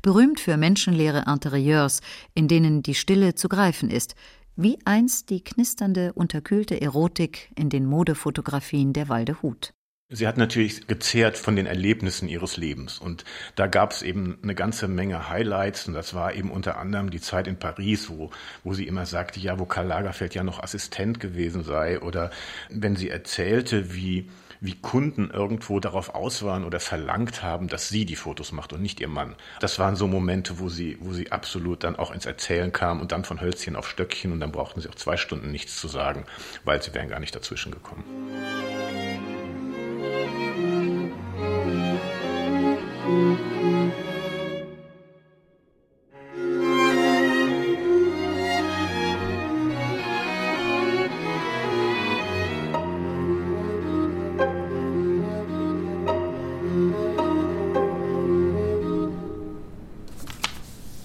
Berühmt 0.00 0.40
für 0.40 0.56
menschenleere 0.56 1.24
Interieurs, 1.28 2.00
in 2.34 2.48
denen 2.48 2.82
die 2.82 2.94
Stille 2.96 3.36
zu 3.36 3.48
greifen 3.48 3.88
ist, 3.88 4.16
wie 4.56 4.78
einst 4.84 5.30
die 5.30 5.44
knisternde, 5.44 6.12
unterkühlte 6.12 6.80
Erotik 6.80 7.52
in 7.54 7.68
den 7.68 7.86
Modefotografien 7.86 8.92
der 8.92 9.08
Waldehut. 9.08 9.74
Sie 10.14 10.28
hat 10.28 10.36
natürlich 10.36 10.86
gezehrt 10.86 11.38
von 11.38 11.56
den 11.56 11.64
Erlebnissen 11.64 12.28
ihres 12.28 12.58
Lebens. 12.58 12.98
Und 12.98 13.24
da 13.54 13.66
gab 13.66 13.92
es 13.92 14.02
eben 14.02 14.38
eine 14.42 14.54
ganze 14.54 14.86
Menge 14.86 15.30
Highlights. 15.30 15.88
Und 15.88 15.94
das 15.94 16.12
war 16.12 16.34
eben 16.34 16.50
unter 16.50 16.76
anderem 16.76 17.10
die 17.10 17.20
Zeit 17.20 17.46
in 17.46 17.58
Paris, 17.58 18.10
wo, 18.10 18.30
wo 18.62 18.74
sie 18.74 18.86
immer 18.86 19.06
sagte, 19.06 19.40
ja, 19.40 19.58
wo 19.58 19.64
Karl 19.64 19.86
Lagerfeld 19.86 20.34
ja 20.34 20.44
noch 20.44 20.62
Assistent 20.62 21.18
gewesen 21.18 21.64
sei. 21.64 21.98
Oder 21.98 22.30
wenn 22.68 22.94
sie 22.94 23.08
erzählte, 23.08 23.94
wie, 23.94 24.28
wie 24.60 24.74
Kunden 24.74 25.30
irgendwo 25.30 25.80
darauf 25.80 26.14
aus 26.14 26.42
waren 26.42 26.64
oder 26.64 26.78
verlangt 26.78 27.42
haben, 27.42 27.68
dass 27.68 27.88
sie 27.88 28.04
die 28.04 28.16
Fotos 28.16 28.52
macht 28.52 28.74
und 28.74 28.82
nicht 28.82 29.00
ihr 29.00 29.08
Mann. 29.08 29.34
Das 29.60 29.78
waren 29.78 29.96
so 29.96 30.06
Momente, 30.06 30.58
wo 30.58 30.68
sie, 30.68 30.98
wo 31.00 31.14
sie 31.14 31.32
absolut 31.32 31.84
dann 31.84 31.96
auch 31.96 32.10
ins 32.10 32.26
Erzählen 32.26 32.70
kam 32.70 33.00
und 33.00 33.12
dann 33.12 33.24
von 33.24 33.40
Hölzchen 33.40 33.76
auf 33.76 33.88
Stöckchen. 33.88 34.30
Und 34.30 34.40
dann 34.40 34.52
brauchten 34.52 34.82
sie 34.82 34.90
auch 34.90 34.94
zwei 34.94 35.16
Stunden 35.16 35.50
nichts 35.50 35.80
zu 35.80 35.88
sagen, 35.88 36.26
weil 36.64 36.82
sie 36.82 36.92
wären 36.92 37.08
gar 37.08 37.18
nicht 37.18 37.34
dazwischen 37.34 37.72
gekommen. 37.72 38.04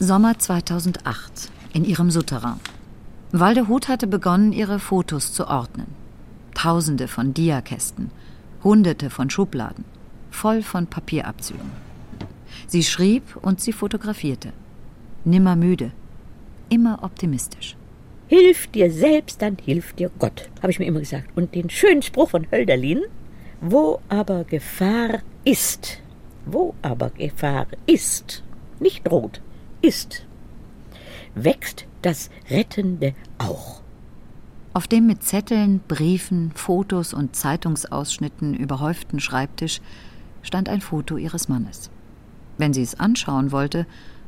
Sommer 0.07 0.39
2008 0.39 1.49
in 1.73 1.83
ihrem 1.83 2.11
Souterrain. 2.11 2.61
Waldehut 3.33 3.89
hatte 3.89 4.07
begonnen, 4.07 4.53
ihre 4.53 4.79
Fotos 4.79 5.33
zu 5.33 5.47
ordnen. 5.47 5.87
Tausende 6.53 7.09
von 7.09 7.33
Diakästen, 7.33 8.09
Hunderte 8.63 9.09
von 9.09 9.29
Schubladen, 9.29 9.83
voll 10.31 10.63
von 10.63 10.87
Papierabzügen. 10.87 11.86
Sie 12.67 12.83
schrieb 12.83 13.23
und 13.41 13.61
sie 13.61 13.71
fotografierte. 13.71 14.51
Nimmer 15.23 15.55
müde, 15.55 15.91
immer 16.69 17.01
optimistisch. 17.01 17.77
Hilf 18.27 18.67
dir 18.67 18.91
selbst, 18.91 19.41
dann 19.41 19.57
hilft 19.63 19.99
dir 19.99 20.11
Gott, 20.19 20.49
habe 20.61 20.71
ich 20.71 20.79
mir 20.79 20.85
immer 20.85 20.99
gesagt. 20.99 21.29
Und 21.35 21.55
den 21.55 21.69
schönen 21.69 22.01
Spruch 22.01 22.31
von 22.31 22.45
Hölderlin, 22.51 23.03
wo 23.61 24.01
aber 24.09 24.43
Gefahr 24.43 25.19
ist, 25.45 26.01
wo 26.45 26.75
aber 26.81 27.09
Gefahr 27.11 27.67
ist, 27.85 28.43
nicht 28.81 29.07
droht, 29.07 29.41
ist, 29.81 30.25
wächst 31.35 31.85
das 32.01 32.29
Rettende 32.49 33.13
auch. 33.37 33.81
Auf 34.73 34.87
dem 34.87 35.07
mit 35.07 35.23
Zetteln, 35.23 35.79
Briefen, 35.87 36.51
Fotos 36.53 37.13
und 37.13 37.35
Zeitungsausschnitten 37.35 38.53
überhäuften 38.53 39.21
Schreibtisch 39.21 39.79
stand 40.41 40.67
ein 40.67 40.81
Foto 40.81 41.15
ihres 41.15 41.47
Mannes. 41.47 41.89
Wenn 42.57 42.73
sie 42.73 42.81
es 42.81 42.99
anschauen 42.99 43.51
wollte, 43.51 43.85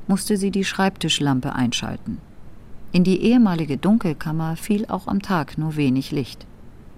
musste 0.08 0.38
sie 0.38 0.52
die 0.52 0.66
Schreibtischlampe 0.66 1.54
einschalten. 1.54 2.20
In 2.92 3.04
die 3.04 3.22
ehemalige 3.22 3.78
Dunkelkammer 3.78 4.56
fiel 4.56 4.86
auch 4.88 5.08
am 5.08 5.22
Tag 5.22 5.58
nur 5.58 5.76
wenig 5.76 6.12
Licht. 6.12 6.46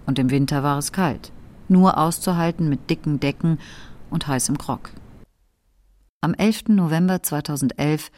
Und 0.06 0.18
im 0.20 0.30
Winter 0.30 0.64
war 0.64 0.78
es 0.78 0.92
kalt, 0.92 1.32
nur 1.68 1.98
auszuhalten 1.98 2.70
mit 2.70 2.90
dicken 2.90 3.20
Decken 3.20 3.60
und 4.10 4.28
heißem 4.28 4.58
Grog. 4.58 4.92
Am 6.22 6.34
11. 6.34 6.70
November 6.70 7.22
2011 7.22 8.12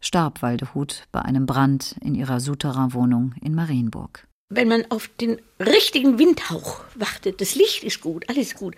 starb 0.00 0.42
Waldehut 0.42 1.06
bei 1.12 1.20
einem 1.20 1.44
Brand 1.46 1.96
in 2.00 2.14
ihrer 2.14 2.40
Souterrain-Wohnung 2.40 3.34
in 3.42 3.54
Marienburg. 3.54 4.26
Wenn 4.50 4.68
man 4.68 4.90
auf 4.90 5.08
den 5.20 5.38
richtigen 5.60 6.18
Windhauch 6.18 6.80
wartet, 6.94 7.40
das 7.42 7.54
Licht 7.54 7.84
ist 7.84 8.00
gut, 8.00 8.24
alles 8.30 8.54
gut. 8.54 8.74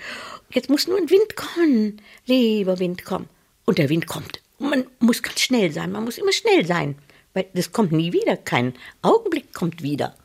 Jetzt 0.51 0.69
muss 0.69 0.89
nur 0.89 0.99
ein 0.99 1.11
Wind 1.11 1.37
kommen. 1.37 2.01
Lieber 2.27 2.81
Wind, 2.81 3.05
komm. 3.05 3.27
Und 3.65 3.79
der 3.79 3.89
Wind 3.89 4.07
kommt. 4.07 4.41
Und 4.59 4.71
man 4.71 4.87
muss 4.99 5.23
ganz 5.23 5.41
schnell 5.41 5.73
sein, 5.73 5.93
man 5.93 6.05
muss 6.05 6.19
immer 6.19 6.33
schnell 6.33 6.67
sein. 6.67 6.97
Weil 7.33 7.47
das 7.55 7.73
kommt 7.73 7.93
nie 7.93 8.13
wieder, 8.13 8.37
kein 8.37 8.75
Augenblick 9.03 9.53
kommt 9.55 9.83
wieder. 9.83 10.17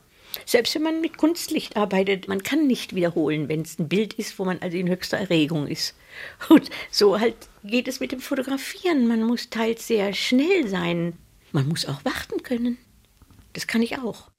Selbst 0.46 0.76
wenn 0.76 0.84
man 0.84 1.02
mit 1.02 1.18
Kunstlicht 1.18 1.78
arbeitet, 1.78 2.28
man 2.28 2.44
kann 2.44 2.68
nicht 2.68 2.94
wiederholen, 2.94 3.48
wenn 3.48 3.62
es 3.62 3.80
ein 3.80 3.88
Bild 3.88 4.14
ist, 4.16 4.38
wo 4.38 4.46
man 4.46 4.60
also 4.60 4.76
in 4.76 4.90
höchster 4.90 5.18
Erregung 5.18 5.68
ist. 5.68 5.96
Und 6.50 6.70
so 6.92 7.20
halt 7.20 7.36
geht 7.64 7.88
es 7.88 8.00
mit 8.00 8.12
dem 8.12 8.20
Fotografieren. 8.20 9.08
Man 9.08 9.24
muss 9.24 9.50
teils 9.50 9.88
sehr 9.88 10.14
schnell 10.14 10.68
sein. 10.68 11.14
Man 11.52 11.68
muss 11.68 11.86
auch 11.86 12.04
warten 12.04 12.44
können. 12.44 12.78
Das 13.54 13.68
kann 13.68 13.82
ich 13.82 13.98
auch. 13.98 14.30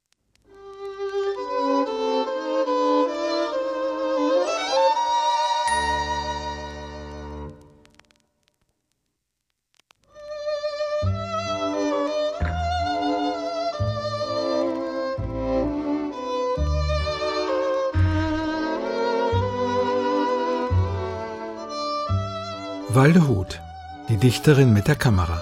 Waldehut, 23.07 23.61
die 24.09 24.17
Dichterin 24.17 24.73
mit 24.73 24.89
der 24.89 24.97
Kamera. 24.97 25.41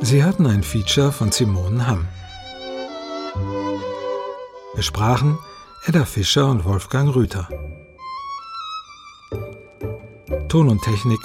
Sie 0.00 0.24
hörten 0.24 0.48
ein 0.48 0.64
Feature 0.64 1.12
von 1.12 1.30
Simone 1.30 1.86
Hamm. 1.86 2.08
Wir 4.74 4.82
sprachen 4.82 5.38
Edda 5.86 6.04
Fischer 6.04 6.48
und 6.50 6.64
Wolfgang 6.64 7.14
Rüther. 7.14 7.46
Ton 10.48 10.68
und 10.70 10.82
Technik 10.82 11.20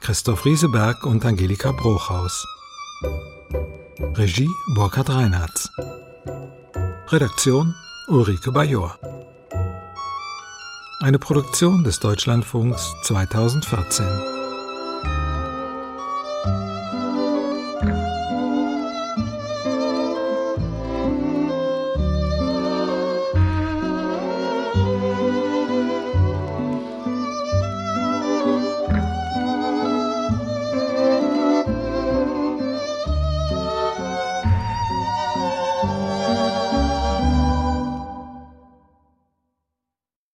Christoph 0.00 0.44
Rieseberg 0.44 1.06
und 1.06 1.24
Angelika 1.24 1.70
Bruchhaus. 1.70 2.44
Regie 4.14 4.50
Burkhard 4.74 5.10
Reinhardt. 5.10 5.70
Redaktion 7.12 7.72
Ulrike 8.08 8.50
Bajor. 8.50 8.98
Eine 11.08 11.18
Produktion 11.18 11.84
des 11.84 12.00
Deutschlandfunks 12.00 12.94
2014. 13.00 14.37